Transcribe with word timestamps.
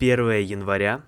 1 0.00 0.30
января, 0.40 1.04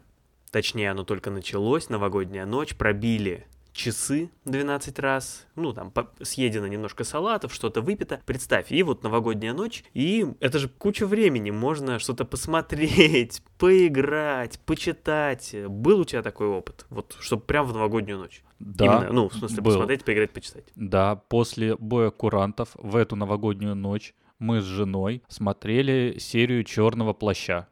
точнее 0.51 0.91
оно 0.91 1.05
только 1.05 1.31
началось, 1.31 1.89
новогодняя 1.89 2.45
ночь, 2.45 2.77
пробили 2.77 3.47
часы 3.73 4.31
12 4.45 4.99
раз, 4.99 5.47
ну, 5.57 5.73
там, 5.73 5.91
съедено 6.21 6.67
немножко 6.67 7.03
салатов, 7.05 7.55
что-то 7.55 7.81
выпито. 7.81 8.21
Представь, 8.27 8.71
и 8.71 8.83
вот 8.83 9.03
новогодняя 9.03 9.55
ночь, 9.55 9.83
и 9.95 10.27
это 10.41 10.59
же 10.59 10.69
куча 10.69 11.07
времени, 11.07 11.51
можно 11.51 11.99
что-то 11.99 12.27
посмотреть, 12.27 13.43
поиграть, 13.59 14.61
почитать. 14.61 15.55
Был 15.69 16.01
у 16.01 16.05
тебя 16.05 16.23
такой 16.23 16.49
опыт? 16.49 16.85
Вот, 16.91 17.17
чтобы 17.19 17.45
прям 17.45 17.65
в 17.65 17.73
новогоднюю 17.73 18.19
ночь? 18.19 18.45
Да, 18.59 18.85
Именно, 18.85 19.13
ну, 19.13 19.29
в 19.31 19.35
смысле, 19.35 19.63
был. 19.63 19.73
посмотреть, 19.73 20.05
поиграть, 20.05 20.33
почитать. 20.33 20.65
Да, 20.77 21.17
после 21.17 21.77
боя 21.77 22.11
курантов 22.11 22.73
в 22.75 22.95
эту 22.95 23.17
новогоднюю 23.17 23.75
ночь 23.75 24.15
мы 24.39 24.61
с 24.61 24.65
женой 24.65 25.23
смотрели 25.29 26.19
серию 26.19 26.65
Черного 26.65 27.15
плаща. 27.15 27.69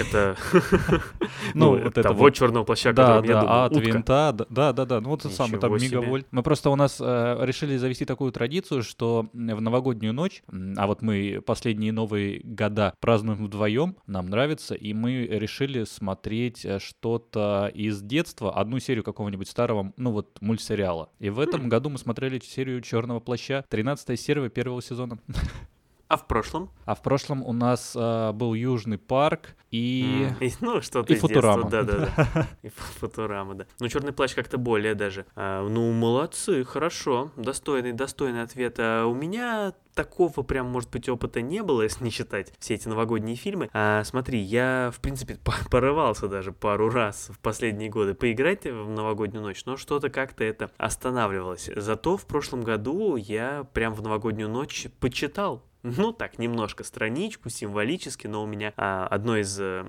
Это 0.00 0.36
Ну, 1.54 1.76
ну, 1.76 1.82
вот 1.82 1.98
это 1.98 2.02
того 2.02 2.20
вот. 2.20 2.34
черного 2.34 2.64
плаща, 2.64 2.92
Да, 2.92 3.20
да, 3.20 3.64
от 3.64 3.76
винта, 3.76 4.34
да, 4.48 4.72
да, 4.72 4.84
да, 4.84 5.00
ну 5.00 5.10
вот 5.10 5.22
тот 5.22 5.32
самый 5.32 5.58
там 5.58 5.78
себе. 5.78 5.98
меговоль. 5.98 6.24
Мы 6.30 6.42
просто 6.42 6.70
у 6.70 6.76
нас 6.76 6.98
э, 7.00 7.38
решили 7.42 7.76
завести 7.76 8.04
такую 8.04 8.32
традицию, 8.32 8.82
что 8.82 9.26
в 9.32 9.60
новогоднюю 9.60 10.12
ночь, 10.12 10.42
а 10.76 10.86
вот 10.86 11.02
мы 11.02 11.42
последние 11.44 11.92
новые 11.92 12.40
года 12.42 12.94
празднуем 13.00 13.44
вдвоем, 13.44 13.96
нам 14.06 14.28
нравится, 14.28 14.74
и 14.74 14.92
мы 14.92 15.26
решили 15.26 15.84
смотреть 15.84 16.64
э, 16.64 16.78
что-то 16.78 17.70
из 17.74 18.02
детства, 18.02 18.52
одну 18.54 18.78
серию 18.78 19.04
какого-нибудь 19.04 19.48
старого, 19.48 19.92
ну 19.96 20.12
вот 20.12 20.38
мультсериала. 20.40 21.10
И 21.18 21.30
в 21.30 21.40
этом 21.40 21.68
году 21.68 21.90
мы 21.90 21.98
смотрели 21.98 22.40
серию 22.40 22.80
Черного 22.80 23.20
плаща, 23.20 23.64
13 23.68 24.18
серия 24.20 24.48
первого 24.48 24.82
сезона. 24.82 25.18
А 26.08 26.16
в 26.16 26.26
прошлом? 26.26 26.70
А 26.86 26.94
в 26.94 27.02
прошлом 27.02 27.42
у 27.42 27.52
нас 27.52 27.94
э, 27.94 28.32
был 28.32 28.54
Южный 28.54 28.96
парк 28.96 29.54
и... 29.70 30.30
И, 30.40 30.50
ну, 30.62 30.80
что-то 30.80 31.12
и 31.12 31.16
Футурама. 31.16 31.68
Да-да-да. 31.68 32.48
И 32.62 32.70
Фу- 32.70 33.00
Футурама, 33.00 33.54
да. 33.54 33.66
Ну, 33.78 33.88
черный 33.88 34.12
плащ 34.12 34.34
как-то 34.34 34.56
более 34.56 34.94
даже. 34.94 35.26
А, 35.36 35.68
ну, 35.68 35.92
молодцы, 35.92 36.64
хорошо. 36.64 37.30
Достойный, 37.36 37.92
достойный 37.92 38.40
ответ. 38.42 38.76
А 38.78 39.04
у 39.04 39.14
меня 39.14 39.74
такого 39.94 40.42
прям, 40.42 40.68
может 40.68 40.88
быть, 40.90 41.10
опыта 41.10 41.42
не 41.42 41.62
было, 41.62 41.82
если 41.88 42.02
не 42.04 42.10
считать 42.10 42.54
все 42.58 42.74
эти 42.76 42.88
новогодние 42.88 43.36
фильмы. 43.36 43.68
А, 43.74 44.02
смотри, 44.04 44.38
я, 44.40 44.90
в 44.94 45.00
принципе, 45.00 45.34
по- 45.44 45.52
порывался 45.70 46.26
даже 46.28 46.52
пару 46.52 46.88
раз 46.88 47.28
в 47.30 47.38
последние 47.40 47.90
годы 47.90 48.14
поиграть 48.14 48.64
в 48.64 48.88
новогоднюю 48.88 49.42
ночь, 49.42 49.66
но 49.66 49.76
что-то 49.76 50.08
как-то 50.08 50.42
это 50.42 50.70
останавливалось. 50.78 51.68
Зато 51.76 52.16
в 52.16 52.24
прошлом 52.24 52.62
году 52.62 53.16
я 53.16 53.66
прям 53.74 53.92
в 53.92 54.00
новогоднюю 54.00 54.48
ночь 54.48 54.86
почитал 55.00 55.62
ну 55.82 56.12
так, 56.12 56.38
немножко 56.38 56.84
страничку, 56.84 57.50
символически, 57.50 58.26
но 58.26 58.42
у 58.42 58.46
меня 58.46 58.72
а, 58.76 59.06
одно 59.06 59.36
из 59.36 59.58
э, 59.60 59.84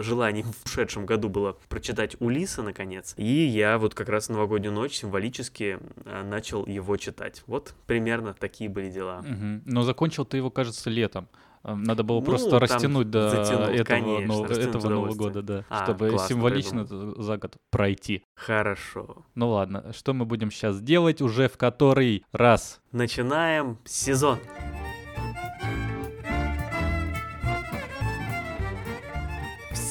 желаний 0.00 0.42
в 0.44 0.64
ушедшем 0.66 1.06
году 1.06 1.28
было 1.28 1.56
прочитать 1.68 2.16
Улиса, 2.20 2.62
наконец. 2.62 3.14
И 3.16 3.24
я 3.24 3.78
вот 3.78 3.94
как 3.94 4.08
раз 4.08 4.28
новогоднюю 4.28 4.72
ночь 4.72 4.94
символически 4.94 5.78
а, 6.04 6.22
начал 6.24 6.66
его 6.66 6.96
читать. 6.96 7.42
Вот 7.46 7.74
примерно 7.86 8.34
такие 8.34 8.70
были 8.70 8.90
дела. 8.90 9.22
Мгм. 9.22 9.62
Но 9.66 9.82
закончил 9.82 10.24
ты 10.24 10.36
его, 10.38 10.50
кажется, 10.50 10.90
летом. 10.90 11.28
Э, 11.64 11.74
Надо 11.74 12.02
было 12.02 12.18
Ну, 12.20 12.26
просто 12.26 12.58
растянуть 12.58 13.08
до 13.10 13.30
затянул, 13.30 13.66
этого, 13.68 13.84
конечно, 13.84 14.26
нового- 14.26 14.52
этого 14.52 14.88
Нового 14.88 15.14
года, 15.14 15.42
да, 15.42 15.64
А, 15.68 15.84
чтобы 15.84 16.10
классно 16.10 16.28
символично 16.28 16.84
за 16.86 17.36
год 17.38 17.56
пройти. 17.70 18.24
Хорошо. 18.34 19.24
Ну 19.36 19.50
ладно, 19.50 19.92
что 19.92 20.12
мы 20.12 20.24
будем 20.24 20.50
сейчас 20.50 20.80
делать 20.80 21.20
уже 21.22 21.48
в 21.48 21.56
который 21.56 22.24
раз? 22.32 22.80
Начинаем 22.90 23.78
сезон. 23.84 24.38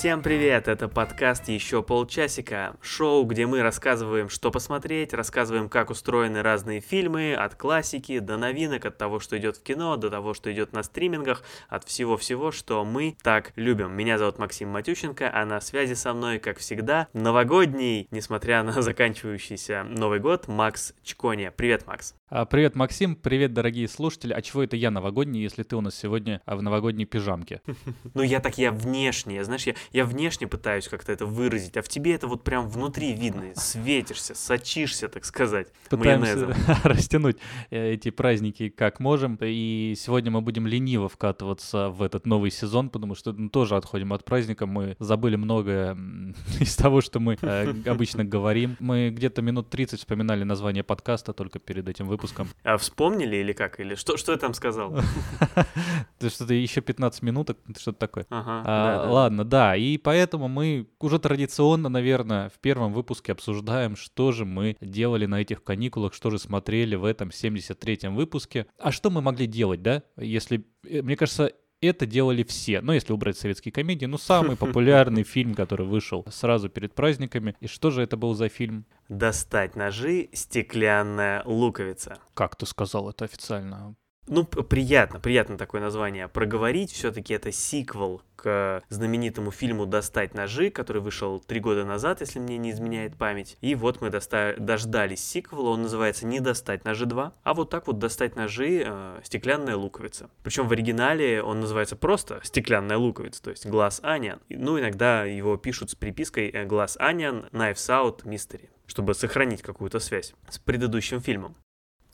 Всем 0.02 0.24
привет! 0.24 0.68
Это 0.68 0.88
подкаст 0.88 1.48
«Еще 1.48 1.84
полчасика», 1.84 2.76
шоу, 2.82 3.24
где 3.24 3.46
мы 3.46 3.62
рассказываем, 3.62 4.30
что 4.30 4.50
посмотреть, 4.50 5.14
рассказываем, 5.14 5.70
как 5.70 5.92
устроены 5.92 6.42
разные 6.42 6.80
фильмы, 6.80 7.36
от 7.36 7.54
классики 7.54 8.18
до 8.18 8.36
новинок, 8.36 8.84
от 8.88 8.98
того, 8.98 9.20
что 9.20 9.38
идет 9.38 9.58
в 9.58 9.62
кино, 9.62 9.98
до 9.98 10.10
того, 10.10 10.34
что 10.34 10.52
идет 10.52 10.74
на 10.74 10.82
стримингах, 10.82 11.44
от 11.70 11.84
всего-всего, 11.84 12.52
что 12.52 12.84
мы 12.84 13.16
так 13.22 13.54
любим. 13.56 13.94
Меня 13.94 14.18
зовут 14.18 14.40
Максим 14.40 14.70
Матющенко, 14.70 15.30
а 15.32 15.46
на 15.46 15.62
связи 15.62 15.94
со 15.94 16.16
мной, 16.16 16.40
как 16.40 16.58
всегда, 16.58 17.08
новогодний, 17.14 18.08
несмотря 18.10 18.64
на 18.64 18.72
заканчивающийся 18.82 19.84
Новый 19.84 20.20
год, 20.20 20.48
Макс 20.48 20.96
Чкония. 21.04 21.52
Привет, 21.52 21.86
Макс! 21.86 22.16
А, 22.34 22.46
Привет, 22.46 22.76
Максим, 22.78 23.18
привет, 23.18 23.52
дорогие 23.54 23.90
слушатели. 23.90 24.32
А 24.32 24.42
чего 24.42 24.64
это 24.64 24.78
я 24.78 24.90
новогодний, 24.90 25.42
если 25.42 25.64
ты 25.64 25.76
у 25.76 25.82
нас 25.82 25.96
сегодня 25.96 26.42
а, 26.46 26.56
в 26.56 26.62
новогодней 26.62 27.04
пижамке? 27.04 27.62
Ну, 28.14 28.24
я 28.24 28.40
так, 28.40 28.58
я 28.58 28.72
внешне, 28.72 29.44
знаешь, 29.44 29.64
я, 29.68 29.76
я 29.92 30.06
внешне 30.06 30.48
пытаюсь 30.48 30.88
как-то 30.88 31.12
это 31.12 31.26
выразить, 31.26 31.78
а 31.78 31.82
в 31.82 31.88
тебе 31.88 32.14
это 32.14 32.28
вот 32.28 32.44
прям 32.44 32.70
внутри 32.70 33.14
видно, 33.14 33.54
светишься, 33.56 34.34
сочишься, 34.34 35.08
так 35.08 35.26
сказать, 35.26 35.68
майонезом. 35.92 36.50
Пытаемся 36.54 36.82
растянуть 36.88 37.38
э, 37.70 37.94
эти 37.94 38.12
праздники 38.12 38.70
как 38.70 39.00
можем. 39.00 39.38
И 39.42 39.96
сегодня 39.98 40.32
мы 40.32 40.42
будем 40.42 40.68
лениво 40.68 41.10
вкатываться 41.10 41.90
в 41.90 42.02
этот 42.02 42.26
новый 42.26 42.52
сезон, 42.52 42.90
потому 42.90 43.16
что 43.16 43.34
ну, 43.34 43.50
тоже 43.50 43.76
отходим 43.76 44.14
от 44.14 44.24
праздника. 44.24 44.66
Мы 44.66 44.96
забыли 45.00 45.36
многое 45.36 45.98
из 46.60 46.76
того, 46.76 47.02
что 47.02 47.20
мы 47.20 47.38
э, 47.42 47.74
обычно 47.86 48.24
говорим. 48.24 48.78
Мы 48.80 49.10
где-то 49.10 49.42
минут 49.42 49.70
30 49.70 50.00
вспоминали 50.00 50.44
название 50.44 50.84
подкаста 50.84 51.34
только 51.34 51.60
перед 51.60 51.90
этим 51.90 52.08
выпуском. 52.08 52.21
А 52.64 52.78
вспомнили 52.78 53.38
или 53.38 53.54
как? 53.54 53.80
Или 53.80 53.96
что, 53.96 54.18
что 54.18 54.32
я 54.32 54.38
там 54.38 54.54
сказал? 54.54 54.96
Есть 56.22 56.36
что-то 56.36 56.54
еще 56.54 56.82
15 56.82 57.22
минуток, 57.24 57.58
что-то 57.78 57.98
такое. 58.00 58.26
А, 58.30 59.08
ладно, 59.10 59.44
да, 59.44 59.76
и 59.76 59.98
поэтому 59.98 60.48
мы 60.48 60.88
уже 61.00 61.20
традиционно, 61.20 61.90
наверное, 61.90 62.50
в 62.50 62.60
первом 62.60 62.94
выпуске 62.94 63.32
обсуждаем, 63.32 63.96
что 63.96 64.32
же 64.32 64.46
мы 64.46 64.78
делали 64.82 65.26
на 65.26 65.42
этих 65.42 65.64
каникулах, 65.64 66.14
что 66.14 66.30
же 66.30 66.40
смотрели 66.40 66.96
в 66.96 67.06
этом 67.06 67.30
73-м 67.30 68.16
выпуске. 68.16 68.68
А 68.78 68.92
что 68.92 69.10
мы 69.10 69.22
могли 69.22 69.48
делать, 69.48 69.82
да? 69.82 70.04
Если, 70.18 70.66
э, 70.88 71.02
мне 71.02 71.16
кажется, 71.16 71.52
это 71.88 72.06
делали 72.06 72.44
все. 72.44 72.82
Ну, 72.82 72.94
если 72.94 73.14
убрать 73.14 73.38
советские 73.38 73.72
комедии, 73.72 74.06
ну, 74.06 74.18
самый 74.18 74.56
популярный 74.56 75.24
фильм, 75.36 75.56
который 75.56 75.86
вышел 75.86 76.26
сразу 76.30 76.70
перед 76.70 76.94
праздниками. 76.94 77.56
И 77.60 77.68
что 77.68 77.92
же 77.92 78.02
это 78.02 78.18
был 78.18 78.34
за 78.34 78.50
фильм? 78.50 78.86
Достать 79.10 79.76
ножи, 79.76 80.30
стеклянная 80.34 81.44
луковица. 81.46 82.18
Как 82.34 82.56
ты 82.56 82.66
сказал 82.66 83.10
это 83.10 83.26
официально? 83.26 83.96
Ну, 84.28 84.46
приятно, 84.46 85.20
приятно 85.20 85.58
такое 85.58 85.82
название 85.82 86.30
проговорить. 86.30 86.92
Все-таки 86.94 87.34
это 87.34 87.52
сиквел 87.52 88.22
к 88.38 88.82
знаменитому 88.88 89.52
фильму 89.52 89.86
«Достать 89.86 90.34
ножи», 90.36 90.70
который 90.70 91.02
вышел 91.02 91.42
три 91.42 91.60
года 91.60 91.84
назад, 91.84 92.22
если 92.22 92.40
мне 92.40 92.58
не 92.58 92.72
изменяет 92.72 93.18
память. 93.18 93.58
И 93.60 93.76
вот 93.76 94.00
мы 94.00 94.10
доста- 94.10 94.56
дождались 94.58 95.22
сиквела, 95.22 95.72
он 95.72 95.82
называется 95.82 96.26
«Не 96.26 96.40
достать 96.40 96.86
ножи 96.86 97.06
2», 97.06 97.34
а 97.44 97.54
вот 97.54 97.70
так 97.70 97.88
вот 97.88 98.00
«Достать 98.00 98.36
ножи. 98.38 98.84
э, 98.86 99.20
стеклянная 99.24 99.76
луковица». 99.76 100.30
Причем 100.44 100.68
в 100.68 100.72
оригинале 100.72 101.44
он 101.44 101.60
называется 101.60 101.98
просто 101.98 102.40
«Стеклянная 102.44 102.98
луковица», 102.98 103.44
то 103.44 103.50
есть 103.50 103.66
«Glass 103.66 104.02
Onion». 104.02 104.40
И, 104.48 104.56
Ну, 104.56 104.80
иногда 104.80 105.26
его 105.26 105.58
пишут 105.58 105.90
с 105.90 105.96
припиской 105.96 106.48
э, 106.50 106.66
«Glass 106.66 106.98
Onion 107.00 107.52
Knives 107.52 107.90
Out 107.90 108.24
Mystery», 108.24 108.70
чтобы 108.86 109.14
сохранить 109.14 109.62
какую-то 109.62 110.00
связь 110.00 110.34
с 110.48 110.58
предыдущим 110.58 111.20
фильмом 111.20 111.56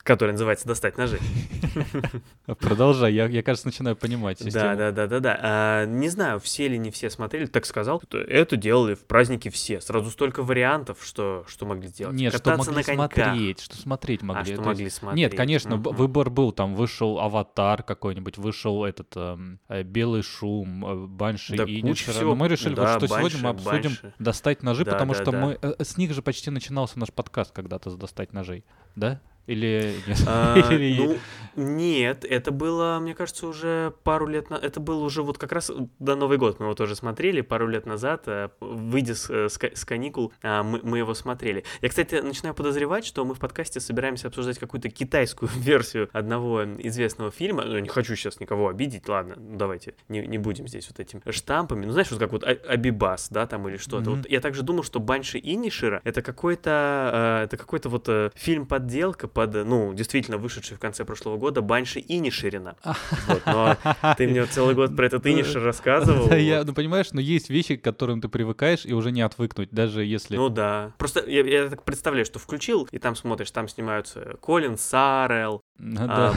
который 0.07 0.31
называется 0.31 0.66
«Достать 0.68 0.97
ножи». 0.97 1.19
Продолжай, 2.59 3.13
я, 3.13 3.25
я 3.28 3.44
кажется, 3.44 3.68
начинаю 3.68 3.95
понимать 3.95 4.40
систему. 4.40 4.53
Да, 4.53 4.75
да, 4.75 4.91
да, 4.91 5.07
да, 5.07 5.19
да. 5.19 5.40
А, 5.41 5.85
не 5.85 6.07
знаю, 6.09 6.40
все 6.40 6.66
или 6.66 6.78
не 6.78 6.91
все 6.91 7.09
смотрели, 7.09 7.45
так 7.45 7.66
сказал. 7.66 8.01
Это, 8.01 8.18
это 8.19 8.56
делали 8.56 8.95
в 8.95 9.06
праздники 9.06 9.50
все. 9.50 9.81
Сразу 9.81 10.09
столько 10.09 10.44
вариантов, 10.44 11.00
что, 11.03 11.44
что 11.47 11.66
могли 11.66 11.90
сделать. 11.90 12.16
Нет, 12.16 12.34
что 12.34 12.41
Кататься 12.41 12.72
могли 12.72 12.84
на 12.95 12.97
коньках. 13.07 13.25
смотреть, 13.25 13.59
что 13.59 13.75
смотреть 13.75 14.22
могли. 14.22 14.41
А, 14.41 14.45
что 14.45 14.56
То 14.56 14.62
могли 14.69 14.84
есть- 14.85 14.95
смотреть. 14.95 15.18
Нет, 15.18 15.35
конечно, 15.35 15.75
Мгм. 15.75 15.94
выбор 15.94 16.29
был, 16.29 16.51
там 16.53 16.74
вышел 16.74 17.19
«Аватар» 17.19 17.84
какой-нибудь, 17.84 18.38
вышел 18.38 18.85
этот 18.85 19.12
эм, 19.18 19.59
э, 19.68 19.84
«Белый 19.84 20.24
шум», 20.24 20.85
э, 20.85 21.07
«Банши» 21.07 21.56
Да 21.57 21.66
и 21.66 21.81
куча 21.81 22.12
всего. 22.12 22.29
Но 22.29 22.35
мы 22.35 22.47
решили, 22.47 22.69
вот, 22.75 22.78
Да, 22.84 22.97
что 22.97 23.07
сегодня 23.07 23.39
мы 23.39 23.53
«Банши», 23.53 23.69
обсудим 23.69 23.89
«Банши». 24.01 24.13
«Достать 24.19 24.63
ножи», 24.63 24.86
Да, 24.86 24.92
потому 24.94 25.13
да, 25.13 25.21
что 25.21 25.31
да. 25.31 25.39
мы... 25.39 25.60
э, 25.62 25.83
С 25.83 25.98
них 25.98 26.13
же 26.13 26.21
почти 26.21 26.50
начинался 26.50 26.98
наш 26.98 27.12
подкаст 27.12 27.51
когда-то 27.51 27.89
с 27.89 27.95
«Достать 27.98 28.31
ножей», 28.33 28.63
да? 28.95 29.19
Или 29.48 29.96
нет? 30.08 30.18
А, 30.28 30.56
Или- 30.72 30.98
ну, 30.98 31.18
нет, 31.58 32.24
это 32.24 32.52
было, 32.52 33.00
мне 33.02 33.16
кажется, 33.16 33.48
уже 33.48 33.92
пару 34.04 34.28
лет 34.28 34.52
назад. 34.52 34.64
Это 34.64 34.80
было 34.80 35.04
уже 35.04 35.24
вот 35.24 35.40
как 35.40 35.52
раз 35.52 35.72
до 35.98 36.16
Новый 36.16 36.38
год 36.38 36.60
мы 36.60 36.68
его 36.68 36.76
тоже 36.76 36.96
смотрели, 36.96 37.42
пару 37.42 37.68
лет 37.68 37.88
назад, 37.88 38.24
э, 38.28 38.50
выйдя 38.60 39.16
с, 39.16 39.28
э, 39.32 39.50
с 39.50 39.58
с 39.58 39.86
каникул, 39.86 40.32
а, 40.44 40.62
мы, 40.62 40.82
мы 40.84 41.00
его 41.00 41.16
смотрели. 41.16 41.64
Я, 41.82 41.90
кстати, 41.90 42.14
начинаю 42.16 42.54
подозревать, 42.54 43.06
что 43.06 43.26
мы 43.26 43.34
в 43.34 43.40
подкасте 43.40 43.80
собираемся 43.80 44.28
обсуждать 44.28 44.60
какую-то 44.60 44.90
китайскую 44.92 45.50
версию 45.56 46.10
одного 46.14 46.64
известного 46.64 47.32
фильма. 47.32 47.64
Ну, 47.66 47.80
не 47.80 47.90
хочу 47.90 48.16
сейчас 48.16 48.40
никого 48.40 48.68
обидеть, 48.68 49.10
ладно, 49.10 49.34
ну, 49.38 49.58
давайте 49.58 49.96
не, 50.10 50.28
не 50.28 50.38
будем 50.38 50.68
здесь 50.68 50.88
вот 50.90 51.00
этими 51.00 51.22
штампами. 51.32 51.86
Ну, 51.88 51.92
знаешь, 51.92 52.12
вот 52.12 52.20
как 52.20 52.32
вот 52.34 52.44
А- 52.44 52.50
Абибас, 52.68 53.30
да, 53.32 53.48
там 53.48 53.68
или 53.68 53.78
что-то. 53.78 54.12
Мгм. 54.12 54.18
Вот 54.22 54.30
я 54.30 54.42
также 54.42 54.62
думал, 54.62 54.84
что 54.84 55.00
Банши 55.00 55.40
и 55.40 55.56
Нишира 55.56 56.02
это 56.04 56.22
какой-то, 56.22 57.40
э, 57.42 57.46
это 57.46 57.58
какой-то 57.58 57.90
вот 57.90 58.08
фильм-подделка 58.36 59.28
под, 59.38 59.54
ну, 59.54 59.94
действительно 59.94 60.39
вышедший 60.39 60.78
в 60.78 60.80
конце 60.80 61.06
прошлого 61.06 61.38
года 61.38 61.62
Банши 61.62 62.04
Иниширина. 62.07 62.75
Вот, 63.28 63.44
но 63.45 63.78
ты 64.18 64.28
мне 64.28 64.44
целый 64.48 64.74
год 64.74 64.95
про 64.95 65.06
этот 65.06 65.28
Инишир 65.28 65.62
рассказывал. 65.62 66.28
Да, 66.28 66.36
я, 66.36 66.63
ну 66.63 66.74
понимаешь, 66.74 67.10
но 67.12 67.22
есть 67.22 67.51
вещи, 67.51 67.75
к 67.75 67.84
которым 67.84 68.19
ты 68.19 68.30
привыкаешь 68.30 68.84
и 68.84 68.94
уже 68.94 69.12
не 69.12 69.22
отвыкнуть, 69.22 69.69
даже 69.69 70.04
если... 70.04 70.38
Ну 70.38 70.50
да. 70.50 70.94
Просто 70.98 71.24
я, 71.30 71.44
я 71.44 71.69
так 71.69 71.84
представляю, 71.84 72.25
что 72.25 72.39
включил, 72.39 72.88
и 72.92 72.98
там 72.98 73.16
смотришь, 73.16 73.51
там 73.51 73.68
снимаются 73.68 74.38
Колин 74.42 74.75
Сарел, 74.75 75.62
Да. 75.78 76.34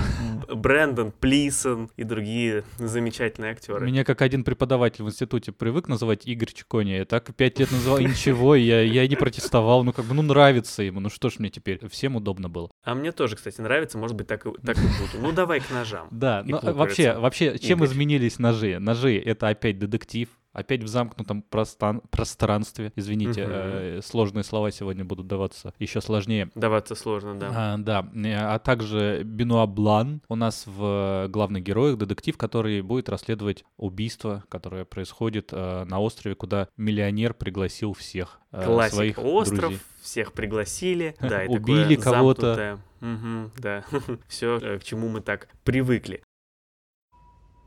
а, 0.49 0.55
Брэндон 0.55 1.13
Плисон 1.13 1.91
и 1.97 2.05
другие 2.05 2.65
замечательные 2.77 3.53
актеры. 3.53 3.87
Меня 3.87 4.05
как 4.05 4.21
один 4.21 4.45
преподаватель 4.45 5.05
в 5.05 5.09
институте 5.09 5.53
привык 5.53 5.89
называть 5.89 6.27
Игорь 6.27 6.53
Чикони. 6.53 6.91
Я 6.91 7.07
так 7.07 7.35
пять 7.35 7.59
лет 7.59 7.71
называл, 7.73 7.99
ничего, 8.01 8.55
я, 8.55 8.83
я 8.83 9.09
не 9.09 9.17
протестовал. 9.17 9.85
Ну, 9.85 9.95
как 9.95 10.05
бы, 10.05 10.13
ну, 10.13 10.21
нравится 10.21 10.83
ему. 10.83 11.01
Ну, 11.01 11.09
что 11.09 11.31
ж 11.31 11.39
мне 11.39 11.49
теперь? 11.49 11.81
Всем 11.89 12.17
удобно 12.17 12.51
было. 12.51 12.71
А 12.91 12.95
мне 12.97 13.13
тоже, 13.13 13.37
кстати, 13.37 13.61
нравится, 13.61 13.99
может 13.99 14.17
быть, 14.17 14.27
так 14.27 14.45
и, 14.45 14.51
так 14.67 14.77
и 14.77 14.81
буду. 14.81 15.23
Ну, 15.23 15.31
давай 15.31 15.61
к 15.61 15.71
ножам. 15.71 16.09
Да, 16.11 16.43
к 16.43 16.73
вообще, 16.73 17.13
вообще, 17.13 17.57
чем 17.57 17.85
изменились 17.85 18.41
ножи? 18.41 18.81
Ножи— 18.81 19.17
это 19.25 19.47
опять 19.47 19.79
детектив, 19.79 20.29
опять 20.53 20.83
в 20.83 20.89
замкнутом 20.89 21.45
простан- 21.49 22.03
пространстве. 22.11 22.93
Извините, 22.97 23.45
Мгм. 23.45 23.53
э, 23.55 24.01
сложные 24.03 24.43
слова 24.45 24.71
сегодня 24.71 25.05
будут 25.05 25.27
даваться 25.27 25.73
еще 25.79 26.01
сложнее. 26.01 26.51
Даваться 26.55 26.95
сложно, 26.95 27.39
да. 27.39 27.51
А, 27.55 27.77
да, 27.79 28.09
э, 28.15 28.35
а 28.35 28.59
также 28.59 29.23
Бенуа 29.25 29.67
Блан 29.67 30.23
у 30.29 30.35
нас 30.35 30.65
в 30.67 31.27
главных 31.29 31.63
героях, 31.63 31.99
детектив, 31.99 32.37
который 32.37 32.81
будет 32.83 33.09
расследовать 33.09 33.65
убийство, 33.77 34.45
которое 34.49 34.85
происходит 34.85 35.51
э, 35.53 35.85
на 35.85 36.01
острове, 36.01 36.35
куда 36.35 36.69
миллионер 36.77 37.35
пригласил 37.35 37.93
всех 37.95 38.41
э, 38.53 38.65
Классика. 38.65 38.97
своих 38.97 39.19
Остров, 39.19 39.61
друзей. 39.61 39.81
всех 40.03 40.33
пригласили. 40.33 41.15
Да, 41.21 41.45
и 41.45 41.49
Убили 41.49 41.95
кого-то. 41.97 42.81
Мгм, 43.01 43.53
да. 43.57 43.85
Все, 44.29 44.59
к 44.79 44.85
чему 44.85 45.09
мы 45.09 45.21
так 45.21 45.49
привыкли. 45.65 46.23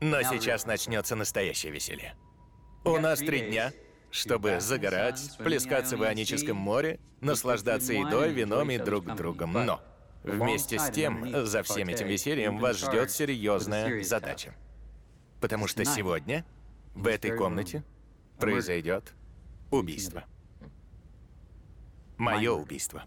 Но 0.00 0.22
сейчас 0.22 0.66
начнется 0.66 1.16
настоящее 1.16 1.72
веселье. 1.72 2.14
У 2.84 2.98
нас 2.98 3.18
три 3.18 3.48
дня, 3.48 3.72
чтобы 4.10 4.60
загорать, 4.60 5.38
плескаться 5.38 5.96
в 5.96 6.04
Ионическом 6.04 6.58
море, 6.58 7.00
наслаждаться 7.22 7.94
едой, 7.94 8.30
вином 8.32 8.70
и 8.70 8.76
друг 8.76 9.06
другом. 9.16 9.52
Но 9.52 9.80
вместе 10.22 10.78
с 10.78 10.90
тем, 10.90 11.46
за 11.46 11.62
всем 11.62 11.88
этим 11.88 12.08
весельем 12.08 12.58
вас 12.58 12.78
ждет 12.78 13.10
серьезная 13.10 14.02
задача. 14.04 14.54
Потому 15.40 15.66
что 15.66 15.84
сегодня 15.86 16.44
в 16.94 17.06
этой 17.06 17.34
комнате 17.34 17.82
произойдет 18.38 19.14
убийство. 19.70 20.24
Мое 22.18 22.52
убийство. 22.52 23.04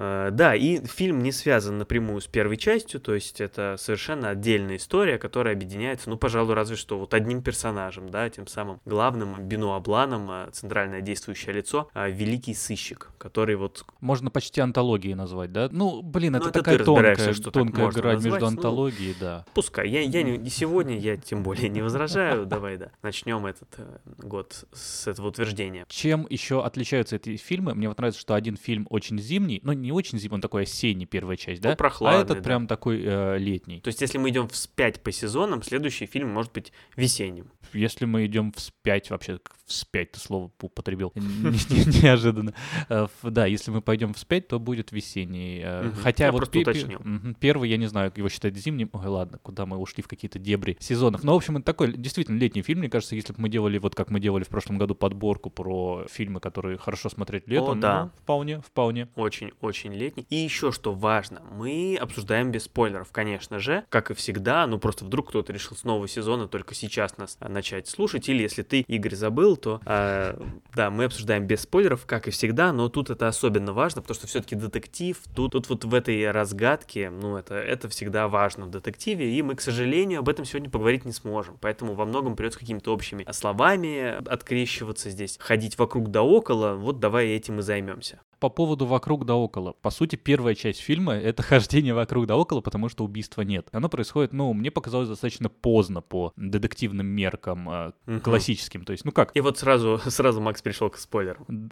Э, 0.00 0.30
Да, 0.32 0.54
и 0.54 0.84
фильм 0.86 1.22
не 1.22 1.30
связан 1.30 1.76
напрямую 1.78 2.20
с 2.22 2.26
первой 2.26 2.56
частью, 2.56 3.00
то 3.00 3.14
есть 3.14 3.40
это 3.40 3.76
совершенно 3.78 4.30
отдельная 4.30 4.76
история, 4.76 5.18
которая 5.18 5.54
объединяется, 5.54 6.08
ну, 6.08 6.16
пожалуй, 6.16 6.54
разве 6.54 6.76
что 6.76 6.98
вот 6.98 7.12
одним 7.12 7.42
персонажем, 7.42 8.08
да, 8.08 8.28
тем 8.30 8.46
самым 8.46 8.80
главным 8.86 9.46
Бенуа 9.46 9.78
Бланом, 9.80 10.30
э, 10.30 10.48
центральное 10.52 11.02
действующее 11.02 11.54
лицо, 11.54 11.90
э, 11.92 12.10
великий 12.10 12.54
сыщик, 12.54 13.10
который 13.18 13.56
вот 13.56 13.84
Можно 14.00 14.30
почти 14.30 14.62
антологией 14.62 15.14
назвать, 15.14 15.52
да? 15.52 15.68
Ну, 15.70 16.00
блин, 16.00 16.36
это 16.36 16.44
Ну, 16.44 16.50
это 16.50 16.58
такая 16.60 16.78
тонкая, 16.78 17.34
что 17.34 17.44
так 17.44 17.52
тонкая 17.52 17.84
можно 17.84 18.00
грань 18.00 18.14
назвать, 18.14 18.32
между 18.32 18.46
ну. 18.46 18.56
антологией, 18.56 19.14
да. 19.20 19.44
Пускай. 19.52 19.88
Я, 19.90 20.00
я 20.00 20.22
не, 20.22 20.38
не 20.38 20.50
сегодня, 20.50 20.98
я 20.98 21.18
тем 21.18 21.42
более 21.42 21.68
не 21.68 21.82
возражаю. 21.82 22.46
Давай, 22.46 22.78
да. 22.78 22.90
Начнем 23.02 23.44
этот 23.44 23.68
э, 23.76 23.98
год 24.18 24.64
с 24.72 25.06
этого 25.06 25.28
утверждения. 25.28 25.84
Чем 25.88 26.26
еще 26.30 26.64
отличаются 26.64 27.16
эти 27.16 27.36
фильмы? 27.36 27.74
Мне 27.74 27.88
вот 27.88 27.98
нравится, 27.98 28.20
что 28.20 28.34
один 28.34 28.56
фильм 28.56 28.86
очень 28.88 29.18
зимний, 29.18 29.60
ну 29.62 29.72
не 29.72 29.89
очень 29.90 30.18
зимний, 30.18 30.34
он 30.34 30.40
такой 30.40 30.62
осенний, 30.62 31.06
первая 31.06 31.36
часть, 31.36 31.60
да? 31.60 31.70
Ну, 31.70 31.76
прохладный, 31.76 32.20
а 32.20 32.22
этот 32.22 32.38
да. 32.38 32.42
прям 32.44 32.66
такой 32.66 33.02
э, 33.04 33.38
летний. 33.38 33.80
То 33.80 33.88
есть, 33.88 34.00
если 34.00 34.18
мы 34.18 34.30
идем 34.30 34.48
вспять 34.48 35.02
по 35.02 35.12
сезонам, 35.12 35.62
следующий 35.62 36.06
фильм 36.06 36.30
может 36.30 36.52
быть 36.52 36.72
весенним. 36.96 37.50
Если 37.72 38.04
мы 38.04 38.26
идем 38.26 38.52
вспять, 38.52 39.10
вообще 39.10 39.38
вспять 39.66 40.12
ты 40.12 40.18
слово 40.20 40.50
употребил, 40.60 41.12
Не- 41.14 41.22
не- 41.22 42.02
неожиданно. 42.02 42.54
Э, 42.88 43.06
Да, 43.22 43.46
если 43.46 43.70
мы 43.70 43.80
пойдем 43.80 44.14
вспять, 44.14 44.48
то 44.48 44.58
будет 44.58 44.92
весенний. 44.92 45.60
Э. 45.62 45.92
Хотя 46.02 46.32
вот 46.32 46.50
первый, 46.50 47.70
я 47.70 47.76
не 47.76 47.86
знаю, 47.86 48.12
его 48.14 48.28
считать 48.28 48.56
зимним. 48.56 48.90
Ой, 48.92 49.06
ладно, 49.06 49.38
куда 49.38 49.66
мы 49.66 49.76
ушли 49.78 50.02
в 50.02 50.08
какие-то 50.08 50.38
дебри 50.38 50.76
сезонов. 50.80 51.22
Но, 51.22 51.32
в 51.32 51.36
общем, 51.36 51.56
это 51.56 51.66
такой 51.66 51.92
действительно 51.92 52.38
летний 52.38 52.62
фильм. 52.62 52.80
Мне 52.80 52.90
кажется, 52.90 53.14
если 53.14 53.32
бы 53.32 53.42
мы 53.42 53.48
делали, 53.48 53.78
вот 53.78 53.94
как 53.94 54.10
мы 54.10 54.20
делали 54.20 54.44
в 54.44 54.48
прошлом 54.48 54.78
году, 54.78 54.94
подборку 54.94 55.50
про 55.50 56.06
фильмы, 56.10 56.40
которые 56.40 56.78
хорошо 56.78 57.08
смотреть 57.08 57.46
летом, 57.46 57.80
да. 57.80 58.04
ну, 58.04 58.10
вполне, 58.22 58.60
вполне. 58.60 59.08
Очень-очень 59.14 59.79
летний. 59.88 60.26
И 60.28 60.36
еще 60.36 60.72
что 60.72 60.92
важно, 60.92 61.42
мы 61.52 61.96
обсуждаем 62.00 62.50
без 62.50 62.64
спойлеров, 62.64 63.10
конечно 63.12 63.58
же, 63.58 63.84
как 63.88 64.10
и 64.10 64.14
всегда, 64.14 64.66
ну 64.66 64.78
просто 64.78 65.04
вдруг 65.04 65.30
кто-то 65.30 65.52
решил 65.52 65.76
с 65.76 65.84
нового 65.84 66.08
сезона 66.08 66.48
только 66.48 66.74
сейчас 66.74 67.16
нас 67.18 67.36
а, 67.40 67.48
начать 67.48 67.88
слушать, 67.88 68.28
или 68.28 68.42
если 68.42 68.62
ты, 68.62 68.80
Игорь, 68.80 69.14
забыл, 69.14 69.56
то 69.56 69.80
а, 69.84 70.40
да, 70.74 70.90
мы 70.90 71.04
обсуждаем 71.04 71.46
без 71.46 71.62
спойлеров, 71.62 72.06
как 72.06 72.28
и 72.28 72.30
всегда, 72.30 72.72
но 72.72 72.88
тут 72.88 73.10
это 73.10 73.28
особенно 73.28 73.72
важно, 73.72 74.02
потому 74.02 74.14
что 74.14 74.26
все-таки 74.26 74.54
детектив, 74.54 75.16
тут, 75.34 75.52
тут 75.52 75.68
вот 75.68 75.84
в 75.84 75.94
этой 75.94 76.30
разгадке, 76.30 77.10
ну 77.10 77.36
это, 77.36 77.54
это 77.54 77.88
всегда 77.88 78.28
важно 78.28 78.66
в 78.66 78.70
детективе, 78.70 79.32
и 79.34 79.42
мы, 79.42 79.54
к 79.54 79.60
сожалению, 79.60 80.20
об 80.20 80.28
этом 80.28 80.44
сегодня 80.44 80.70
поговорить 80.70 81.04
не 81.04 81.12
сможем, 81.12 81.56
поэтому 81.60 81.94
во 81.94 82.04
многом 82.04 82.36
придется 82.36 82.58
какими-то 82.58 82.92
общими 82.92 83.26
словами 83.32 84.22
открещиваться 84.28 85.10
здесь, 85.10 85.38
ходить 85.40 85.78
вокруг 85.78 86.10
да 86.10 86.22
около, 86.22 86.74
вот 86.74 87.00
давай 87.00 87.28
этим 87.28 87.60
и 87.60 87.62
займемся. 87.62 88.20
По 88.40 88.48
поводу 88.48 88.86
«Вокруг 88.86 89.26
да 89.26 89.34
около». 89.34 89.74
По 89.82 89.90
сути, 89.90 90.16
первая 90.16 90.54
часть 90.54 90.80
фильма— 90.80 91.12
это 91.14 91.42
хождение 91.42 91.92
вокруг 91.92 92.26
да 92.26 92.36
около, 92.36 92.62
потому 92.62 92.88
что 92.88 93.04
убийства 93.04 93.42
нет. 93.42 93.68
Оно 93.72 93.90
происходит, 93.90 94.32
ну, 94.32 94.52
мне 94.54 94.70
показалось 94.70 95.08
достаточно 95.08 95.50
поздно 95.50 96.00
по 96.00 96.32
детективным 96.36 97.06
меркам 97.06 97.92
э, 98.06 98.20
классическим. 98.24 98.84
То 98.86 98.92
есть, 98.92 99.04
ну 99.04 99.12
как, 99.12 99.30
И 99.34 99.40
вот 99.40 99.58
сразу, 99.58 100.00
сразу 100.06 100.40
Макс 100.40 100.62
перешел 100.62 100.88
к 100.88 100.96
спойлерам. 100.96 101.44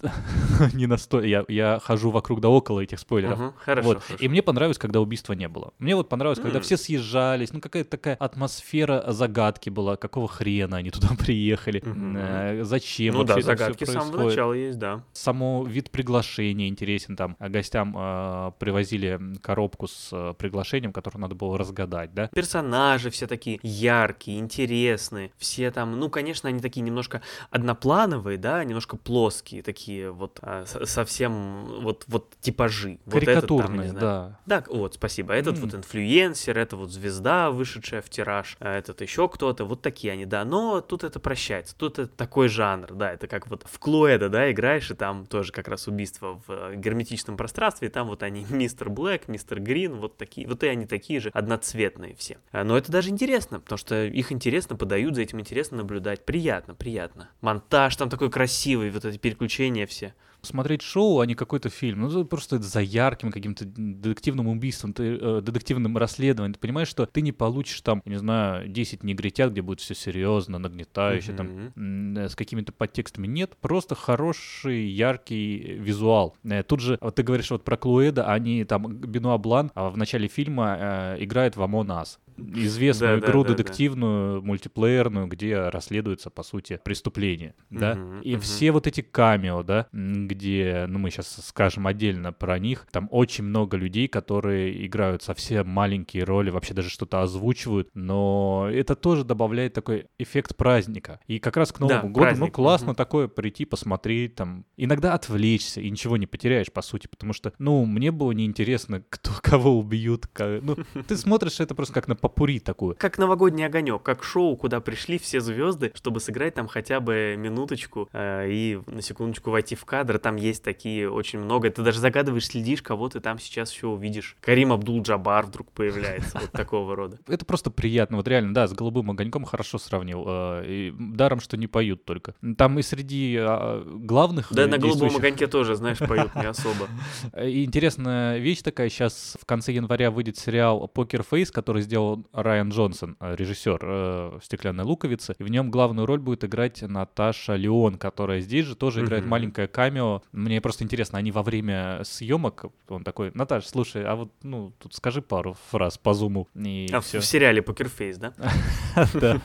Не 0.75 0.87
настолько. 0.87 1.27
Я, 1.27 1.45
я 1.49 1.81
хожу 1.83 2.11
вокруг 2.11 2.41
да 2.43 2.51
около 2.51 2.81
этих 2.81 2.99
спойлеров. 2.99 3.55
Хорошо, 3.57 3.89
Вот. 3.89 4.03
хорошо. 4.03 4.23
И 4.23 4.29
мне 4.29 4.43
понравилось, 4.43 4.79
когда 4.79 5.01
убийства 5.01 5.33
не 5.33 5.49
было. 5.49 5.73
Мне 5.79 5.97
вот 5.97 6.11
понравилось, 6.11 6.39
когда 6.39 6.61
все 6.61 6.77
съезжались, 6.77 7.51
ну 7.53 7.61
какая-то 7.61 7.89
такая 7.89 8.15
атмосфера 8.17 9.05
загадки 9.09 9.71
была, 9.71 9.97
какого 9.97 10.29
хрена 10.29 10.77
они 10.77 10.91
туда 10.91 11.09
приехали, 11.19 11.83
э, 11.83 12.63
зачем 12.65 13.15
Ну 13.15 13.21
вообще 13.21 13.37
да, 13.37 13.57
загадки 13.57 13.85
с 13.85 13.93
самого 13.93 14.25
начала 14.25 14.53
есть, 14.53 14.79
да. 14.79 15.03
Само 15.15 15.65
вид 15.65 15.91
приглашения 15.91 16.58
интересен 16.67 17.15
там. 17.15 17.37
А 17.39 17.49
Гостям 17.49 17.95
э, 17.97 18.53
привозили 18.59 19.21
коробку 19.43 19.87
с 19.87 20.09
э, 20.13 20.35
приглашением, 20.37 20.93
которое 20.93 21.19
надо 21.19 21.35
было 21.35 21.57
разгадать, 21.57 22.15
да? 22.15 22.29
Персонажи 22.35 23.11
все 23.11 23.27
такие 23.27 23.61
яркие, 23.63 24.39
интересные. 24.41 25.31
Все 25.37 25.71
там, 25.71 25.99
ну, 26.01 26.09
конечно, 26.09 26.49
они 26.49 26.61
такие 26.61 26.81
немножко 26.83 27.23
одноплановые, 27.51 28.39
да, 28.39 28.65
немножко 28.65 28.97
плоские, 28.97 29.63
такие 29.63 30.11
вот 30.11 30.41
с- 30.43 30.87
совсем 30.87 31.67
вот, 31.83 32.05
вот 32.09 32.35
типажи. 32.41 32.99
Вот 33.05 33.23
этот 33.23 33.47
там, 33.49 33.59
Карикатурные, 33.59 33.91
не 33.93 33.99
да. 33.99 34.39
Да, 34.47 34.65
вот, 34.69 34.95
спасибо. 34.95 35.33
Этот 35.35 35.57
М. 35.57 35.63
вот 35.63 35.75
инфлюенсер, 35.75 36.57
это 36.59 36.77
вот 36.77 36.91
звезда, 36.91 37.51
вышедшая 37.51 38.01
в 38.03 38.09
тираж, 38.09 38.57
этот 38.61 39.01
еще 39.03 39.29
кто-то, 39.29 39.65
вот 39.65 39.83
такие 39.83 40.13
они, 40.13 40.25
да. 40.25 40.45
Но 40.45 40.81
тут 40.81 41.05
это 41.05 41.21
прощается, 41.21 41.77
тут 41.77 41.99
это 41.99 42.09
такой 42.17 42.49
жанр, 42.49 42.93
да, 42.95 43.13
это 43.13 43.27
как 43.29 43.49
вот 43.49 43.65
в 43.71 43.79
Клуэда, 43.79 44.29
да, 44.29 44.51
играешь, 44.51 44.91
и 44.91 44.95
там 44.95 45.27
тоже 45.27 45.53
как 45.53 45.69
раз 45.69 45.87
убийство 45.89 46.41
э, 46.49 46.75
герметичном 46.77 47.37
пространстве, 47.37 47.89
и 47.89 47.91
там 47.91 48.09
вот 48.09 48.23
они, 48.23 48.47
мистер 48.51 48.91
Блэк, 48.91 49.29
мистер 49.29 49.61
Грин, 49.61 49.97
вот 49.97 50.17
такие, 50.17 50.47
вот 50.47 50.63
и 50.63 50.69
они 50.69 50.87
такие 50.87 51.21
же, 51.21 51.31
одноцветные 51.33 52.15
все. 52.17 52.39
А, 52.53 52.65
Но 52.65 52.77
это 52.77 52.91
даже 52.93 53.11
интересно, 53.11 53.61
потому 53.61 53.79
что 53.79 54.05
их 54.05 54.33
интересно 54.33 54.77
подают, 54.77 55.15
за 55.15 55.23
этим 55.23 55.41
интересно 55.41 55.79
наблюдать. 55.79 56.25
Приятно, 56.25 56.75
приятно. 56.75 57.31
Монтаж 57.41 57.97
там 57.97 58.09
такой 58.09 58.31
красивый, 58.31 58.91
вот 58.91 59.05
эти 59.05 59.19
переключения 59.19 59.87
все. 59.87 60.15
Смотреть 60.43 60.83
шоу, 60.83 61.21
а 61.21 61.27
не 61.27 61.35
какой-то 61.35 61.69
фильм. 61.69 62.01
Ну, 62.03 62.09
это 62.09 62.25
просто 62.25 62.59
за 62.61 62.81
ярким 62.81 63.31
каким-то 63.33 63.65
детективным 63.67 64.49
убийством, 64.49 64.93
ты, 64.93 65.19
э, 65.21 65.41
детективным 65.43 65.97
расследованием. 65.99 66.55
Ты 66.55 66.61
понимаешь, 66.61 66.89
что 66.89 67.07
ты 67.07 67.21
не 67.23 67.33
получишь 67.33 67.81
там, 67.81 68.03
не 68.05 68.17
знаю, 68.17 68.69
10 68.69 69.03
негритят, 69.03 69.53
где 69.53 69.63
будет 69.63 69.81
все 69.81 69.95
серьезно, 69.95 70.59
нагнетающе, 70.59 71.33
там, 71.33 71.47
Мгм. 71.47 71.73
м, 71.77 72.19
э, 72.19 72.29
с 72.29 72.37
какими-то 72.37 72.73
подтекстами. 72.73 73.27
Нет, 73.27 73.57
просто 73.61 73.95
хороший, 73.95 74.87
яркий 74.89 75.59
визуал. 75.79 76.37
Э, 76.45 76.63
Тут 76.63 76.81
же, 76.81 76.99
вот 77.01 77.15
ты 77.15 77.23
говоришь 77.23 77.51
вот 77.51 77.65
про 77.65 77.77
Клуэда, 77.77 78.31
они 78.33 78.65
там, 78.65 78.93
Бенуа 78.95 79.39
Блан 79.39 79.71
а 79.75 79.91
в 79.91 79.97
начале 79.97 80.29
фильма 80.29 80.77
э, 80.79 81.17
играет 81.25 81.57
в 81.57 81.61
Among 81.63 81.87
Us. 81.89 82.19
Известную 82.39 83.21
Да, 83.21 83.27
да, 83.27 83.31
игру 83.31 83.43
да, 83.43 83.49
да. 83.51 83.55
детективную, 83.55 84.43
мультиплеерную, 84.43 85.27
где 85.27 85.69
расследуется, 85.69 86.31
по 86.31 86.43
сути, 86.43 86.81
преступление, 86.85 87.55
да? 87.71 87.95
Мгм, 87.95 88.21
И 88.21 88.31
мгм. 88.33 88.41
все 88.41 88.71
вот 88.73 88.87
эти 88.87 89.01
камео, 89.01 89.63
да, 89.63 89.87
где, 89.93 90.87
ну, 90.89 90.99
мы 90.99 91.11
сейчас 91.11 91.45
скажем 91.47 91.87
отдельно 91.87 92.33
про 92.33 92.59
них, 92.59 92.87
там 92.91 93.09
очень 93.11 93.45
много 93.45 93.77
людей, 93.77 94.09
которые 94.09 94.87
играют 94.87 95.23
совсем 95.23 95.69
маленькие 95.69 96.25
роли, 96.25 96.51
вообще 96.51 96.75
даже 96.75 96.91
что-то 96.91 97.23
озвучивают, 97.23 97.89
но 97.95 98.69
это 98.73 98.95
тоже 98.97 99.25
добавляет 99.25 99.73
такой 99.75 100.07
эффект 100.19 100.57
праздника. 100.57 101.21
И 101.27 101.39
как 101.39 101.57
раз 101.57 101.73
к 101.73 101.81
Новому 101.81 102.01
Да, 102.03 102.03
году, 102.09 102.19
ну, 102.19 102.23
праздник, 102.23 102.55
классно 102.55 102.89
мгм. 102.89 102.97
такое 102.97 103.29
прийти, 103.29 103.65
посмотреть, 103.65 104.35
там, 104.35 104.65
иногда 104.77 105.15
отвлечься 105.15 105.81
и 105.81 105.91
ничего 105.91 106.17
не 106.17 106.27
потеряешь, 106.27 106.73
по 106.73 106.83
сути, 106.83 107.07
потому 107.09 107.33
что, 107.33 107.53
ну, 107.59 107.85
мне 107.85 108.11
было 108.11 108.33
неинтересно, 108.33 109.03
кто 109.09 109.31
кого 109.43 109.79
убьют, 109.79 110.27
ка- 110.27 110.61
ну, 110.63 110.77
ты 111.07 111.17
смотришь 111.17 111.61
это 111.61 111.75
просто 111.75 111.95
как 111.95 112.09
на 112.09 112.17
попури 112.29 112.61
такую. 112.61 112.95
Как 112.97 113.19
новогодний 113.19 113.65
огонек, 113.65 114.03
как 114.03 114.23
шоу, 114.23 114.57
куда 114.57 114.81
пришли 114.81 115.19
все 115.19 115.41
звезды, 115.41 115.93
чтобы 115.95 116.21
сыграть 116.21 116.55
там 116.55 116.69
хотя 116.69 117.01
бы 117.01 117.35
минуточку 117.39 118.09
э, 118.13 118.49
и 118.51 118.81
на 118.87 119.01
секундочку 119.01 119.51
войти 119.51 119.75
в 119.75 119.85
кадр. 119.85 120.19
Там 120.19 120.37
есть 120.37 120.63
такие 120.63 121.11
очень 121.11 121.39
много. 121.39 121.71
Ты 121.71 121.83
даже 121.83 122.01
загадываешь, 122.01 122.47
следишь, 122.47 122.83
кого 122.83 123.09
ты 123.09 123.21
там 123.21 123.39
сейчас 123.39 123.73
еще 123.73 123.87
увидишь. 123.87 124.37
Карим 124.41 124.73
Абдул-Джабар 124.73 125.47
вдруг 125.47 125.73
появляется, 125.73 126.39
вот 126.41 126.53
такого 126.53 126.95
рода. 126.95 127.19
Это 127.27 127.45
просто 127.47 127.71
приятно, 127.71 128.19
вот 128.19 128.29
реально, 128.29 128.53
да, 128.53 128.67
с 128.67 128.73
голубым 128.73 129.11
огоньком 129.11 129.45
хорошо 129.45 129.79
сравнил. 129.79 130.25
э, 130.29 130.93
даром, 130.99 131.41
что 131.41 131.57
не 131.57 131.67
поют 131.67 132.05
только. 132.05 132.35
Там 132.57 132.79
и 132.79 132.83
среди 132.83 133.37
а, 133.41 133.83
главных 133.85 134.53
Да, 134.53 134.67
на 134.67 134.79
голубом 134.79 135.17
огоньке 135.17 135.47
тоже, 135.49 135.77
знаешь, 135.77 135.99
поют 135.99 136.35
не 136.35 136.47
особо. 136.47 136.89
Интересная 137.35 138.39
вещь 138.39 138.61
такая, 138.61 138.91
сейчас 138.91 139.37
в 139.41 139.47
конце 139.47 139.73
января 139.73 140.11
выйдет 140.11 140.37
сериал 140.37 140.89
«Poker 140.89 141.23
Face», 141.23 141.51
который 141.51 141.83
сделал 141.83 142.18
Райан 142.33 142.71
Джонсон, 142.71 143.17
э, 143.21 143.35
режиссер 143.37 143.81
э, 143.83 144.39
«Стеклянной 144.43 144.85
луковицы». 144.85 145.35
И 145.39 145.43
в 145.43 145.49
нем 145.49 145.71
главную 145.71 146.07
роль 146.07 146.21
будет 146.21 146.45
играть 146.45 146.83
Наташа 146.83 147.55
Леон, 147.57 147.97
которая 147.99 148.41
здесь 148.41 148.67
же 148.67 148.75
тоже 148.77 149.05
играет 149.05 149.23
Мгм. 149.25 149.31
маленькое 149.31 149.69
камео. 149.69 150.23
Мне 150.33 150.61
просто 150.61 150.85
интересно, 150.85 151.19
они 151.19 151.31
во 151.33 151.43
время 151.43 152.01
съемок, 152.05 152.67
он 152.89 153.05
такой, 153.05 153.31
Наташ, 153.35 153.67
слушай, 153.67 154.05
а 154.05 154.15
вот, 154.17 154.33
ну, 154.43 154.73
тут 154.79 154.95
скажи 154.95 155.23
пару 155.23 155.57
фраз 155.71 155.99
по 155.99 156.15
зуму. 156.15 156.49
И 156.55 156.89
А 156.93 157.01
всё. 157.01 157.21
в 157.21 157.25
сериале 157.25 157.63
Poker 157.63 157.91
Face, 157.91 158.19
да? 158.19 158.33
Да. 159.15 159.41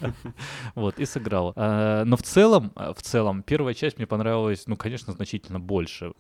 Вот, 0.76 1.00
и 1.00 1.06
сыграла. 1.06 1.54
А, 1.56 2.04
Но 2.06 2.18
в 2.18 2.24
целом, 2.24 2.72
а, 2.76 2.94
в 2.94 3.02
целом, 3.02 3.44
первая 3.44 3.74
часть 3.74 3.98
мне 3.98 4.08
понравилась, 4.08 4.64
ну, 4.68 4.76
конечно, 4.76 5.14
значительно 5.14 5.60
больше. 5.60 6.12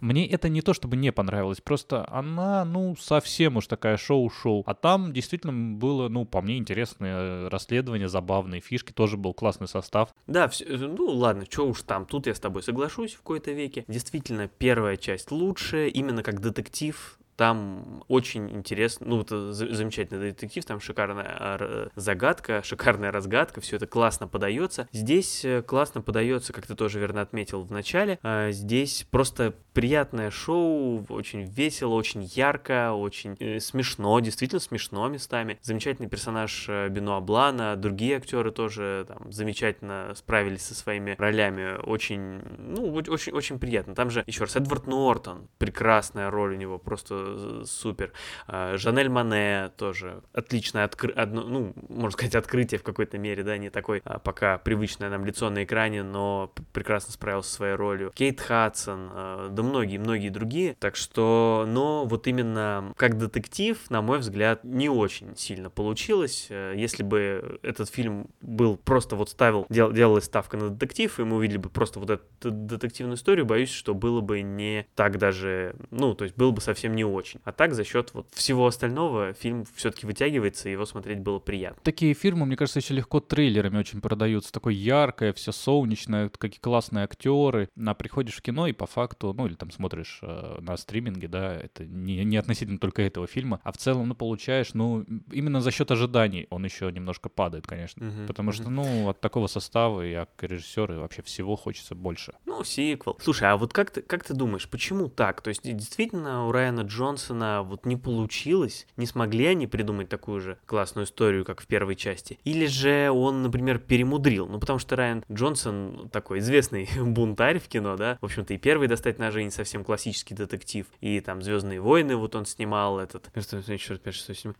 Мне 0.00 0.26
это 0.26 0.48
не 0.48 0.62
то, 0.62 0.74
чтобы 0.74 0.96
не 0.96 1.12
понравилось, 1.12 1.60
просто 1.60 2.06
она, 2.10 2.64
ну, 2.64 2.96
совсем 2.98 3.56
уж 3.56 3.66
такая 3.66 3.96
шоу-шоу. 3.96 4.62
А 4.66 4.74
там 4.74 5.12
действительно 5.12 5.52
было, 5.60 6.08
ну, 6.08 6.24
по 6.24 6.40
мне, 6.42 6.58
интересное 6.58 7.48
расследование, 7.50 8.08
забавные 8.08 8.60
фишки, 8.60 8.92
тоже 8.92 9.16
был 9.16 9.34
классный 9.34 9.68
состав. 9.68 10.10
Да, 10.26 10.48
всё- 10.48 10.66
ну 10.76 11.06
ладно, 11.06 11.44
что 11.48 11.66
уж 11.68 11.82
там, 11.82 12.06
тут 12.06 12.26
я 12.26 12.34
с 12.34 12.40
тобой 12.40 12.62
соглашусь 12.62 13.14
в 13.14 13.22
кои-то 13.22 13.52
веке. 13.52 13.84
Действительно, 13.88 14.48
первая 14.48 14.96
часть 14.96 15.30
лучше, 15.30 15.88
именно 15.88 16.22
как 16.22 16.40
детектив. 16.40 17.18
Там 17.40 18.04
очень 18.08 18.50
интересно, 18.50 19.06
ну, 19.08 19.22
это 19.22 19.54
за- 19.54 19.72
замечательный 19.72 20.20
детектив, 20.32 20.62
там 20.62 20.78
шикарная 20.78 21.24
а, 21.26 21.88
загадка, 21.96 22.62
шикарная 22.62 23.10
разгадка, 23.10 23.62
все 23.62 23.76
это 23.76 23.86
классно 23.86 24.28
подается. 24.28 24.90
Здесь 24.92 25.42
э, 25.46 25.62
классно 25.62 26.02
подается, 26.02 26.52
как 26.52 26.66
ты 26.66 26.74
тоже 26.74 27.00
верно 27.00 27.22
отметил 27.22 27.62
в 27.62 27.72
начале. 27.72 28.18
а, 28.22 28.50
Здесь 28.50 29.06
просто 29.10 29.54
приятное 29.72 30.30
шоу, 30.30 31.06
очень 31.08 31.44
весело, 31.44 31.94
очень 31.94 32.24
ярко, 32.24 32.92
очень 32.92 33.36
э, 33.40 33.58
смешно, 33.58 34.20
действительно 34.20 34.60
смешно 34.60 35.08
местами. 35.08 35.58
Замечательный 35.62 36.10
персонаж 36.10 36.66
э, 36.68 36.90
Бенуа 36.90 37.20
Блана, 37.20 37.74
другие 37.76 38.16
актеры 38.18 38.50
тоже 38.50 39.06
там 39.08 39.32
замечательно 39.32 40.12
справились 40.14 40.66
со 40.66 40.74
своими 40.74 41.14
ролями. 41.18 41.80
Очень, 41.86 42.42
ну, 42.58 42.92
очень, 42.92 43.32
очень 43.32 43.58
приятно. 43.58 43.94
Там 43.94 44.10
же, 44.10 44.24
еще 44.26 44.42
раз, 44.42 44.56
Эдвард 44.56 44.86
Нортон, 44.86 45.48
прекрасная 45.56 46.30
роль 46.30 46.52
у 46.52 46.56
него, 46.58 46.76
просто 46.76 47.29
э, 47.30 47.62
супер. 47.66 48.12
А, 48.46 48.76
Жанель 48.76 49.08
Мане 49.08 49.70
тоже 49.76 50.22
отличное 50.32 50.84
откры... 50.84 51.12
одно, 51.12 51.42
ну, 51.42 51.74
можно 51.88 52.12
сказать, 52.12 52.34
открытие 52.34 52.78
в 52.78 52.82
какой-то 52.82 53.18
мере, 53.18 53.42
да, 53.42 53.56
не 53.56 53.70
такой 53.70 54.02
а, 54.04 54.18
пока 54.18 54.58
привычное 54.58 55.10
нам 55.10 55.24
лицо 55.24 55.50
на 55.50 55.64
экране, 55.64 56.02
но 56.02 56.52
прекрасно 56.72 57.12
справился 57.12 57.50
со 57.50 57.56
своей 57.56 57.74
ролью. 57.74 58.12
Кейт 58.14 58.40
Хадсон, 58.40 59.08
а, 59.12 59.48
да 59.50 59.62
многие-многие 59.62 60.30
другие. 60.30 60.76
Так 60.78 60.96
что, 60.96 61.64
но 61.66 62.04
вот 62.04 62.26
именно 62.26 62.92
как 62.96 63.18
детектив, 63.18 63.78
на 63.90 64.02
мой 64.02 64.18
взгляд, 64.18 64.64
не 64.64 64.88
очень 64.88 65.36
сильно 65.36 65.70
получилось. 65.70 66.46
Э, 66.50 66.74
Если 66.76 67.02
бы 67.02 67.60
этот 67.62 67.88
фильм 67.88 68.28
был 68.40 68.76
просто 68.76 69.16
вот 69.16 69.30
ставил, 69.30 69.66
дел, 69.68 69.92
делалась 69.92 70.24
ставка 70.24 70.56
на 70.56 70.70
детектив, 70.70 71.18
и 71.18 71.24
мы 71.24 71.36
увидели 71.36 71.58
бы 71.58 71.68
просто 71.68 72.00
вот 72.00 72.10
эту 72.10 72.50
детективную 72.50 73.16
историю, 73.16 73.46
боюсь, 73.46 73.70
что 73.70 73.94
было 73.94 74.20
бы 74.20 74.42
не 74.42 74.86
так 74.94 75.18
даже, 75.18 75.74
ну, 75.90 76.14
то 76.14 76.24
есть 76.24 76.36
было 76.36 76.50
бы 76.50 76.60
совсем 76.60 76.94
не 76.94 77.04
очень. 77.04 77.19
А 77.44 77.52
так 77.52 77.74
за 77.74 77.84
счет 77.84 78.10
вот 78.14 78.28
всего 78.32 78.66
остального 78.66 79.32
фильм 79.32 79.64
все-таки 79.74 80.06
вытягивается, 80.06 80.68
и 80.68 80.72
его 80.72 80.86
смотреть 80.86 81.20
было 81.20 81.38
приятно. 81.38 81.80
Такие 81.82 82.14
фильмы, 82.14 82.46
мне 82.46 82.56
кажется, 82.56 82.80
еще 82.80 82.94
легко 82.94 83.20
трейлерами 83.20 83.78
очень 83.78 84.00
продаются. 84.00 84.52
Такое 84.52 84.74
яркое, 84.74 85.32
все 85.32 85.52
солнечное, 85.52 86.28
какие 86.28 86.60
классные 86.60 87.04
актеры. 87.04 87.68
А 87.86 87.94
приходишь 87.94 88.36
в 88.36 88.42
кино 88.42 88.66
и 88.66 88.72
по 88.72 88.86
факту, 88.86 89.32
ну 89.32 89.46
или 89.46 89.54
там 89.54 89.70
смотришь 89.70 90.20
э, 90.22 90.58
на 90.60 90.76
стриминге, 90.76 91.28
да, 91.28 91.54
это 91.54 91.84
не, 91.84 92.24
не 92.24 92.36
относительно 92.36 92.78
только 92.78 93.02
этого 93.02 93.26
фильма, 93.26 93.60
а 93.62 93.72
в 93.72 93.76
целом, 93.76 94.08
ну, 94.08 94.14
получаешь, 94.14 94.74
ну, 94.74 95.04
именно 95.30 95.60
за 95.60 95.70
счет 95.70 95.90
ожиданий 95.90 96.46
он 96.50 96.64
еще 96.64 96.90
немножко 96.90 97.28
падает, 97.28 97.66
конечно. 97.66 98.04
Мгм, 98.04 98.26
Потому 98.26 98.50
мгм. 98.50 98.56
что, 98.56 98.70
ну, 98.70 99.08
от 99.08 99.20
такого 99.20 99.46
состава 99.46 100.06
и 100.06 100.12
от 100.14 100.30
режиссера 100.42 100.94
и 100.94 100.98
вообще 100.98 101.22
всего 101.22 101.56
хочется 101.56 101.94
больше. 101.94 102.34
Ну, 102.46 102.64
сиквел. 102.64 103.16
Слушай, 103.20 103.50
а 103.50 103.56
вот 103.56 103.72
как 103.72 103.90
ты, 103.90 104.02
как 104.02 104.24
ты 104.24 104.34
думаешь, 104.34 104.68
почему 104.68 105.08
так? 105.08 105.40
То 105.42 105.48
есть, 105.48 105.62
действительно, 105.62 106.46
у 106.46 106.52
Райана 106.52 106.84
Джонсона 107.00 107.62
вот 107.62 107.86
не 107.86 107.96
получилось, 107.96 108.86
не 108.98 109.06
смогли 109.06 109.46
они 109.46 109.66
придумать 109.66 110.10
такую 110.10 110.40
же 110.40 110.58
классную 110.66 111.06
историю, 111.06 111.46
как 111.46 111.62
в 111.62 111.66
первой 111.66 111.96
части? 111.96 112.38
Или 112.44 112.66
же 112.66 113.10
он, 113.10 113.42
например, 113.42 113.78
перемудрил? 113.78 114.46
Ну, 114.46 114.60
потому 114.60 114.78
что 114.78 114.96
Райан 114.96 115.24
Джонсон 115.32 116.10
такой 116.12 116.40
известный 116.40 116.90
бунтарь 117.00 117.58
в 117.58 117.68
кино, 117.68 117.96
да? 117.96 118.18
В 118.20 118.26
общем-то, 118.26 118.52
и 118.52 118.58
первый 118.58 118.86
«Достать 118.86 119.18
ножи» 119.18 119.42
не 119.42 119.50
совсем 119.50 119.82
классический 119.82 120.34
детектив, 120.34 120.86
и 121.00 121.20
там 121.20 121.40
«Звездные 121.40 121.80
войны» 121.80 122.16
вот 122.16 122.34
он 122.34 122.44
снимал 122.44 122.98
этот, 122.98 123.30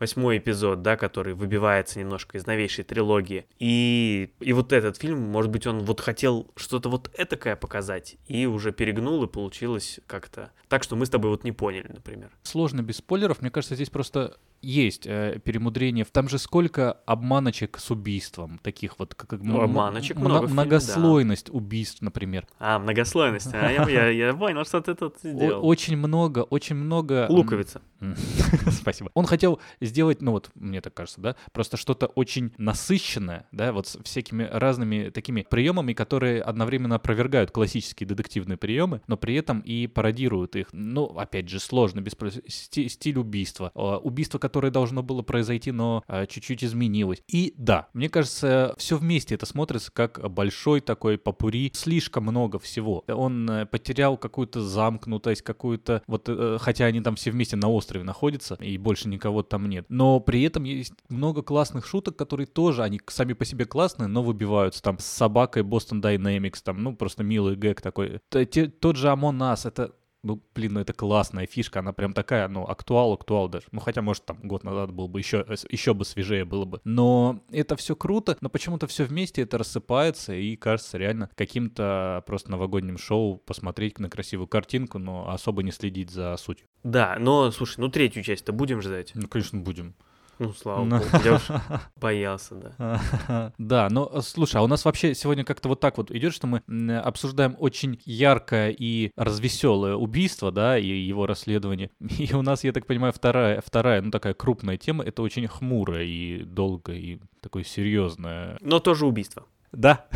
восьмой 0.01 0.39
эпизод, 0.39 0.81
да, 0.81 0.97
который 0.97 1.35
выбивается 1.35 1.99
немножко 1.99 2.39
из 2.39 2.47
новейшей 2.47 2.85
трилогии. 2.85 3.45
И, 3.59 4.33
и 4.41 4.53
вот 4.55 4.73
этот 4.73 4.97
фильм, 4.97 5.21
может 5.21 5.51
быть, 5.51 5.67
он 5.67 5.81
вот 5.81 6.01
хотел 6.01 6.51
что-то 6.57 6.89
вот 6.89 7.11
этакое 7.19 7.57
показать, 7.57 8.17
и 8.27 8.47
уже 8.47 8.73
перегнул, 8.73 9.23
и 9.25 9.29
получилось 9.29 10.01
как-то 10.07 10.53
так, 10.69 10.85
что 10.85 10.97
мы 10.97 11.05
с 11.05 11.11
тобой 11.11 11.31
вот 11.33 11.45
не 11.45 11.53
поняли, 11.53 11.89
например. 11.89 12.30
Сложно 12.43 12.83
без 12.83 12.97
спойлеров. 12.97 13.41
Мне 13.41 13.51
кажется, 13.51 13.75
здесь 13.75 13.91
просто 13.91 14.39
есть 14.63 15.07
э, 15.07 15.41
перемудрение. 15.45 16.05
Там 16.05 16.29
же 16.29 16.39
сколько 16.39 16.93
обманочек 17.07 17.79
с 17.79 17.91
убийством, 17.91 18.59
таких 18.63 18.99
вот 18.99 19.15
как 19.15 19.41
Ну, 19.41 19.61
обманочек 19.61 20.17
м- 20.17 20.23
много 20.25 20.45
в 20.45 20.49
фильме, 20.49 20.63
многослойность 20.63 21.51
убийств, 21.51 22.03
например. 22.03 22.47
А, 22.59 22.79
многослойность. 22.79 23.51
А, 23.55 23.71
я, 23.71 23.89
я, 23.89 24.09
я 24.09 24.35
понял, 24.35 24.65
что 24.65 24.81
ты 24.81 24.95
тут 24.95 25.17
сделал. 25.23 25.67
очень 25.67 25.97
много, 25.97 26.41
очень 26.41 26.77
много. 26.77 27.27
Луковица. 27.29 27.81
Спасибо. 28.71 29.11
Он 29.15 29.27
хотел 29.27 29.61
сделать, 29.81 30.23
ну 30.23 30.33
вот, 30.33 30.51
мне 30.55 30.81
так 30.81 30.95
кажется, 30.95 31.21
да, 31.21 31.37
просто 31.53 31.77
что-то 31.77 32.07
очень 32.07 32.53
насыщенное, 32.59 33.47
да, 33.53 33.73
вот 33.73 33.87
с 33.87 33.99
всякими 34.03 34.49
разными 34.51 35.11
такими 35.11 35.47
приемами, 35.49 35.93
которые 35.93 36.43
одновременно 36.43 36.95
опровергают 36.97 37.51
классические 37.51 38.07
детективные 38.07 38.57
приемы, 38.57 39.01
но 39.07 39.17
при 39.17 39.35
этом 39.35 39.61
и 39.61 39.87
пародируют 39.87 40.57
их. 40.57 40.69
Ну, 40.73 41.05
опять 41.07 41.49
же, 41.49 41.61
сложно, 41.61 42.01
без 42.01 42.15
стиль 42.49 43.19
убийства. 43.19 43.71
А, 43.75 43.99
Убийство, 43.99 44.39
которое 44.39 44.50
должно 44.51 45.03
было 45.03 45.23
произойти, 45.23 45.73
но 45.73 46.03
а, 46.07 46.27
чуть-чуть 46.27 46.65
изменилось. 46.65 47.23
И 47.29 47.55
да, 47.57 47.89
мне 47.93 48.09
кажется, 48.09 48.75
все 48.77 48.97
вместе 48.97 49.35
это 49.35 49.47
смотрится 49.47 49.91
как 49.93 50.31
большой 50.31 50.81
такой 50.81 51.19
попури. 51.19 51.71
Слишком 51.75 52.25
много 52.25 52.59
всего. 52.59 53.05
Он 53.09 53.49
э, 53.49 53.67
потерял 53.67 54.17
какую-то 54.17 54.63
замкнутость, 54.63 55.43
какую-то... 55.43 56.03
Вот, 56.07 56.29
э, 56.29 56.59
хотя 56.61 56.87
они 56.87 57.01
там 57.01 57.17
все 57.17 57.31
вместе 57.31 57.57
на 57.57 57.69
острове 57.69 58.05
находятся, 58.05 58.57
и 58.61 58.77
больше 58.79 59.09
никого 59.09 59.43
там 59.43 59.69
нет. 59.69 59.87
Но 59.89 60.21
при 60.21 60.43
этом 60.43 60.65
есть 60.65 60.93
много 61.09 61.43
классных 61.43 61.87
шуток, 61.87 62.17
которые 62.17 62.47
тоже, 62.47 62.83
они 62.83 63.01
сами 63.09 63.33
по 63.33 63.45
себе 63.45 63.65
классные, 63.65 64.09
но 64.09 64.23
выбиваются. 64.23 64.83
Там 64.83 64.99
с 64.99 65.07
собакой 65.07 65.63
Boston 65.63 66.01
Dynamics, 66.01 66.61
там, 66.63 66.83
ну, 66.83 66.95
просто 66.95 67.23
милый 67.23 67.57
гэг 67.57 67.81
такой. 67.81 68.21
Тот 68.29 68.97
же 68.97 69.09
Among 69.09 69.39
Us, 69.39 69.67
это 69.67 69.93
ну, 70.23 70.43
блин, 70.55 70.75
ну 70.75 70.81
это 70.81 70.93
классная 70.93 71.47
фишка, 71.47 71.81
она 71.81 71.93
прям 71.93 72.13
такая, 72.13 72.49
ну, 72.49 72.65
актуал, 72.65 73.13
актуал 73.13 73.49
даже. 73.49 73.67
Ну, 73.73 73.81
хотя, 73.81 74.03
может, 74.03 74.25
там 74.25 74.39
год 74.43 74.65
назад 74.65 74.93
был 74.93 75.09
бы 75.09 75.21
еще, 75.21 75.47
еще 75.69 75.95
бы 75.95 76.05
свежее 76.05 76.45
было 76.45 76.65
бы. 76.65 76.81
Но 76.85 77.41
это 77.51 77.77
все 77.77 77.97
круто, 77.97 78.37
но 78.41 78.49
почему-то 78.49 78.87
все 78.87 79.05
вместе 79.05 79.43
это 79.43 79.59
рассыпается 79.59 80.35
и 80.35 80.57
кажется 80.57 80.99
реально 80.99 81.31
каким-то 81.35 82.23
просто 82.27 82.51
новогодним 82.51 82.99
шоу 82.99 83.39
посмотреть 83.39 83.99
на 83.99 84.11
красивую 84.11 84.47
картинку, 84.47 84.99
но 84.99 85.31
особо 85.31 85.63
не 85.63 85.71
следить 85.71 86.11
за 86.11 86.37
сутью. 86.37 86.67
Да, 86.83 87.17
но, 87.19 87.51
слушай, 87.51 87.81
ну 87.81 87.89
третью 87.89 88.23
часть-то 88.23 88.53
будем 88.53 88.81
ждать. 88.83 89.13
Ну, 89.15 89.29
конечно, 89.29 89.59
будем. 89.61 89.95
Ну, 90.41 90.53
слава 90.55 90.85
Ну. 90.85 90.99
богу, 90.99 91.07
я 91.23 91.35
уж 91.35 91.43
боялся, 92.01 92.55
да. 92.79 93.53
Да, 93.59 93.89
но 93.91 94.11
э, 94.13 94.21
слушай, 94.23 94.57
а 94.57 94.63
у 94.63 94.67
нас 94.67 94.87
вообще 94.87 95.15
сегодня 95.15 95.45
как-то 95.45 95.69
вот 95.69 95.81
так 95.81 95.99
вот 95.99 96.11
идет, 96.11 96.33
что 96.35 96.47
мы 96.47 96.63
обсуждаем 96.97 97.57
очень 97.59 98.01
яркое 98.07 98.71
и 98.71 99.11
развеселое 99.17 99.95
убийство, 99.97 100.51
да, 100.51 100.79
и 100.79 100.87
его 100.87 101.27
расследование. 101.27 101.91
И 102.19 102.33
у 102.35 102.41
нас, 102.43 102.65
я 102.65 102.73
так 102.73 102.87
понимаю, 102.87 103.13
вторая, 103.13 103.61
вторая, 103.65 104.01
ну 104.01 104.11
такая 104.11 104.33
крупная 104.33 104.79
тема, 104.79 105.05
это 105.05 105.21
очень 105.21 105.47
хмурая 105.47 106.05
и 106.05 106.43
долгое 106.43 106.97
и 106.99 107.21
такое 107.43 107.63
серьезное. 107.65 108.57
Но 108.63 108.81
тоже 108.81 109.05
убийство. 109.07 109.45
Да, 109.73 110.07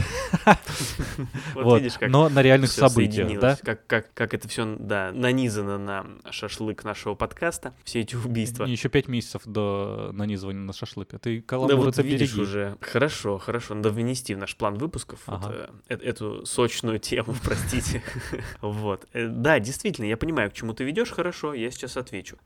Вот, 1.54 1.64
вот. 1.64 1.78
видишь, 1.80 1.94
как 1.99 2.11
но 2.11 2.28
на 2.28 2.42
реальных 2.42 2.70
событиях, 2.70 3.38
да? 3.38 3.56
Как, 3.62 3.87
как, 3.87 4.12
как 4.14 4.34
это 4.34 4.49
все, 4.49 4.76
да, 4.78 5.12
нанизано 5.12 5.78
на 5.78 6.06
шашлык 6.30 6.84
нашего 6.84 7.14
подкаста, 7.14 7.73
все 7.84 8.00
эти 8.00 8.16
убийства. 8.16 8.64
Еще 8.64 8.88
пять 8.88 9.06
месяцев 9.08 9.42
до 9.44 10.11
нанизывания 10.12 10.61
на 10.61 10.73
шашлык. 10.73 11.11
Ты 11.20 11.38
Да 11.40 11.42
каламбур 11.46 11.76
вот 11.87 11.88
это 11.99 12.02
видишь 12.02 12.34
уже. 12.37 12.76
Хорошо, 12.80 13.38
хорошо. 13.38 13.75
Надо 13.75 13.90
внести 13.90 14.34
в 14.34 14.38
наш 14.38 14.56
план 14.56 14.75
выпусков 14.75 15.20
вот, 15.26 15.44
Ага. 15.44 15.70
э, 15.88 15.94
э- 15.94 15.99
эту 16.02 16.44
сочную 16.46 16.99
тему, 16.99 17.34
простите. 17.44 18.02
Вот. 18.61 19.06
Э, 19.12 19.28
Да, 19.28 19.61
действительно, 19.61 20.06
я 20.06 20.16
понимаю, 20.16 20.50
к 20.50 20.54
чему 20.54 20.75
ты 20.75 20.84
ведешь, 20.84 21.11
хорошо, 21.11 21.54
я 21.54 21.70
сейчас 21.70 21.96
отвечу. 21.96 22.37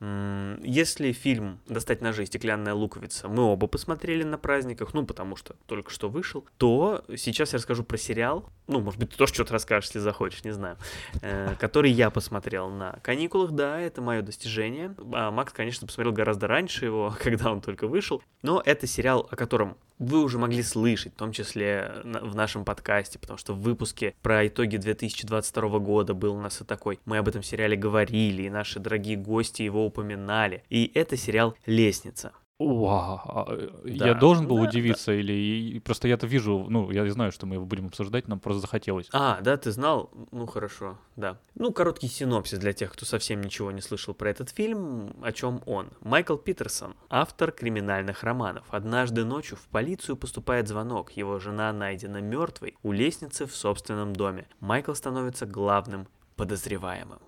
Если 0.62 1.12
фильм 1.12 1.59
«Достать 1.69 2.03
ножи. 2.03 2.27
Стеклянная 2.27 2.75
луковица» 2.75 3.29
мы 3.29 3.45
оба 3.45 3.67
посмотрели 3.67 4.23
на 4.25 4.37
праздниках, 4.38 4.93
ну, 4.95 5.07
потому 5.07 5.37
что 5.37 5.57
только 5.67 5.91
что 5.91 6.09
вышел, 6.09 6.45
то 6.59 6.98
сейчас 7.17 7.52
я 7.52 7.59
расскажу 7.59 7.85
про 7.85 7.97
сериал, 7.97 8.49
ну, 8.67 8.81
может 8.81 9.00
быть, 9.00 9.11
ты 9.11 9.17
тоже 9.17 9.35
что-то 9.35 9.52
расскажешь, 9.52 9.88
если 9.88 9.99
захочешь, 10.00 10.45
не 10.45 10.52
знаю, 10.52 10.76
э, 11.23 11.55
который 11.59 11.90
я 11.90 12.11
посмотрел 12.11 12.69
на 12.69 12.99
каникулах, 13.02 13.52
да, 13.52 13.81
это 13.81 14.00
мое 14.02 14.23
достижение. 14.23 14.95
А 15.12 15.31
Макс, 15.31 15.52
конечно, 15.52 15.87
посмотрел 15.87 16.12
гораздо 16.12 16.47
раньше 16.47 16.85
его, 16.85 17.14
когда 17.23 17.50
он 17.50 17.61
только 17.61 17.87
вышел, 17.87 18.23
но 18.43 18.62
это 18.64 18.87
сериал, 18.87 19.26
о 19.31 19.37
котором 19.37 19.76
вы 19.99 20.23
уже 20.23 20.38
могли 20.38 20.62
слышать, 20.62 21.12
в 21.14 21.17
том 21.17 21.33
числе 21.33 21.93
на- 22.05 22.21
в 22.21 22.37
нашем 22.37 22.64
подкасте, 22.64 23.19
потому 23.19 23.37
что 23.38 23.52
в 23.55 23.61
выпуске 23.61 24.14
про 24.23 24.47
итоги 24.47 24.76
2022 24.76 25.78
года 25.81 26.14
был 26.14 26.35
у 26.37 26.40
нас 26.40 26.61
и 26.61 26.64
такой. 26.64 27.00
Мы 27.05 27.19
об 27.19 27.26
этом 27.26 27.43
сериале 27.43 27.76
говорили, 27.76 28.43
и 28.43 28.50
наши 28.50 28.78
дорогие 28.78 29.17
гости 29.17 29.62
его 29.62 29.85
упоминали. 29.85 30.62
И 30.69 30.90
это 30.95 31.17
сериал 31.17 31.57
«Лестница». 31.67 32.33
Вау, 32.59 33.21
а, 33.25 33.47
Да. 33.85 34.07
Я 34.07 34.15
должен 34.15 34.49
был 34.49 34.57
Да, 34.57 34.62
удивиться 34.65 35.12
или 35.12 35.33
и- 35.33 35.79
просто 35.79 36.09
я-то 36.09 36.27
вижу, 36.27 36.67
ну 36.69 36.91
я 36.91 37.09
знаю, 37.12 37.31
что 37.31 37.47
мы 37.47 37.55
его 37.55 37.65
будем 37.65 37.87
обсуждать, 37.87 38.27
нам 38.27 38.41
просто 38.41 38.61
захотелось. 38.62 39.09
А, 39.12 39.41
да, 39.41 39.57
ты 39.57 39.71
знал? 39.71 40.11
Ну, 40.33 40.47
хорошо, 40.47 40.99
да. 41.15 41.38
Ну, 41.55 41.73
короткий 41.73 42.09
синопсис 42.09 42.59
для 42.59 42.73
тех, 42.73 42.93
кто 42.93 43.07
совсем 43.07 43.41
ничего 43.43 43.71
не 43.71 43.81
слышал 43.81 44.12
про 44.12 44.31
этот 44.31 44.50
фильм. 44.50 45.15
О 45.23 45.31
чем 45.31 45.62
он? 45.67 45.91
Майкл 46.00 46.37
Питерсон, 46.37 46.97
автор 47.11 47.53
криминальных 47.53 48.25
романов. 48.25 48.65
Однажды 48.71 49.25
ночью 49.25 49.57
в 49.57 49.69
полицию 49.69 50.17
поступает 50.17 50.67
звонок. 50.67 51.12
Его 51.12 51.38
жена 51.38 51.73
найдена 51.73 52.21
мертвой 52.21 52.75
у 52.83 52.91
лестницы 52.91 53.47
в 53.47 53.55
собственном 53.55 54.12
доме. 54.15 54.49
Майкл 54.59 54.95
становится 54.95 55.47
главным 55.47 56.09
подозреваемым. 56.35 57.21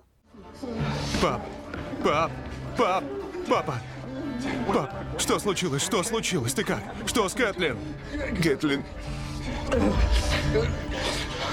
Пап, 1.21 1.41
пап, 2.03 2.31
пап, 2.77 3.03
папа. 3.49 3.75
Пап, 4.67 4.93
что 5.17 5.39
случилось? 5.39 5.81
Что 5.83 6.03
случилось? 6.03 6.53
Ты 6.53 6.63
как? 6.63 6.81
Что 7.05 7.27
с 7.27 7.33
Кэтлин? 7.33 7.77
Кэтлин. 8.41 8.83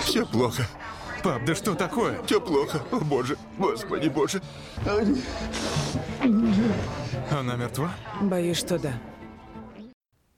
Все 0.02 0.26
плохо. 0.26 0.66
Пап, 1.22 1.44
да 1.44 1.54
что 1.54 1.74
такое? 1.74 2.22
Все 2.24 2.40
плохо. 2.40 2.82
О 2.90 3.00
боже. 3.00 3.36
Господи 3.58 4.08
боже. 4.08 4.40
Она 7.30 7.56
мертва? 7.56 7.92
Боюсь, 8.20 8.58
что 8.58 8.78
да. 8.78 8.92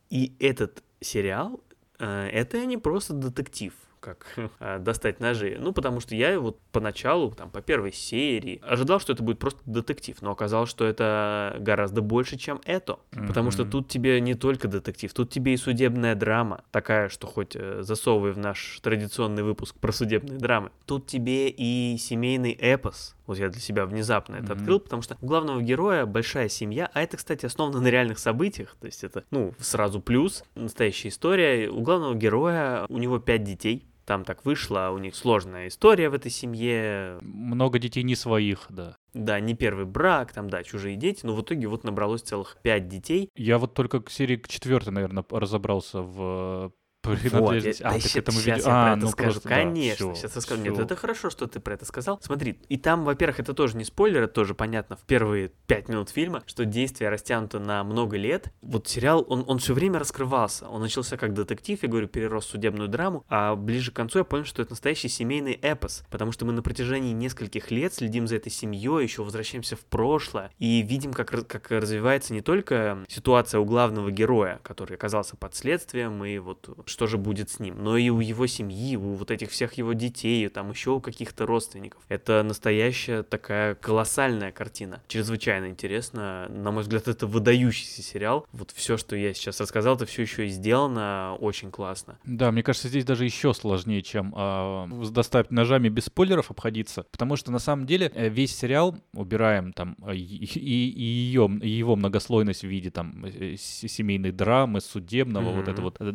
И 0.08 0.34
этот 0.40 0.82
сериал, 1.00 1.60
э, 1.98 2.28
это 2.32 2.64
не 2.66 2.76
просто 2.76 3.12
детектив, 3.12 3.72
как 4.00 4.26
э, 4.58 4.78
достать 4.80 5.20
ножи. 5.20 5.56
Ну, 5.60 5.72
потому 5.72 6.00
что 6.00 6.14
я 6.14 6.38
вот 6.40 6.58
поначалу, 6.72 7.30
там, 7.32 7.50
по 7.50 7.60
первой 7.60 7.92
серии, 7.92 8.60
ожидал, 8.66 9.00
что 9.00 9.12
это 9.12 9.22
будет 9.22 9.38
просто 9.38 9.60
детектив, 9.66 10.20
но 10.22 10.30
оказалось, 10.32 10.70
что 10.70 10.84
это 10.84 11.56
гораздо 11.60 12.00
больше, 12.02 12.36
чем 12.38 12.60
это. 12.64 12.98
Потому 13.10 13.50
что 13.50 13.64
тут 13.64 13.88
тебе 13.88 14.20
не 14.20 14.34
только 14.34 14.68
детектив, 14.68 15.12
тут 15.12 15.30
тебе 15.30 15.54
и 15.54 15.56
судебная 15.56 16.14
драма, 16.14 16.64
такая, 16.70 17.08
что 17.08 17.26
хоть 17.26 17.54
э, 17.54 17.82
засовывай 17.82 18.32
в 18.32 18.38
наш 18.38 18.80
традиционный 18.82 19.42
выпуск 19.42 19.76
про 19.76 19.92
судебные 19.92 20.38
драмы. 20.38 20.70
Тут 20.86 21.06
тебе 21.06 21.48
и 21.48 21.96
семейный 21.98 22.52
эпос. 22.52 23.14
Вот 23.26 23.38
я 23.38 23.48
для 23.48 23.60
себя 23.60 23.86
внезапно 23.86 24.34
это 24.36 24.54
Мгм. 24.54 24.58
открыл, 24.60 24.80
потому 24.80 25.02
что 25.02 25.16
у 25.20 25.26
главного 25.26 25.60
героя 25.62 26.04
большая 26.04 26.48
семья, 26.48 26.90
а 26.92 27.02
это, 27.02 27.16
кстати, 27.16 27.46
основано 27.46 27.80
на 27.80 27.86
реальных 27.88 28.18
событиях, 28.18 28.76
то 28.80 28.86
есть 28.86 29.04
это, 29.04 29.22
ну, 29.30 29.54
сразу 29.60 30.00
плюс, 30.00 30.42
настоящая 30.56 31.10
история. 31.10 31.68
У 31.70 31.80
главного 31.80 32.14
героя, 32.14 32.86
у 32.88 32.98
него 32.98 33.18
пять 33.20 33.44
детей, 33.44 33.86
там 34.06 34.24
так 34.24 34.44
вышло, 34.44 34.90
у 34.92 34.98
них 34.98 35.14
сложная 35.14 35.68
история 35.68 36.08
в 36.08 36.14
этой 36.14 36.30
семье, 36.30 37.18
Много 37.20 37.78
детей 37.78 38.02
не 38.02 38.14
своих, 38.14 38.66
да. 38.68 38.96
да, 39.14 39.40
не 39.40 39.54
первый 39.54 39.84
брак, 39.84 40.32
там, 40.32 40.50
да, 40.50 40.62
чужие 40.62 40.96
дети, 40.96 41.20
но 41.24 41.34
в 41.34 41.42
итоге 41.42 41.66
вот 41.68 41.84
набралось 41.84 42.22
целых 42.22 42.58
пять 42.62 42.88
детей. 42.88 43.30
Я 43.34 43.58
вот 43.58 43.74
только 43.74 44.00
к 44.00 44.10
серии 44.10 44.36
к 44.36 44.48
четвертой, 44.48 44.92
наверное, 44.92 45.24
разобрался 45.30 46.02
в 46.02 46.72
э, 47.02 47.08
Вот, 47.08 47.18
я- 47.22 47.30
принадлежности. 47.30 47.82
да 47.82 47.88
а, 47.88 47.92
так 48.00 48.16
это 48.16 48.32
мы 48.32 48.42
про 48.42 48.52
а, 48.64 48.92
это 48.92 48.96
ну 49.00 49.08
скажу. 49.08 49.30
просто, 49.32 49.48
да, 49.48 49.54
Конечно, 49.56 49.94
всё, 49.94 50.14
сейчас 50.14 50.34
я 50.36 50.40
скажу. 50.40 50.62
Нет, 50.62 50.78
это 50.78 50.96
хорошо, 50.96 51.30
что 51.30 51.46
ты 51.46 51.60
про 51.60 51.74
это 51.74 51.84
сказал. 51.84 52.18
Смотри, 52.22 52.58
и 52.68 52.76
там, 52.76 53.04
во-первых, 53.04 53.40
это 53.40 53.54
тоже 53.54 53.76
не 53.76 53.84
спойлер, 53.84 54.24
это 54.24 54.34
тоже 54.34 54.54
понятно 54.54 54.96
в 54.96 55.00
первые 55.02 55.52
пять 55.66 55.88
минут 55.88 56.10
фильма, 56.10 56.42
что 56.46 56.64
действие 56.64 57.10
растянуто 57.10 57.58
на 57.58 57.82
много 57.84 58.16
лет. 58.16 58.52
Вот 58.62 58.88
сериал, 58.88 59.24
он, 59.28 59.44
он 59.46 59.58
все 59.58 59.74
время 59.74 59.98
раскрывался. 59.98 60.68
Он 60.68 60.80
начался 60.82 61.16
как 61.16 61.32
детектив, 61.32 61.82
я 61.82 61.88
говорю, 61.88 62.08
перерос 62.08 62.46
в 62.46 62.50
судебную 62.50 62.88
драму, 62.88 63.24
а 63.28 63.54
ближе 63.56 63.92
к 63.92 63.96
концу 63.96 64.18
я 64.18 64.24
понял, 64.24 64.44
что 64.44 64.62
это 64.62 64.72
настоящий 64.72 65.08
семейный 65.08 65.54
эпос, 65.54 66.04
потому 66.10 66.32
что 66.32 66.44
мы 66.44 66.52
на 66.52 66.62
протяжении 66.62 67.12
нескольких 67.12 67.70
лет 67.70 67.94
следим 67.94 68.26
за 68.26 68.36
этой 68.36 68.50
семьей, 68.50 69.02
еще 69.02 69.22
возвращаемся 69.24 69.76
в 69.76 69.80
прошлое 69.80 70.50
и 70.58 70.82
видим, 70.82 71.12
как, 71.12 71.30
как 71.46 71.70
развивается 71.70 72.32
не 72.32 72.40
только 72.40 73.04
ситуация 73.08 73.60
у 73.60 73.64
главного 73.64 74.10
героя, 74.10 74.60
который 74.62 74.96
оказался 74.96 75.36
под 75.36 75.54
следствием, 75.54 76.24
и 76.24 76.38
вот 76.38 76.68
что 76.90 77.06
же 77.06 77.18
будет 77.18 77.50
с 77.50 77.60
ним, 77.60 77.82
но 77.82 77.96
и 77.96 78.10
у 78.10 78.20
его 78.20 78.46
семьи, 78.46 78.96
у 78.96 79.14
вот 79.14 79.30
этих 79.30 79.50
всех 79.50 79.74
его 79.74 79.92
детей, 79.92 80.48
там 80.48 80.70
еще 80.70 80.90
у 80.90 81.00
каких-то 81.00 81.46
родственников. 81.46 82.02
Это 82.08 82.42
настоящая 82.42 83.22
такая 83.22 83.74
колоссальная 83.74 84.52
картина. 84.52 85.02
Чрезвычайно 85.08 85.68
интересно. 85.68 86.48
На 86.48 86.70
мой 86.70 86.82
взгляд, 86.82 87.08
это 87.08 87.26
выдающийся 87.26 88.02
сериал. 88.02 88.46
Вот 88.52 88.72
все, 88.72 88.96
что 88.96 89.16
я 89.16 89.32
сейчас 89.34 89.60
рассказал, 89.60 89.96
это 89.96 90.06
все 90.06 90.22
еще 90.22 90.46
и 90.46 90.48
сделано 90.48 91.36
очень 91.40 91.70
классно. 91.70 92.18
Да, 92.24 92.50
мне 92.50 92.62
кажется, 92.62 92.88
здесь 92.88 93.04
даже 93.04 93.24
еще 93.24 93.54
сложнее, 93.54 94.02
чем 94.02 94.34
а, 94.36 94.88
с 95.02 95.10
доставить 95.10 95.50
ножами 95.50 95.88
без 95.88 96.06
спойлеров 96.06 96.50
обходиться, 96.50 97.04
потому 97.10 97.36
что 97.36 97.52
на 97.52 97.58
самом 97.58 97.86
деле 97.86 98.10
э, 98.14 98.28
весь 98.28 98.56
сериал 98.56 98.96
убираем 99.12 99.72
там 99.72 99.96
э, 100.06 100.16
и, 100.16 100.44
и, 100.44 100.90
и 100.90 101.02
ее, 101.02 101.50
и 101.62 101.68
его 101.68 101.96
многослойность 101.96 102.62
в 102.62 102.66
виде 102.66 102.90
там 102.90 103.24
э, 103.24 103.56
семейной 103.56 104.32
драмы, 104.32 104.80
судебного, 104.80 105.50
вот 105.52 105.68
это 105.68 105.82
вот 105.82 105.96
э, 106.00 106.12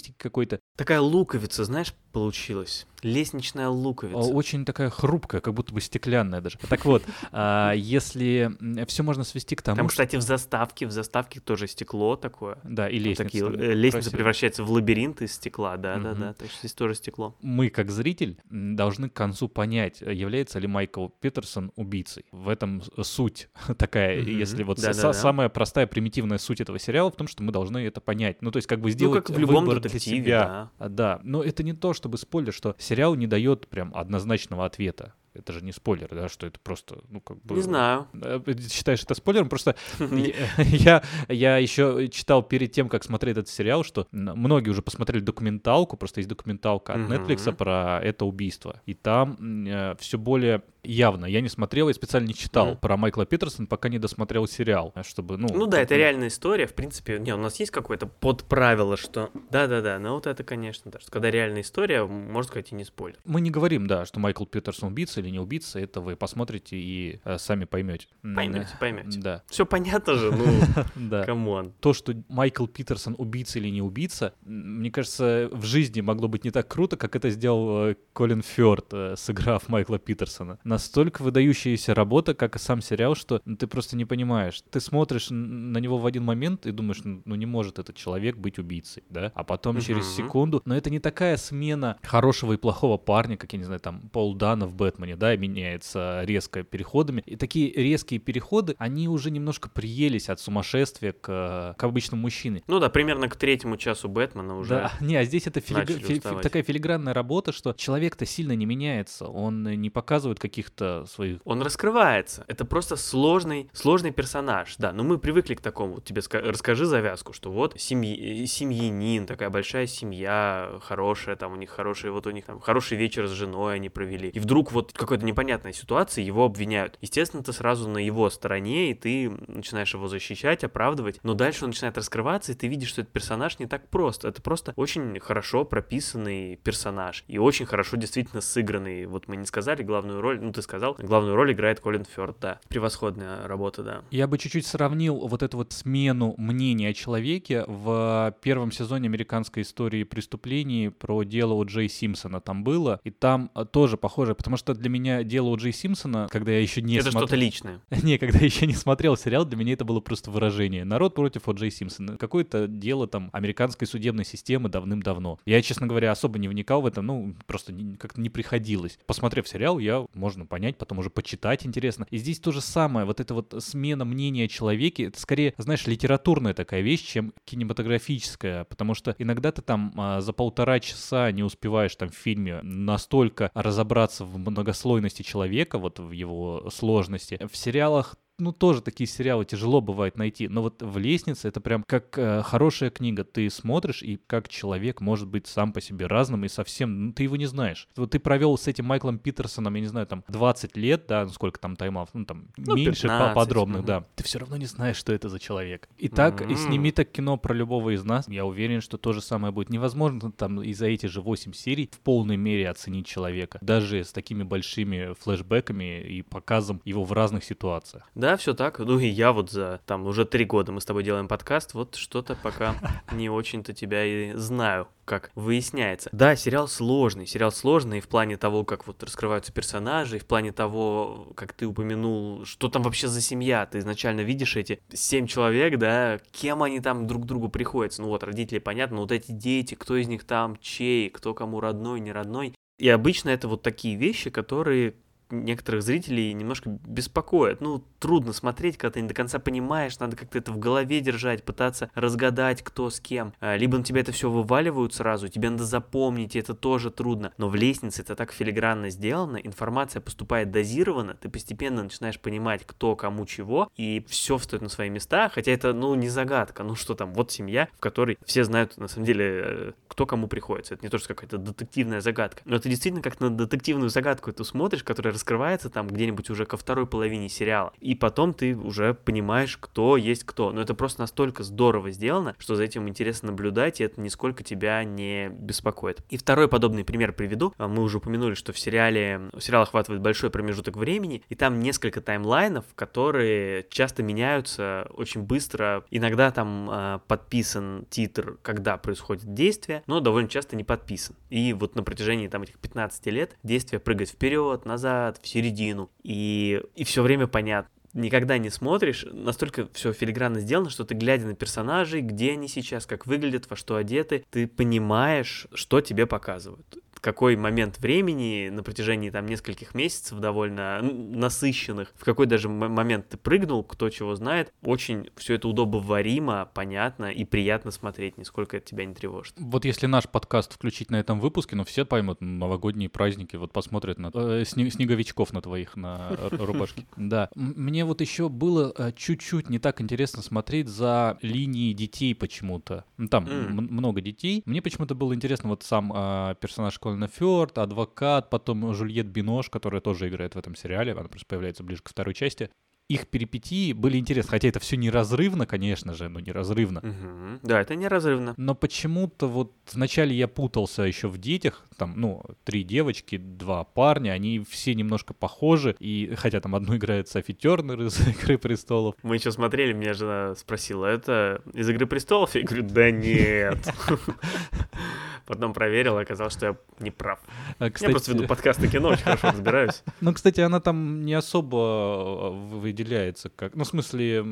документалистики 0.00 0.14
какой-то, 0.18 0.60
Такая 0.76 1.00
луковица, 1.00 1.64
знаешь, 1.64 1.94
получилась. 2.12 2.86
Лестничная 3.02 3.68
луковица. 3.68 4.16
очень 4.18 4.64
такая 4.64 4.90
хрупкая, 4.90 5.40
как 5.40 5.54
будто 5.54 5.72
бы 5.72 5.80
стеклянная 5.80 6.40
даже. 6.40 6.58
Так 6.68 6.84
вот, 6.84 7.02
а, 7.32 7.72
если 7.72 8.50
все 8.86 9.02
можно 9.02 9.24
свести 9.24 9.56
к 9.56 9.62
тому, 9.62 9.76
Там, 9.76 9.88
кстати, 9.88 10.16
в 10.16 10.22
заставке, 10.22 10.86
в 10.86 10.90
заставке 10.90 11.40
тоже 11.40 11.66
стекло 11.66 12.16
такое. 12.16 12.58
да, 12.64 12.88
и 12.88 12.98
лестница. 12.98 13.46
Э, 13.46 13.74
лестница 13.74 14.10
превращается 14.10 14.64
в 14.64 14.70
лабиринт 14.70 15.22
из 15.22 15.34
стекла, 15.34 15.76
да, 15.76 15.96
да, 15.96 16.10
Мгм. 16.12 16.20
да. 16.20 16.32
То 16.34 16.44
есть 16.44 16.58
здесь 16.58 16.72
тоже 16.74 16.94
стекло. 16.94 17.34
мы, 17.42 17.68
как 17.70 17.90
зритель, 17.90 18.38
должны 18.50 19.08
к 19.08 19.14
концу 19.14 19.48
понять, 19.48 20.00
является 20.00 20.58
ли 20.58 20.66
Майкл 20.66 21.08
Питерсон 21.08 21.72
убийцей. 21.76 22.24
В 22.32 22.48
этом 22.48 22.82
суть 23.02 23.48
такая, 23.78 24.18
если 24.20 24.62
вот 24.62 24.78
Да-да-да. 24.80 25.12
самая 25.12 25.48
простая, 25.48 25.86
примитивная 25.86 26.38
суть 26.38 26.60
этого 26.60 26.78
сериала 26.78 27.10
в 27.10 27.16
том, 27.16 27.28
что 27.28 27.42
мы 27.42 27.52
должны 27.52 27.78
это 27.78 28.00
понять. 28.00 28.42
Ну, 28.42 28.50
то 28.50 28.56
есть 28.58 28.66
как 28.68 28.80
бы 28.80 28.90
сделать 28.90 29.24
как 29.24 29.34
в 29.36 29.38
любом 29.38 29.64
выбор 29.64 29.80
для 29.90 30.00
себя. 30.00 30.44
да. 30.44 30.70
А, 30.78 30.88
Да, 30.88 31.20
но 31.22 31.42
это 31.42 31.62
не 31.62 31.72
то, 31.72 31.92
чтобы 31.92 32.18
спойлер, 32.18 32.52
что 32.52 32.74
сериал 32.78 33.14
не 33.14 33.26
дает 33.26 33.68
прям 33.68 33.92
однозначного 33.94 34.66
ответа. 34.66 35.14
Это 35.32 35.52
же 35.52 35.62
не 35.64 35.70
спойлер, 35.70 36.08
да, 36.10 36.28
что 36.28 36.46
это 36.48 36.58
просто, 36.58 36.98
ну, 37.08 37.20
как 37.20 37.40
бы... 37.42 37.54
Не 37.54 37.62
знаю. 37.62 38.08
Э, 38.14 38.40
Считаешь 38.68 39.02
это 39.04 39.14
спойлером? 39.14 39.48
Просто 39.48 39.76
я, 40.58 41.02
я 41.28 41.56
еще 41.58 42.08
читал 42.08 42.42
перед 42.42 42.72
тем, 42.72 42.88
как 42.88 43.04
смотреть 43.04 43.36
этот 43.36 43.48
сериал, 43.48 43.84
что 43.84 44.08
многие 44.10 44.70
уже 44.70 44.82
посмотрели 44.82 45.22
документалку, 45.22 45.96
просто 45.96 46.18
есть 46.18 46.28
документалка 46.28 46.94
от. 46.94 47.00
Netflix 47.00 47.52
про 47.54 48.00
это 48.02 48.24
убийство. 48.24 48.82
И 48.86 48.94
там 48.94 49.96
все 50.00 50.18
более 50.18 50.62
Явно. 50.82 51.26
Я 51.26 51.40
не 51.40 51.48
смотрел 51.48 51.88
и 51.88 51.92
специально 51.92 52.26
не 52.26 52.34
читал 52.34 52.68
Мгм. 52.72 52.76
про 52.78 52.96
Майкла 52.96 53.26
Питерсона, 53.26 53.66
пока 53.66 53.88
не 53.88 53.98
досмотрел 53.98 54.46
сериал, 54.46 54.92
чтобы, 55.02 55.36
ну... 55.36 55.48
Ну 55.52 55.66
да, 55.66 55.80
это 55.80 55.96
реальная 55.96 56.28
история, 56.28 56.66
в 56.66 56.74
принципе. 56.74 57.18
Не, 57.18 57.34
у 57.34 57.38
нас 57.38 57.58
есть 57.60 57.70
какое-то 57.70 58.06
подправило, 58.06 58.96
что... 58.96 59.30
Да-да-да, 59.50 59.98
но 59.98 60.14
вот 60.14 60.26
это, 60.26 60.44
конечно, 60.44 60.90
да. 60.90 61.00
Что 61.00 61.10
когда 61.10 61.30
реальная 61.30 61.62
история, 61.62 62.04
можно 62.04 62.48
сказать, 62.48 62.72
и 62.72 62.74
не 62.74 62.84
спойлер. 62.84 63.18
Мы 63.24 63.40
не 63.40 63.50
говорим, 63.50 63.86
да, 63.86 64.06
что 64.06 64.20
Майкл 64.20 64.44
Питерсон 64.44 64.88
убийца 64.92 65.20
или 65.20 65.30
не 65.30 65.38
убийца, 65.38 65.78
это 65.80 66.00
вы 66.00 66.16
посмотрите 66.16 66.76
и 66.76 67.20
э, 67.24 67.38
сами 67.38 67.64
поймете. 67.64 68.06
Поймете, 68.22 68.68
поймете. 68.78 69.18
Да, 69.20 69.42
Все 69.48 69.66
понятно 69.66 70.14
же, 70.14 70.30
ну, 70.32 70.46
да. 70.96 71.24
come 71.24 71.51
on. 71.51 71.72
То, 71.80 71.92
что 71.92 72.14
Майкл 72.28 72.66
Питерсон 72.66 73.14
убийца 73.18 73.58
или 73.58 73.68
не 73.68 73.82
убийца, 73.82 74.34
мне 74.42 74.90
кажется, 74.90 75.48
в 75.52 75.64
жизни 75.64 76.00
могло 76.00 76.28
быть 76.28 76.44
не 76.44 76.50
так 76.50 76.68
круто, 76.68 76.96
как 76.96 77.16
это 77.16 77.30
сделал 77.30 77.88
э, 77.90 77.96
Колин 78.12 78.42
Фёрт, 78.42 78.86
э, 78.92 79.14
сыграв 79.16 79.68
Майкла 79.68 79.98
Питерсона. 79.98 80.58
Настолько 80.70 81.22
выдающаяся 81.22 81.96
работа, 81.96 82.32
как 82.32 82.54
и 82.54 82.60
сам 82.60 82.80
сериал, 82.80 83.16
что 83.16 83.40
ты 83.40 83.66
просто 83.66 83.96
не 83.96 84.04
понимаешь. 84.04 84.62
Ты 84.70 84.78
смотришь 84.78 85.26
на 85.30 85.78
него 85.78 85.98
в 85.98 86.06
один 86.06 86.22
момент 86.22 86.64
и 86.64 86.70
думаешь, 86.70 87.00
ну 87.02 87.34
не 87.34 87.44
может 87.44 87.80
этот 87.80 87.96
человек 87.96 88.36
быть 88.36 88.60
убийцей, 88.60 89.02
да? 89.10 89.32
А 89.34 89.42
потом 89.42 89.80
через 89.80 90.14
секунду... 90.14 90.62
Но 90.64 90.76
это 90.76 90.88
не 90.88 91.00
такая 91.00 91.36
смена 91.38 91.98
хорошего 92.04 92.52
и 92.52 92.56
плохого 92.56 92.98
парня, 92.98 93.36
как, 93.36 93.52
я 93.52 93.58
не 93.58 93.64
знаю, 93.64 93.80
там, 93.80 94.10
Пол 94.12 94.36
Дано 94.36 94.66
в 94.68 94.74
Бэтмене, 94.76 95.16
да, 95.16 95.34
меняется 95.36 96.22
резко 96.22 96.62
переходами. 96.62 97.24
И 97.26 97.34
такие 97.34 97.72
резкие 97.72 98.20
переходы, 98.20 98.76
они 98.78 99.08
уже 99.08 99.32
немножко 99.32 99.68
приелись 99.70 100.28
от 100.28 100.38
сумасшествия 100.38 101.12
к, 101.12 101.74
к 101.76 101.82
обычному 101.82 102.22
мужчине. 102.22 102.62
Ну 102.68 102.78
да, 102.78 102.90
примерно 102.90 103.28
к 103.28 103.34
третьему 103.34 103.76
часу 103.76 104.08
Бэтмена 104.08 104.56
уже. 104.56 104.70
Да, 104.70 104.92
не, 105.00 105.16
а 105.16 105.24
здесь 105.24 105.48
это 105.48 105.58
филиг- 105.58 105.98
фи- 105.98 106.20
такая 106.20 106.62
филигранная 106.62 107.12
работа, 107.12 107.50
что 107.50 107.72
человек-то 107.72 108.24
сильно 108.24 108.52
не 108.52 108.66
меняется, 108.66 109.26
он 109.26 109.64
не 109.64 109.90
показывает 109.90 110.38
каких-то 110.60 111.06
своих... 111.06 111.38
Он 111.44 111.62
раскрывается. 111.62 112.44
Это 112.46 112.64
просто 112.64 112.96
сложный, 112.96 113.70
сложный 113.72 114.10
персонаж. 114.10 114.76
Да, 114.76 114.92
но 114.92 115.02
мы 115.02 115.18
привыкли 115.18 115.54
к 115.54 115.60
такому. 115.60 115.94
Вот 115.94 116.04
тебе 116.04 116.20
ска- 116.20 116.40
расскажи 116.40 116.84
завязку, 116.84 117.32
что 117.32 117.50
вот 117.50 117.80
семьи, 117.80 118.42
э, 118.42 118.46
семьянин, 118.46 119.26
такая 119.26 119.50
большая 119.50 119.86
семья, 119.86 120.78
хорошая, 120.82 121.36
там 121.36 121.52
у 121.52 121.56
них 121.56 121.70
хороший, 121.70 122.10
вот 122.10 122.26
у 122.26 122.30
них 122.30 122.44
там 122.44 122.60
хороший 122.60 122.98
вечер 122.98 123.26
с 123.26 123.30
женой 123.30 123.76
они 123.76 123.88
провели. 123.88 124.28
И 124.28 124.38
вдруг 124.38 124.72
вот 124.72 124.90
в 124.92 124.98
какой-то 124.98 125.24
непонятной 125.24 125.72
ситуации 125.72 126.22
его 126.22 126.44
обвиняют. 126.44 126.98
Естественно, 127.00 127.42
ты 127.42 127.52
сразу 127.52 127.88
на 127.88 127.98
его 127.98 128.28
стороне, 128.30 128.90
и 128.90 128.94
ты 128.94 129.30
начинаешь 129.48 129.94
его 129.94 130.08
защищать, 130.08 130.64
оправдывать. 130.64 131.20
Но 131.22 131.34
дальше 131.34 131.64
он 131.64 131.70
начинает 131.70 131.96
раскрываться, 131.96 132.52
и 132.52 132.54
ты 132.54 132.66
видишь, 132.66 132.90
что 132.90 133.00
этот 133.00 133.12
персонаж 133.12 133.58
не 133.58 133.66
так 133.66 133.88
прост. 133.88 134.24
Это 134.24 134.42
просто 134.42 134.72
очень 134.76 135.18
хорошо 135.20 135.64
прописанный 135.64 136.56
персонаж. 136.56 137.24
И 137.28 137.38
очень 137.38 137.66
хорошо 137.66 137.96
действительно 137.96 138.42
сыгранный. 138.42 139.06
Вот 139.06 139.28
мы 139.28 139.36
не 139.36 139.46
сказали 139.46 139.82
главную 139.82 140.20
роль, 140.20 140.40
ну 140.40 140.49
ты 140.52 140.62
сказал, 140.62 140.96
главную 140.98 141.34
роль 141.36 141.52
играет 141.52 141.80
Колин 141.80 142.04
Фёрд, 142.04 142.36
да. 142.40 142.60
Превосходная 142.68 143.46
работа, 143.46 143.82
да. 143.82 144.02
Я 144.10 144.26
бы 144.26 144.38
чуть-чуть 144.38 144.66
сравнил 144.66 145.16
вот 145.26 145.42
эту 145.42 145.58
вот 145.58 145.72
смену 145.72 146.34
мнения 146.38 146.88
о 146.88 146.94
человеке 146.94 147.64
в 147.66 148.34
первом 148.40 148.72
сезоне 148.72 149.08
американской 149.08 149.62
истории 149.62 150.04
преступлений 150.04 150.90
про 150.90 151.22
дело 151.22 151.54
у 151.54 151.64
Джей 151.64 151.88
Симпсона 151.88 152.40
там 152.40 152.64
было, 152.64 153.00
и 153.04 153.10
там 153.10 153.50
э, 153.54 153.64
тоже 153.64 153.96
похоже, 153.96 154.34
потому 154.34 154.56
что 154.56 154.74
для 154.74 154.90
меня 154.90 155.22
дело 155.22 155.48
у 155.48 155.56
Джей 155.56 155.72
Симпсона, 155.72 156.28
когда 156.30 156.52
я 156.52 156.60
еще 156.60 156.82
не 156.82 156.94
это 156.94 157.10
смотрел... 157.10 157.28
что-то 157.28 157.36
личное. 157.36 157.80
Не, 158.02 158.18
когда 158.18 158.38
я 158.38 158.46
еще 158.46 158.66
не 158.66 158.74
смотрел 158.74 159.16
сериал, 159.16 159.44
для 159.44 159.56
меня 159.56 159.74
это 159.74 159.84
было 159.84 160.00
просто 160.00 160.30
выражение. 160.30 160.84
Народ 160.84 161.14
против 161.14 161.48
О. 161.48 161.52
Джей 161.52 161.70
Симпсона. 161.70 162.16
Какое-то 162.16 162.66
дело 162.66 163.06
там 163.06 163.30
американской 163.32 163.86
судебной 163.86 164.24
системы 164.24 164.68
давным-давно. 164.68 165.38
Я, 165.44 165.62
честно 165.62 165.86
говоря, 165.86 166.10
особо 166.10 166.38
не 166.38 166.48
вникал 166.48 166.82
в 166.82 166.86
это, 166.86 167.02
ну, 167.02 167.34
просто 167.46 167.74
как-то 167.98 168.20
не 168.20 168.30
приходилось. 168.30 168.98
Посмотрев 169.06 169.48
сериал, 169.48 169.78
я, 169.78 170.06
можно 170.14 170.39
понять, 170.46 170.78
потом 170.78 170.98
уже 170.98 171.10
почитать 171.10 171.66
интересно. 171.66 172.06
И 172.10 172.18
здесь 172.18 172.40
то 172.40 172.52
же 172.52 172.60
самое, 172.60 173.06
вот 173.06 173.20
эта 173.20 173.34
вот 173.34 173.54
смена 173.58 174.04
мнения 174.04 174.44
о 174.44 174.48
человеке, 174.48 175.04
это 175.04 175.20
скорее, 175.20 175.54
знаешь, 175.58 175.86
литературная 175.86 176.54
такая 176.54 176.80
вещь, 176.80 177.02
чем 177.06 177.32
кинематографическая, 177.44 178.64
потому 178.64 178.94
что 178.94 179.14
иногда 179.18 179.52
ты 179.52 179.62
там 179.62 179.92
а, 179.96 180.20
за 180.20 180.32
полтора 180.32 180.80
часа 180.80 181.30
не 181.32 181.42
успеваешь 181.42 181.94
там 181.96 182.10
в 182.10 182.14
фильме 182.14 182.60
настолько 182.62 183.50
разобраться 183.54 184.24
в 184.24 184.38
многослойности 184.38 185.22
человека, 185.22 185.78
вот 185.78 185.98
в 185.98 186.10
его 186.10 186.68
сложности. 186.70 187.38
В 187.50 187.56
сериалах 187.56 188.16
ну, 188.40 188.52
тоже 188.52 188.80
такие 188.82 189.06
сериалы 189.06 189.44
тяжело 189.44 189.80
бывает 189.80 190.16
найти. 190.16 190.48
Но 190.48 190.62
вот 190.62 190.82
в 190.82 190.98
«Лестнице» 190.98 191.48
это 191.48 191.60
прям 191.60 191.84
как 191.86 192.16
э, 192.18 192.42
хорошая 192.42 192.90
книга. 192.90 193.24
Ты 193.24 193.48
смотришь, 193.50 194.02
и 194.02 194.16
как 194.26 194.48
человек 194.48 195.00
может 195.00 195.28
быть 195.28 195.46
сам 195.46 195.72
по 195.72 195.80
себе 195.80 196.06
разным, 196.06 196.44
и 196.44 196.48
совсем, 196.48 197.06
ну, 197.06 197.12
ты 197.12 197.24
его 197.24 197.36
не 197.36 197.46
знаешь. 197.46 197.88
Вот 197.96 198.10
ты 198.10 198.18
провел 198.18 198.56
с 198.58 198.66
этим 198.68 198.84
Майклом 198.86 199.18
Питерсоном, 199.18 199.74
я 199.74 199.80
не 199.80 199.86
знаю, 199.86 200.06
там, 200.06 200.24
20 200.28 200.76
лет, 200.76 201.04
да, 201.08 201.24
ну, 201.24 201.30
сколько 201.30 201.58
там 201.60 201.76
таймов, 201.76 202.08
ну, 202.14 202.24
там, 202.24 202.48
Ну, 202.56 202.74
меньше 202.74 203.02
по- 203.08 203.14
15, 203.14 203.34
подробных, 203.34 203.84
да. 203.84 204.04
Ты 204.16 204.24
все 204.24 204.38
равно 204.38 204.56
не 204.56 204.66
знаешь, 204.66 204.96
что 204.96 205.12
это 205.12 205.28
за 205.28 205.38
человек. 205.38 205.88
И 205.98 206.08
так, 206.08 206.40
и 206.42 206.52
М. 206.52 206.56
сними 206.56 206.90
так 206.92 207.10
кино 207.10 207.36
про 207.36 207.54
любого 207.54 207.94
из 207.94 208.04
нас, 208.04 208.28
я 208.28 208.44
уверен, 208.44 208.80
что 208.80 208.96
то 208.98 209.12
же 209.12 209.20
самое 209.20 209.52
будет. 209.52 209.70
Невозможно 209.70 210.32
там 210.32 210.62
и 210.62 210.72
за 210.72 210.86
эти 210.86 211.06
же 211.06 211.20
8 211.20 211.52
серий 211.52 211.88
в 211.92 212.00
полной 212.00 212.36
мере 212.36 212.68
оценить 212.68 213.06
человека. 213.06 213.58
Даже 213.60 214.04
с 214.04 214.12
такими 214.12 214.42
большими 214.42 215.14
флешбэками 215.18 216.00
и 216.02 216.22
показом 216.22 216.80
его 216.84 217.04
в 217.04 217.12
разных 217.12 217.44
ситуациях. 217.44 218.08
Да, 218.30 218.36
все 218.36 218.54
так. 218.54 218.78
Ну 218.78 219.00
и 219.00 219.08
я 219.08 219.32
вот 219.32 219.50
за 219.50 219.80
там 219.86 220.06
уже 220.06 220.24
три 220.24 220.44
года 220.44 220.70
мы 220.70 220.80
с 220.80 220.84
тобой 220.84 221.02
делаем 221.02 221.26
подкаст, 221.26 221.74
вот 221.74 221.96
что-то 221.96 222.36
пока 222.40 222.76
не 223.12 223.28
очень-то 223.28 223.72
тебя 223.72 224.04
и 224.04 224.34
знаю, 224.34 224.86
как 225.04 225.32
выясняется. 225.34 226.10
Да, 226.12 226.36
сериал 226.36 226.68
сложный, 226.68 227.26
сериал 227.26 227.50
сложный 227.50 227.98
и 227.98 228.00
в 228.00 228.06
плане 228.06 228.36
того, 228.36 228.64
как 228.64 228.86
вот 228.86 229.02
раскрываются 229.02 229.52
персонажи, 229.52 230.18
и 230.18 230.20
в 230.20 230.26
плане 230.26 230.52
того, 230.52 231.32
как 231.34 231.54
ты 231.54 231.66
упомянул, 231.66 232.44
что 232.44 232.68
там 232.68 232.82
вообще 232.82 233.08
за 233.08 233.20
семья. 233.20 233.66
Ты 233.66 233.78
изначально 233.78 234.20
видишь 234.20 234.54
эти 234.54 234.80
семь 234.92 235.26
человек, 235.26 235.76
да, 235.80 236.20
кем 236.30 236.62
они 236.62 236.78
там 236.78 237.08
друг 237.08 237.26
другу 237.26 237.48
приходятся. 237.48 238.00
Ну 238.02 238.10
вот, 238.10 238.22
родители, 238.22 238.60
понятно, 238.60 238.98
но 238.98 239.02
вот 239.02 239.10
эти 239.10 239.32
дети, 239.32 239.74
кто 239.74 239.96
из 239.96 240.06
них 240.06 240.22
там 240.22 240.56
чей, 240.60 241.10
кто 241.10 241.34
кому 241.34 241.58
родной, 241.58 241.98
не 241.98 242.12
родной. 242.12 242.54
И 242.78 242.88
обычно 242.88 243.30
это 243.30 243.48
вот 243.48 243.62
такие 243.62 243.96
вещи, 243.96 244.30
которые 244.30 244.94
некоторых 245.30 245.82
зрителей 245.82 246.32
немножко 246.32 246.70
беспокоят. 246.70 247.60
Ну, 247.60 247.84
трудно 247.98 248.32
смотреть, 248.32 248.76
когда 248.76 248.94
ты 248.94 249.00
не 249.02 249.08
до 249.08 249.14
конца 249.14 249.38
понимаешь, 249.38 249.98
надо 249.98 250.16
как-то 250.16 250.38
это 250.38 250.52
в 250.52 250.58
голове 250.58 251.00
держать, 251.00 251.44
пытаться 251.44 251.90
разгадать, 251.94 252.62
кто 252.62 252.90
с 252.90 253.00
кем. 253.00 253.34
А, 253.40 253.56
Либо 253.56 253.78
на 253.78 253.84
тебя 253.84 254.00
это 254.00 254.12
все 254.12 254.30
вываливают 254.30 254.94
сразу, 254.94 255.28
тебе 255.28 255.50
надо 255.50 255.64
запомнить, 255.64 256.36
и 256.36 256.38
это 256.38 256.54
тоже 256.54 256.90
трудно. 256.90 257.32
Но 257.38 257.48
в 257.48 257.54
лестнице 257.54 258.02
это 258.02 258.16
так 258.16 258.32
филигранно 258.32 258.90
сделано, 258.90 259.36
информация 259.36 260.00
поступает 260.00 260.50
дозированно, 260.50 261.14
ты 261.14 261.28
постепенно 261.28 261.82
начинаешь 261.82 262.18
понимать, 262.18 262.62
кто 262.66 262.96
кому 262.96 263.26
чего, 263.26 263.70
и 263.76 264.04
все 264.08 264.38
встает 264.38 264.62
на 264.62 264.68
свои 264.68 264.90
места, 264.90 265.28
хотя 265.28 265.52
это, 265.52 265.72
ну, 265.72 265.94
не 265.94 266.08
загадка, 266.08 266.62
ну 266.62 266.74
что 266.74 266.94
там, 266.94 267.12
вот 267.12 267.30
семья, 267.30 267.68
в 267.76 267.80
которой 267.80 268.18
все 268.24 268.44
знают, 268.44 268.76
на 268.78 268.88
самом 268.88 269.06
деле, 269.06 269.42
э, 269.44 269.72
кто 269.88 270.06
кому 270.06 270.28
приходится. 270.28 270.74
Это 270.74 270.84
не 270.84 270.90
то, 270.90 270.98
что 270.98 271.08
какая-то 271.08 271.38
детективная 271.38 272.00
загадка, 272.00 272.42
но 272.44 272.56
это 272.56 272.68
действительно 272.68 273.02
как 273.02 273.20
на 273.20 273.30
детективную 273.30 273.90
загадку 273.90 274.32
ты 274.32 274.44
смотришь, 274.44 274.82
которая 274.84 275.12
раскрывается 275.20 275.68
там 275.68 275.86
где-нибудь 275.86 276.30
уже 276.30 276.46
ко 276.46 276.56
второй 276.56 276.86
половине 276.86 277.28
сериала, 277.28 277.72
и 277.78 277.94
потом 277.94 278.32
ты 278.32 278.56
уже 278.56 278.94
понимаешь, 278.94 279.58
кто 279.58 279.98
есть 279.98 280.24
кто. 280.24 280.50
Но 280.50 280.62
это 280.62 280.74
просто 280.74 281.02
настолько 281.02 281.42
здорово 281.42 281.90
сделано, 281.90 282.34
что 282.38 282.54
за 282.54 282.62
этим 282.64 282.88
интересно 282.88 283.30
наблюдать, 283.30 283.80
и 283.80 283.84
это 283.84 284.00
нисколько 284.00 284.42
тебя 284.42 284.82
не 284.84 285.28
беспокоит. 285.28 285.98
И 286.08 286.16
второй 286.16 286.48
подобный 286.48 286.84
пример 286.84 287.12
приведу. 287.12 287.52
А, 287.58 287.68
Мы 287.68 287.82
уже 287.82 287.98
упомянули, 287.98 288.32
что 288.32 288.54
в 288.54 288.58
сериале 288.58 289.30
сериал 289.38 289.62
охватывает 289.62 290.00
большой 290.00 290.30
промежуток 290.30 290.76
времени, 290.76 291.22
и 291.28 291.34
там 291.34 291.60
несколько 291.60 292.00
таймлайнов, 292.00 292.64
которые 292.74 293.66
часто 293.68 294.02
меняются 294.02 294.88
очень 294.94 295.22
быстро. 295.22 295.84
Иногда 295.90 296.30
там 296.30 296.68
а, 296.70 296.98
подписан 297.06 297.84
титр, 297.90 298.38
когда 298.40 298.78
происходит 298.78 299.34
действие, 299.34 299.82
но 299.86 300.00
довольно 300.00 300.30
часто 300.30 300.56
не 300.56 300.64
подписан. 300.64 301.14
И 301.28 301.52
вот 301.52 301.74
на 301.74 301.82
протяжении 301.82 302.28
там 302.28 302.42
этих 302.42 302.58
15 302.58 303.06
лет 303.06 303.36
действие 303.42 303.80
прыгает 303.80 304.08
вперед, 304.08 304.64
назад, 304.64 305.09
в 305.18 305.26
середину, 305.26 305.90
и, 306.02 306.62
и 306.74 306.84
все 306.84 307.02
время 307.02 307.26
понятно. 307.26 307.70
Никогда 307.92 308.38
не 308.38 308.50
смотришь, 308.50 309.04
настолько 309.10 309.68
все 309.72 309.92
филигранно 309.92 310.38
сделано, 310.40 310.70
что 310.70 310.84
ты, 310.84 310.94
глядя 310.94 311.26
на 311.26 311.34
персонажей, 311.34 312.02
где 312.02 312.32
они 312.32 312.46
сейчас, 312.46 312.86
как 312.86 313.06
выглядят, 313.06 313.50
во 313.50 313.56
что 313.56 313.74
одеты, 313.74 314.24
ты 314.30 314.46
понимаешь, 314.46 315.48
что 315.54 315.80
тебе 315.80 316.06
показывают 316.06 316.79
какой 317.00 317.36
момент 317.36 317.78
времени 317.78 318.48
на 318.50 318.62
протяжении 318.62 319.10
там 319.10 319.26
нескольких 319.26 319.74
месяцев 319.74 320.18
довольно 320.18 320.80
насыщенных, 320.82 321.92
в 321.96 322.04
какой 322.04 322.26
даже 322.26 322.48
момент 322.48 323.08
ты 323.08 323.16
прыгнул, 323.16 323.64
кто 323.64 323.90
чего 323.90 324.14
знает, 324.14 324.52
очень 324.62 325.08
все 325.16 325.34
это 325.34 325.48
удобоваримо, 325.48 326.50
понятно 326.54 327.06
и 327.06 327.24
приятно 327.24 327.70
смотреть, 327.70 328.18
нисколько 328.18 328.56
это 328.56 328.66
тебя 328.66 328.84
не 328.84 328.94
тревожит. 328.94 329.34
Вот 329.38 329.64
если 329.64 329.86
наш 329.86 330.08
подкаст 330.08 330.54
включить 330.54 330.90
на 330.90 330.96
этом 330.96 331.20
выпуске, 331.20 331.56
ну 331.56 331.64
все 331.64 331.84
поймут, 331.84 332.20
новогодние 332.20 332.88
праздники, 332.88 333.36
вот 333.36 333.52
посмотрят 333.52 333.98
на 333.98 334.10
э, 334.12 334.44
сне- 334.44 334.70
снеговичков 334.70 335.32
на 335.32 335.42
твоих 335.42 335.76
на 335.76 336.16
рубашке. 336.30 336.86
Да. 336.96 337.30
Мне 337.34 337.84
вот 337.84 338.00
еще 338.00 338.28
было 338.28 338.72
э, 338.76 338.92
чуть-чуть 338.96 339.50
не 339.50 339.58
так 339.58 339.80
интересно 339.80 340.22
смотреть 340.22 340.68
за 340.68 341.18
линией 341.22 341.74
детей 341.74 342.14
почему-то. 342.14 342.84
Там 343.10 343.24
много 343.24 344.00
детей. 344.00 344.42
Мне 344.46 344.62
почему-то 344.62 344.94
было 344.94 345.14
интересно 345.14 345.50
вот 345.50 345.62
сам 345.62 345.92
э, 345.94 346.34
персонаж 346.40 346.78
Колина 346.90 347.08
Фёрд, 347.08 347.58
адвокат, 347.58 348.30
потом 348.30 348.74
Жюльет 348.74 349.06
Бинош, 349.06 349.48
которая 349.50 349.80
тоже 349.80 350.08
играет 350.08 350.34
в 350.34 350.38
этом 350.38 350.54
сериале, 350.54 350.92
она 350.92 351.08
просто 351.08 351.26
появляется 351.26 351.62
ближе 351.62 351.82
к 351.82 351.88
второй 351.88 352.14
части 352.14 352.50
их 352.90 353.06
перипетии 353.06 353.72
были 353.72 353.98
интересны. 353.98 354.30
Хотя 354.30 354.48
это 354.48 354.58
все 354.58 354.76
неразрывно, 354.76 355.46
конечно 355.46 355.94
же, 355.94 356.08
но 356.08 356.18
неразрывно. 356.18 356.80
Мгм. 356.82 357.38
Да, 357.42 357.60
это 357.60 357.76
неразрывно. 357.76 358.34
Но 358.36 358.56
почему-то 358.56 359.28
вот 359.28 359.52
вначале 359.72 360.12
я 360.16 360.26
путался 360.26 360.82
еще 360.82 361.06
в 361.06 361.16
детях. 361.16 361.64
Там, 361.76 361.94
ну, 361.96 362.24
три 362.42 362.64
девочки, 362.64 363.16
два 363.16 363.62
парня, 363.62 364.10
они 364.10 364.40
все 364.40 364.74
немножко 364.74 365.14
похожи. 365.14 365.76
И 365.78 366.12
хотя 366.16 366.40
там 366.40 366.56
одну 366.56 366.76
играет 366.76 367.08
Софи 367.08 367.32
Тернер 367.32 367.80
из 367.80 368.00
«Игры 368.08 368.38
престолов». 368.38 368.96
Мы 369.04 369.14
еще 369.14 369.30
смотрели, 369.30 369.72
меня 369.72 369.94
жена 369.94 370.34
спросила, 370.34 370.86
это 370.86 371.42
из 371.54 371.68
«Игры 371.68 371.86
престолов»? 371.86 372.34
Я 372.34 372.42
говорю, 372.42 372.64
да 372.64 372.90
нет. 372.90 373.72
Потом 375.30 375.52
проверил, 375.52 375.96
и 376.00 376.02
оказалось, 376.02 376.32
что 376.32 376.46
я 376.46 376.56
не 376.80 376.90
прав. 376.90 377.20
А, 377.60 377.66
Я 377.66 377.70
просто 377.90 378.12
веду 378.12 378.26
подкасты 378.26 378.66
кино, 378.68 378.88
очень 378.88 379.04
хорошо 379.04 379.28
разбираюсь. 379.32 379.84
Ну, 380.00 380.12
кстати, 380.12 380.40
она 380.40 380.58
там 380.60 381.04
не 381.04 381.14
особо 381.14 382.32
э, 382.32 382.56
выделяется 382.56 383.28
как... 383.30 383.54
Ну, 383.54 383.62
в 383.62 383.68
смысле, 383.68 384.24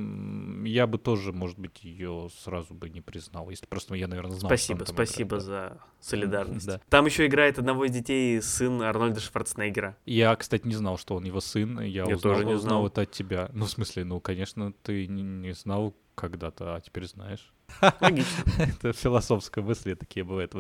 я 0.65 0.89
бы 0.89 0.99
тоже, 0.99 1.33
может 1.33 1.57
быть, 1.57 1.85
ее 1.85 2.29
сразу 2.43 2.75
бы 2.75 2.91
не 2.91 3.01
признал, 3.01 3.49
если 3.49 3.67
просто 3.67 3.95
я, 3.95 4.09
наверное, 4.09 4.33
знал, 4.37 4.49
Спасибо, 4.49 4.85
спасибо 4.87 5.37
играет, 5.37 5.47
да. 5.47 5.69
за 5.69 5.79
солидарность. 6.01 6.67
Да. 6.67 6.81
Там 6.89 7.07
еще 7.07 7.27
играет 7.27 7.61
одного 7.61 7.85
из 7.85 7.93
детей 7.93 8.43
сын 8.43 8.83
Арнольда 8.83 9.21
Шварценеггера. 9.21 9.97
Я, 10.05 10.35
кстати, 10.35 10.67
не 10.67 10.75
знал, 10.75 10.99
что 10.99 11.15
он 11.15 11.23
его 11.23 11.41
сын. 11.41 11.79
Я, 11.79 12.07
Я 12.09 12.17
узнал, 12.17 12.19
тоже 12.21 12.45
не 12.45 12.55
узнал 12.55 12.71
знал. 12.81 12.87
это 12.89 13.01
от 13.03 13.13
тебя. 13.13 13.51
Ну, 13.53 13.67
в 13.67 13.71
смысле, 13.71 14.03
ну, 14.05 14.19
конечно, 14.19 14.73
ты 14.83 15.07
не 15.07 15.53
знал 15.55 15.95
когда-то, 16.19 16.75
а 16.77 16.81
теперь 16.81 17.07
знаешь. 17.07 17.53
Логично. 18.01 18.45
это 18.59 18.95
философские 18.95 19.63
мысли 19.63 19.93
такие 19.95 20.25
бывают. 20.25 20.55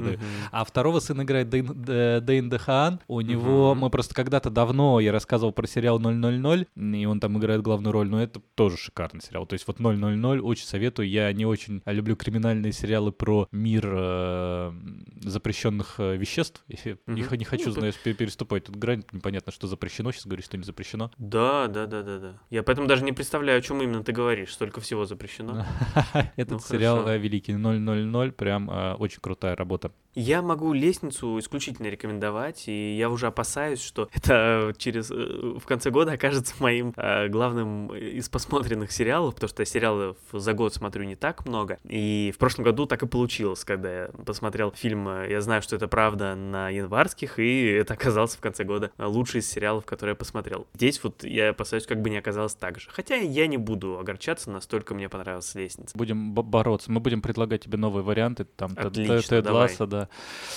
А 0.52 0.64
второго 0.64 1.00
сына 1.00 1.22
играет 1.22 1.48
Дэйн, 1.48 1.66
Дэ- 1.66 2.20
Дэйн. 2.20 3.00
У 3.08 3.20
него, 3.22 3.74
мы 3.74 3.88
просто 3.90 4.14
когда-то 4.14 4.50
давно, 4.50 5.00
я 5.00 5.10
рассказывал 5.10 5.52
про 5.52 5.66
сериал 5.66 5.98
000, 5.98 6.66
и 6.76 7.06
он 7.06 7.20
там 7.20 7.38
играет 7.38 7.62
главную 7.62 7.92
роль, 7.92 8.08
но 8.08 8.22
это 8.22 8.40
тоже 8.54 8.76
шикарный 8.76 9.22
сериал. 9.22 9.46
То 9.46 9.54
есть 9.54 9.66
вот 9.66 9.80
000 9.80 10.40
очень 10.42 10.66
советую. 10.66 11.08
Я 11.08 11.32
не 11.32 11.46
очень 11.46 11.82
люблю 11.86 12.14
криминальные 12.14 12.72
сериалы 12.72 13.10
про 13.10 13.48
мир 13.52 13.88
э, 13.90 14.72
запрещенных 15.22 15.94
э, 15.98 16.16
веществ. 16.16 16.62
Я 16.68 16.96
не, 17.06 17.22
хочу, 17.44 17.68
Ну, 17.68 17.72
знаешь, 17.72 17.94
пе- 18.02 18.14
переступать 18.14 18.64
тут 18.64 18.76
грань. 18.76 19.02
Непонятно, 19.12 19.50
что 19.52 19.66
запрещено. 19.66 20.12
Сейчас 20.12 20.26
говорю, 20.26 20.42
что 20.42 20.56
не 20.56 20.64
запрещено. 20.64 21.10
Да, 21.18 21.66
да, 21.68 21.86
да, 21.86 22.02
да, 22.02 22.18
да. 22.18 22.32
Я 22.50 22.62
поэтому 22.62 22.86
даже 22.86 23.04
не 23.04 23.12
представляю, 23.12 23.58
о 23.58 23.62
чем 23.62 23.82
именно 23.82 24.04
ты 24.04 24.12
говоришь. 24.12 24.52
Столько 24.52 24.80
всего 24.80 25.06
запрещено. 25.06 25.47
Этот 26.36 26.52
Ну, 26.52 26.58
сериал 26.60 27.08
э, 27.08 27.18
великий 27.18 27.54
000, 27.54 28.32
прям 28.32 28.70
э, 28.70 28.94
очень 28.94 29.20
крутая 29.20 29.56
работа. 29.56 29.92
Я 30.18 30.42
могу 30.42 30.72
лестницу 30.72 31.38
исключительно 31.38 31.86
рекомендовать, 31.86 32.64
и 32.66 32.96
я 32.96 33.08
уже 33.08 33.28
опасаюсь, 33.28 33.80
что 33.80 34.08
это 34.14 34.74
через 34.76 35.12
э, 35.12 35.14
в 35.14 35.64
конце 35.64 35.90
года 35.90 36.12
окажется 36.12 36.56
моим 36.58 36.92
э, 36.96 37.28
главным 37.28 37.94
из 37.94 38.28
посмотренных 38.28 38.90
сериалов, 38.90 39.36
потому 39.36 39.48
что 39.48 39.62
я 39.62 39.66
сериалов 39.66 40.16
за 40.32 40.54
год 40.54 40.74
смотрю 40.74 41.04
не 41.04 41.14
так 41.14 41.46
много. 41.46 41.78
И 41.84 42.32
в 42.34 42.38
прошлом 42.38 42.64
году 42.64 42.86
так 42.86 43.04
и 43.04 43.06
получилось, 43.06 43.64
когда 43.64 43.92
я 43.92 44.06
посмотрел 44.26 44.72
фильм 44.72 45.08
э, 45.08 45.30
«Я 45.30 45.40
знаю, 45.40 45.62
что 45.62 45.76
это 45.76 45.86
правда» 45.86 46.34
на 46.34 46.68
январских, 46.68 47.38
и 47.38 47.66
это 47.66 47.94
оказался 47.94 48.38
в 48.38 48.40
конце 48.40 48.64
года 48.64 48.90
лучший 48.98 49.38
из 49.38 49.48
сериалов, 49.48 49.86
который 49.86 50.10
я 50.10 50.16
посмотрел. 50.16 50.66
Здесь 50.74 51.00
вот 51.04 51.22
я 51.22 51.50
опасаюсь, 51.50 51.86
как 51.86 52.02
бы 52.02 52.10
не 52.10 52.16
оказалось 52.16 52.56
так 52.56 52.80
же. 52.80 52.90
Хотя 52.90 53.14
я 53.14 53.46
не 53.46 53.56
буду 53.56 54.00
огорчаться, 54.00 54.50
настолько 54.50 54.94
мне 54.96 55.08
понравилась 55.08 55.54
лестница. 55.54 55.96
Будем 55.96 56.32
бо- 56.32 56.42
бороться. 56.42 56.90
Мы 56.90 56.98
будем 56.98 57.22
предлагать 57.22 57.62
тебе 57.62 57.78
новые 57.78 58.02
варианты. 58.02 58.46
Там 58.56 58.72
Отлично, 58.74 59.22
Тед 59.22 59.44
давай. 59.44 59.68
Лассо, 59.68 60.07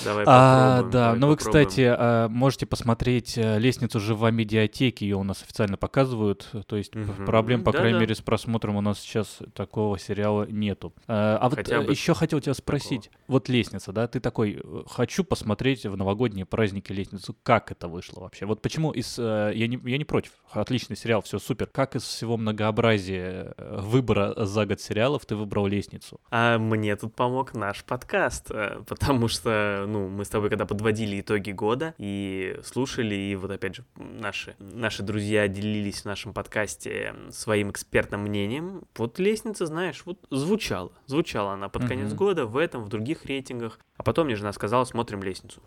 да. 0.04 0.06
Давай 0.06 0.26
А, 0.28 0.84
да, 0.84 0.90
давай 0.90 1.20
ну 1.20 1.28
вы, 1.28 1.38
кстати, 1.38 1.82
а, 1.88 2.28
можете 2.28 2.66
посмотреть 2.66 3.38
э, 3.38 3.60
«Лестницу 3.60 4.00
жива» 4.00 4.32
медиатеки, 4.32 5.04
ее 5.04 5.18
у 5.18 5.24
нас 5.24 5.42
официально 5.44 5.78
показывают, 5.78 6.50
то 6.68 6.76
есть 6.76 6.96
Мгм. 6.96 7.26
проблем, 7.26 7.64
по 7.64 7.72
крайней 7.72 7.94
Да-да. 7.94 8.02
мере, 8.02 8.16
с 8.16 8.22
просмотром 8.22 8.76
у 8.76 8.82
нас 8.82 9.00
сейчас 9.00 9.40
такого 9.54 9.98
сериала 10.00 10.46
нету. 10.50 10.94
А 11.08 11.38
а 11.42 11.50
вот 11.50 11.56
Хотя 11.58 11.82
бы 11.82 11.92
еще 11.92 12.14
хотел 12.14 12.40
тебя 12.40 12.54
спросить, 12.54 13.10
вот 13.28 13.50
«Лестница», 13.50 13.92
да, 13.92 14.08
ты 14.08 14.20
такой, 14.20 14.62
э, 14.64 14.84
хочу 14.88 15.24
посмотреть 15.24 15.86
в 15.86 15.96
новогодние 15.96 16.46
праздники 16.46 16.92
«Лестницу», 16.92 17.36
как 17.44 17.72
это 17.72 17.88
вышло 17.88 18.22
вообще? 18.22 18.46
Вот 18.46 18.62
почему 18.62 18.92
из, 18.92 19.18
э, 19.18 19.52
я 19.56 19.68
не, 19.68 19.80
я 19.86 19.98
не 19.98 20.06
против, 20.06 20.32
отличный 20.52 20.96
сериал, 20.96 21.22
все 21.22 21.40
супер, 21.40 21.68
как 21.68 21.96
из 21.96 22.04
всего 22.04 22.38
многообразия 22.38 23.54
э, 23.58 23.80
выбора 23.82 24.34
за 24.46 24.66
год 24.66 24.82
сериалов 24.82 25.26
ты 25.26 25.36
выбрал 25.36 25.68
«Лестницу»? 25.68 26.20
А 26.30 26.58
мне 26.58 26.96
тут 26.96 27.16
помог 27.16 27.54
наш 27.54 27.84
подкаст, 27.84 28.52
э, 28.52 28.82
потому 28.88 29.28
что, 29.32 29.86
ну, 29.88 30.08
мы 30.08 30.26
с 30.26 30.30
тобой 30.30 30.50
когда 30.50 30.66
подводили 30.66 31.22
итоги 31.22 31.52
года 31.52 31.94
и 31.98 32.60
слушали, 32.64 33.16
и 33.16 33.36
вот 33.36 33.52
опять 33.52 33.76
же 33.76 33.84
наши, 33.96 34.56
наши 34.60 35.02
друзья 35.04 35.48
делились 35.48 36.02
в 36.02 36.06
нашем 36.06 36.34
подкасте 36.34 37.16
своим 37.32 37.72
экспертным 37.72 38.22
мнением, 38.22 38.84
вот 38.96 39.18
лестница, 39.20 39.66
знаешь, 39.66 40.04
вот 40.06 40.20
звучала, 40.30 40.92
звучала 41.08 41.54
она 41.54 41.70
под 41.70 41.86
конец 41.86 42.10
Мгм. 42.10 42.18
года 42.18 42.46
в 42.46 42.58
этом, 42.58 42.84
в 42.84 42.90
других 42.90 43.26
рейтингах, 43.26 43.80
а 43.98 44.04
потом 44.04 44.28
мне 44.28 44.36
жена 44.36 44.54
сказала, 44.54 44.84
смотрим 44.86 45.24
лестницу. 45.24 45.62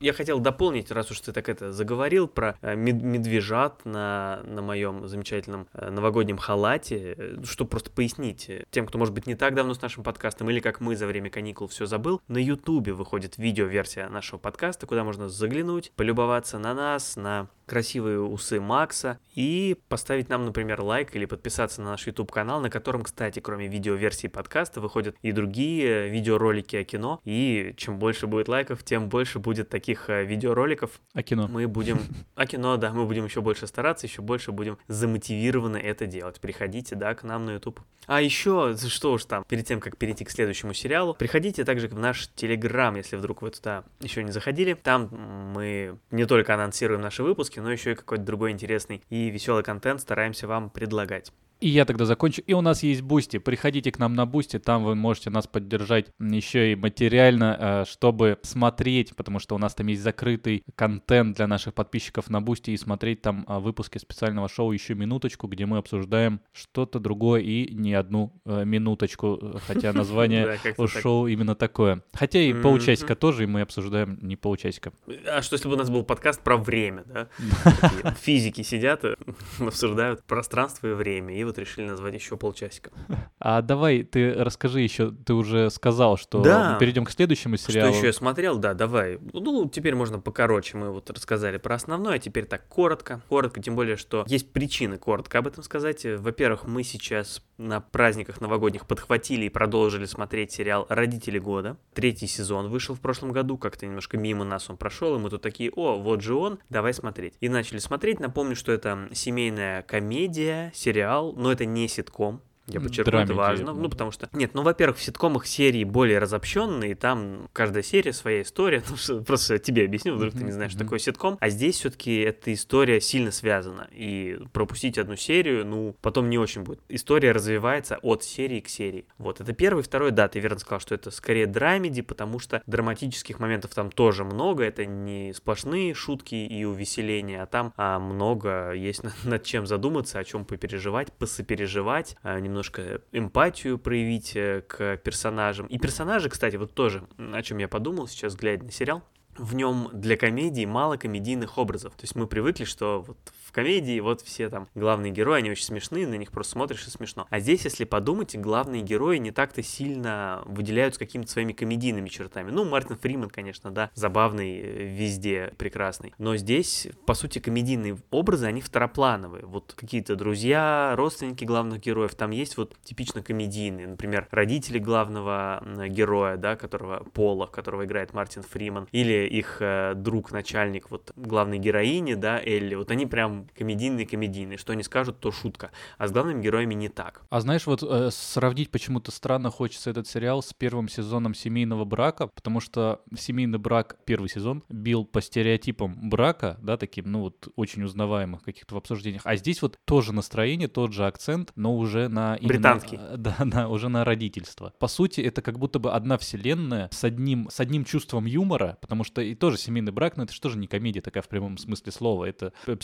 Я 0.00 0.12
хотел 0.12 0.40
дополнить, 0.40 0.90
раз 0.90 1.10
уж 1.10 1.20
ты 1.20 1.32
так 1.32 1.48
это 1.48 1.72
заговорил, 1.72 2.28
про 2.28 2.56
э, 2.60 2.74
мед- 2.74 3.02
медвежат 3.02 3.84
на, 3.84 4.40
на 4.44 4.60
моем 4.60 5.06
замечательном 5.06 5.68
э, 5.72 5.88
новогоднем 5.90 6.36
халате, 6.36 7.38
чтобы 7.44 7.70
просто 7.70 7.90
пояснить 7.90 8.50
э, 8.50 8.64
тем, 8.70 8.86
кто, 8.86 8.98
может 8.98 9.14
быть, 9.14 9.26
не 9.26 9.34
так 9.34 9.54
давно 9.54 9.72
с 9.74 9.80
нашим 9.80 10.02
подкастом, 10.02 10.50
или 10.50 10.60
как 10.60 10.80
мы 10.80 10.96
за 10.96 11.06
время 11.06 11.30
каникул 11.30 11.68
все 11.68 11.86
забыл, 11.86 12.20
на 12.28 12.38
Ютубе 12.38 12.92
выходит 12.92 13.38
видеоверсия 13.38 14.08
нашего 14.08 14.38
подкаста, 14.38 14.86
куда 14.86 15.04
можно 15.04 15.28
заглянуть, 15.28 15.92
полюбоваться 15.96 16.58
на 16.58 16.74
нас, 16.74 17.16
на 17.16 17.48
красивые 17.66 18.20
усы 18.20 18.60
Макса 18.60 19.18
и 19.34 19.76
поставить 19.88 20.28
нам, 20.28 20.44
например, 20.44 20.80
лайк 20.80 21.14
или 21.16 21.24
подписаться 21.24 21.82
на 21.82 21.92
наш 21.92 22.06
YouTube-канал, 22.06 22.60
на 22.60 22.70
котором, 22.70 23.02
кстати, 23.02 23.40
кроме 23.40 23.68
видеоверсии 23.68 24.28
подкаста, 24.28 24.80
выходят 24.80 25.16
и 25.22 25.32
другие 25.32 26.08
видеоролики 26.08 26.76
о 26.76 26.84
кино. 26.84 27.20
И 27.24 27.74
чем 27.76 27.98
больше 27.98 28.26
будет 28.26 28.48
лайков, 28.48 28.84
тем 28.84 29.08
больше 29.08 29.38
будет 29.38 29.68
таких 29.68 30.08
э, 30.08 30.24
видеороликов. 30.24 31.00
А 31.12 31.22
кино? 31.22 31.48
Мы 31.48 31.66
будем... 31.66 32.00
О 32.34 32.46
кино, 32.46 32.76
да, 32.76 32.92
мы 32.92 33.06
будем 33.06 33.24
еще 33.24 33.40
больше 33.40 33.66
стараться, 33.66 34.06
еще 34.06 34.22
больше 34.22 34.52
будем 34.52 34.78
замотивированы 34.88 35.76
это 35.76 36.06
делать. 36.06 36.40
Приходите, 36.40 36.94
да, 36.96 37.14
к 37.14 37.22
нам 37.22 37.44
на 37.46 37.52
YouTube. 37.52 37.80
А 38.06 38.20
еще, 38.20 38.76
что 38.76 39.12
уж 39.12 39.24
там, 39.24 39.44
перед 39.44 39.66
тем, 39.66 39.80
как 39.80 39.96
перейти 39.96 40.24
к 40.24 40.30
следующему 40.30 40.74
сериалу, 40.74 41.14
приходите 41.14 41.64
также 41.64 41.88
в 41.88 41.98
наш 41.98 42.28
Телеграм, 42.34 42.94
если 42.96 43.16
вдруг 43.16 43.42
вы 43.42 43.50
туда 43.50 43.84
еще 44.00 44.22
не 44.22 44.32
заходили. 44.32 44.74
Там 44.74 45.08
мы 45.54 45.98
не 46.10 46.26
только 46.26 46.54
анонсируем 46.54 47.00
наши 47.00 47.22
выпуски, 47.22 47.53
но 47.60 47.70
еще 47.70 47.92
и 47.92 47.94
какой-то 47.94 48.24
другой 48.24 48.52
интересный 48.52 49.02
и 49.10 49.30
веселый 49.30 49.62
контент 49.62 50.00
стараемся 50.00 50.46
вам 50.46 50.70
предлагать. 50.70 51.32
И 51.64 51.68
я 51.68 51.86
тогда 51.86 52.04
закончу. 52.04 52.42
И 52.42 52.52
у 52.52 52.60
нас 52.60 52.82
есть 52.82 53.00
Boosty. 53.00 53.38
Приходите 53.38 53.90
к 53.90 53.98
нам 53.98 54.12
на 54.12 54.26
Boosty, 54.26 54.58
там 54.58 54.84
вы 54.84 54.94
можете 54.94 55.30
нас 55.30 55.46
поддержать 55.46 56.08
еще 56.20 56.72
и 56.72 56.76
материально, 56.76 57.56
э, 57.58 57.84
чтобы 57.88 58.38
смотреть, 58.42 59.16
потому 59.16 59.38
что 59.38 59.54
у 59.54 59.58
нас 59.58 59.74
там 59.74 59.86
есть 59.86 60.02
закрытый 60.02 60.62
контент 60.76 61.38
для 61.38 61.46
наших 61.46 61.72
подписчиков 61.72 62.28
на 62.28 62.42
Boosty, 62.42 62.72
и 62.72 62.76
смотреть 62.76 63.22
там 63.22 63.46
а, 63.48 63.60
выпуски 63.60 63.96
специального 63.96 64.46
шоу 64.46 64.72
еще 64.72 64.94
минуточку, 64.94 65.46
где 65.46 65.64
мы 65.64 65.78
обсуждаем 65.78 66.42
что-то 66.52 66.98
другое 66.98 67.40
и 67.40 67.74
не 67.74 67.94
одну 67.94 68.34
э, 68.44 68.66
минуточку, 68.66 69.38
э, 69.40 69.58
хотя 69.66 69.92
название 69.94 70.58
у 70.76 70.86
шоу 70.86 71.28
именно 71.28 71.54
такое. 71.54 72.02
Хотя 72.12 72.40
и 72.40 72.52
полчасика 72.52 73.16
тоже, 73.16 73.44
и 73.44 73.46
мы 73.46 73.62
обсуждаем 73.62 74.18
не 74.20 74.36
полчасика. 74.36 74.92
А 75.26 75.40
что, 75.40 75.54
если 75.54 75.68
бы 75.68 75.76
у 75.76 75.78
нас 75.78 75.88
был 75.88 76.04
подкаст 76.04 76.42
про 76.42 76.58
время, 76.58 77.04
да? 77.06 77.28
Физики 78.20 78.60
сидят, 78.60 79.02
обсуждают 79.58 80.24
пространство 80.24 80.88
и 80.88 80.92
время, 80.92 81.34
и 81.34 81.42
вот 81.44 81.53
решили 81.58 81.86
назвать 81.86 82.14
еще 82.14 82.36
полчасика. 82.36 82.90
А 83.46 83.60
давай 83.60 84.04
ты 84.04 84.32
расскажи 84.32 84.80
еще, 84.80 85.10
ты 85.10 85.34
уже 85.34 85.68
сказал, 85.68 86.16
что 86.16 86.40
Да. 86.42 86.78
перейдем 86.80 87.04
к 87.04 87.10
следующему 87.10 87.58
сериалу. 87.58 87.90
Что 87.90 87.98
еще 87.98 88.06
я 88.06 88.12
смотрел? 88.14 88.56
Да, 88.58 88.72
давай. 88.72 89.18
Ну, 89.34 89.68
теперь 89.68 89.94
можно 89.94 90.18
покороче. 90.18 90.78
Мы 90.78 90.90
вот 90.90 91.10
рассказали 91.10 91.58
про 91.58 91.74
основное, 91.74 92.14
а 92.14 92.18
теперь 92.18 92.46
так 92.46 92.66
коротко. 92.68 93.20
Коротко, 93.28 93.60
тем 93.60 93.76
более, 93.76 93.96
что 93.96 94.24
есть 94.28 94.50
причины 94.52 94.96
коротко 94.96 95.38
об 95.40 95.46
этом 95.46 95.62
сказать. 95.62 96.06
Во-первых, 96.06 96.64
мы 96.64 96.84
сейчас 96.84 97.42
на 97.58 97.80
праздниках 97.80 98.40
новогодних 98.40 98.86
подхватили 98.86 99.44
и 99.44 99.48
продолжили 99.50 100.06
смотреть 100.06 100.52
сериал 100.52 100.86
«Родители 100.88 101.38
года». 101.38 101.76
Третий 101.92 102.26
сезон 102.26 102.68
вышел 102.68 102.94
в 102.94 103.00
прошлом 103.00 103.30
году, 103.32 103.58
как-то 103.58 103.86
немножко 103.86 104.16
мимо 104.16 104.44
нас 104.44 104.70
он 104.70 104.76
прошел, 104.76 105.14
и 105.14 105.18
мы 105.18 105.28
тут 105.30 105.42
такие, 105.42 105.70
о, 105.70 105.98
вот 105.98 106.22
же 106.22 106.34
он, 106.34 106.58
давай 106.70 106.94
смотреть. 106.94 107.34
И 107.40 107.48
начали 107.48 107.78
смотреть. 107.78 108.20
Напомню, 108.20 108.56
что 108.56 108.72
это 108.72 109.08
семейная 109.12 109.82
комедия, 109.82 110.72
сериал, 110.74 111.32
но 111.44 111.52
это 111.52 111.66
не 111.66 111.88
ситком. 111.88 112.40
Я 112.66 112.80
подчеркну, 112.80 113.18
это 113.18 113.26
Драмеди, 113.26 113.32
важно. 113.62 113.72
ну. 113.74 113.88
Потому 113.90 114.10
что... 114.10 114.28
Нет, 114.32 114.52
ну, 114.54 114.62
во-первых, 114.62 114.96
в 114.98 115.02
ситкомах 115.02 115.46
серии 115.46 115.84
более 115.84 116.18
разобщенные, 116.18 116.94
там 116.94 117.48
каждая 117.52 117.82
серия 117.82 118.12
своя 118.12 118.42
история. 118.42 118.82
Ну, 118.90 118.96
что- 118.96 119.20
просто 119.22 119.58
тебе 119.58 119.84
объясню, 119.84 120.14
вдруг 120.14 120.32
ты 120.34 120.44
не 120.44 120.52
знаешь, 120.52 120.70
что 120.72 120.80
такое 120.80 120.98
ситком. 120.98 121.36
А 121.40 121.48
здесь 121.48 121.76
все-таки 121.78 122.16
эта 122.20 122.52
история 122.54 123.00
сильно 123.00 123.32
связана. 123.32 123.88
И 123.92 124.38
пропустить 124.52 124.98
одну 124.98 125.16
серию, 125.16 125.66
ну, 125.66 125.94
потом 126.00 126.30
не 126.30 126.38
очень 126.38 126.62
будет. 126.62 126.80
История 126.88 127.32
развивается 127.32 127.98
от 128.02 128.22
серии 128.24 128.60
к 128.60 128.68
серии. 128.68 129.06
Вот, 129.18 129.40
это 129.40 129.52
первый. 129.52 129.82
Второй, 129.82 130.10
да, 130.12 130.28
ты 130.28 130.38
верно 130.40 130.58
сказал, 130.58 130.80
что 130.80 130.94
это 130.94 131.10
скорее 131.10 131.46
драмеди, 131.46 132.02
потому 132.02 132.38
что 132.38 132.62
драматических 132.66 133.40
моментов 133.40 133.74
там 133.74 133.90
тоже 133.90 134.24
много. 134.24 134.64
Это 134.64 134.86
не 134.86 135.32
сплошные 135.34 135.92
шутки 135.94 136.34
и 136.34 136.64
увеселения, 136.64 137.42
а 137.42 137.46
там 137.46 137.72
а, 137.76 137.98
много 137.98 138.72
есть 138.72 139.02
на- 139.02 139.12
над 139.24 139.42
чем 139.44 139.66
задуматься, 139.66 140.18
о 140.18 140.24
чем 140.24 140.44
попереживать, 140.44 141.12
посопереживать, 141.12 142.16
а, 142.22 142.38
немножко 142.54 143.00
эмпатию 143.10 143.78
проявить 143.78 144.36
э, 144.36 144.62
к 144.66 144.96
персонажам. 144.98 145.66
И 145.66 145.78
персонажи, 145.78 146.28
кстати, 146.28 146.54
вот 146.56 146.72
тоже, 146.72 147.06
о 147.18 147.42
чем 147.42 147.58
я 147.58 147.66
подумал 147.66 148.06
сейчас, 148.06 148.36
глядя 148.36 148.64
на 148.64 148.70
сериал, 148.70 149.02
в 149.36 149.56
нем 149.56 149.90
для 149.92 150.16
комедии 150.16 150.64
мало 150.64 150.96
комедийных 150.96 151.58
образов. 151.58 151.94
То 151.94 152.04
есть 152.04 152.14
мы 152.14 152.28
привыкли, 152.28 152.64
что 152.64 153.02
вот 153.02 153.18
комедии 153.54 154.00
вот 154.00 154.20
все 154.20 154.50
там 154.50 154.68
главные 154.74 155.12
герои, 155.12 155.38
они 155.38 155.50
очень 155.50 155.64
смешные, 155.64 156.06
на 156.06 156.16
них 156.16 156.30
просто 156.30 156.52
смотришь 156.52 156.86
и 156.86 156.90
смешно. 156.90 157.26
А 157.30 157.40
здесь, 157.40 157.64
если 157.64 157.84
подумать, 157.84 158.36
главные 158.36 158.82
герои 158.82 159.18
не 159.18 159.30
так-то 159.30 159.62
сильно 159.62 160.42
выделяются 160.44 160.98
какими-то 160.98 161.30
своими 161.30 161.52
комедийными 161.52 162.08
чертами. 162.08 162.50
Ну, 162.50 162.64
Мартин 162.64 162.96
Фриман, 162.96 163.30
конечно, 163.30 163.70
да, 163.70 163.90
забавный 163.94 164.58
э, 164.58 164.84
везде, 164.86 165.52
прекрасный. 165.56 166.12
Но 166.18 166.36
здесь, 166.36 166.88
по 167.06 167.14
сути, 167.14 167.38
комедийные 167.38 167.96
образы, 168.10 168.46
они 168.46 168.60
второплановые. 168.60 169.46
Вот 169.46 169.72
какие-то 169.76 170.16
друзья, 170.16 170.94
родственники 170.96 171.44
главных 171.44 171.80
героев, 171.80 172.14
там 172.14 172.32
есть 172.32 172.56
вот 172.56 172.76
типично 172.82 173.22
комедийные. 173.22 173.86
Например, 173.86 174.26
родители 174.30 174.78
главного 174.78 175.62
героя, 175.88 176.36
да, 176.36 176.56
которого 176.56 177.04
Пола, 177.12 177.46
которого 177.46 177.84
играет 177.84 178.12
Мартин 178.12 178.42
Фриман, 178.42 178.88
или 178.90 179.26
их 179.26 179.58
э, 179.60 179.94
друг, 179.94 180.32
начальник, 180.32 180.90
вот 180.90 181.12
главной 181.16 181.58
героини, 181.58 182.14
да, 182.14 182.40
Элли, 182.40 182.74
вот 182.74 182.90
они 182.90 183.06
прям 183.06 183.43
комедийные-комедийные, 183.56 184.58
что 184.58 184.72
они 184.72 184.82
скажут, 184.82 185.20
то 185.20 185.30
шутка. 185.32 185.70
А 185.98 186.08
с 186.08 186.12
главными 186.12 186.42
героями 186.42 186.74
не 186.74 186.88
так. 186.88 187.22
А 187.30 187.40
знаешь, 187.40 187.66
вот 187.66 187.82
э, 187.82 188.10
сравнить 188.12 188.70
почему-то 188.70 189.10
странно 189.10 189.50
хочется 189.50 189.90
этот 189.90 190.06
сериал 190.06 190.42
с 190.42 190.52
первым 190.52 190.88
сезоном 190.88 191.34
семейного 191.34 191.84
брака, 191.84 192.28
потому 192.28 192.60
что 192.60 193.02
семейный 193.16 193.58
брак, 193.58 193.96
первый 194.04 194.28
сезон, 194.28 194.62
бил 194.68 195.04
по 195.04 195.20
стереотипам 195.20 196.10
брака, 196.10 196.58
да, 196.62 196.76
таким, 196.76 197.10
ну 197.10 197.20
вот, 197.20 197.48
очень 197.56 197.82
узнаваемых 197.82 198.42
каких-то 198.42 198.74
в 198.74 198.78
обсуждениях. 198.78 199.22
А 199.24 199.36
здесь 199.36 199.62
вот 199.62 199.78
тоже 199.84 200.12
настроение, 200.12 200.68
тот 200.68 200.92
же 200.92 201.06
акцент, 201.06 201.52
но 201.56 201.76
уже 201.76 202.08
на... 202.08 202.36
именно, 202.36 202.48
Британский. 202.48 202.98
э, 203.00 203.16
Да, 203.16 203.36
на, 203.44 203.68
уже 203.68 203.88
на 203.88 204.04
родительство. 204.04 204.72
По 204.78 204.88
сути, 204.88 205.20
это 205.20 205.42
как 205.42 205.58
будто 205.58 205.78
бы 205.78 205.92
одна 205.92 206.18
вселенная 206.18 206.88
с 206.92 207.04
одним, 207.04 207.48
с 207.50 207.60
одним 207.60 207.84
чувством 207.84 208.26
юмора, 208.26 208.78
потому 208.80 209.04
что 209.04 209.22
и 209.22 209.34
тоже 209.34 209.58
семейный 209.58 209.92
брак, 209.92 210.16
но 210.16 210.24
это 210.24 210.32
же 210.32 210.40
тоже 210.40 210.58
не 210.58 210.66
комедия 210.66 211.00
такая 211.00 211.22
в 211.22 211.28
прямом 211.28 211.58
смысле 211.58 211.92
слова, 211.92 212.24
это 212.24 212.52
э, 212.66 212.76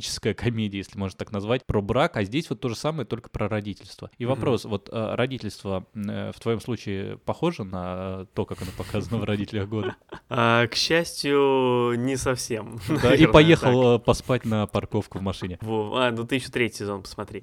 психологическая 0.00 0.34
комедия, 0.34 0.78
если 0.78 0.98
можно 0.98 1.18
так 1.18 1.32
назвать, 1.32 1.64
про 1.66 1.82
брак, 1.82 2.16
а 2.16 2.24
здесь 2.24 2.48
вот 2.50 2.60
то 2.60 2.68
же 2.68 2.74
самое, 2.74 3.06
только 3.06 3.28
про 3.30 3.48
родительство. 3.48 4.10
И 4.18 4.24
вопрос, 4.24 4.64
вот 4.64 4.88
э, 4.90 5.14
родительство 5.14 5.86
э, 5.94 6.32
в 6.34 6.40
твоем 6.40 6.60
случае 6.60 7.18
похоже 7.18 7.64
на 7.64 8.26
то, 8.34 8.44
как 8.46 8.62
оно 8.62 8.70
показано 8.76 9.18
в 9.18 9.24
«Родителях 9.24 9.68
года»? 9.68 9.96
А, 10.32 10.68
к 10.68 10.76
счастью, 10.76 11.94
не 11.98 12.16
совсем. 12.16 12.78
Да, 12.88 12.94
и 12.96 13.00
наверное, 13.02 13.32
поехал 13.32 13.96
э, 13.96 13.98
поспать 13.98 14.44
на 14.44 14.66
парковку 14.66 15.18
в 15.18 15.22
машине. 15.22 15.58
Во, 15.60 15.96
а, 15.96 16.10
ну 16.12 16.24
ты 16.24 16.36
еще 16.36 16.50
третий 16.50 16.78
сезон 16.78 17.02
посмотри. 17.02 17.42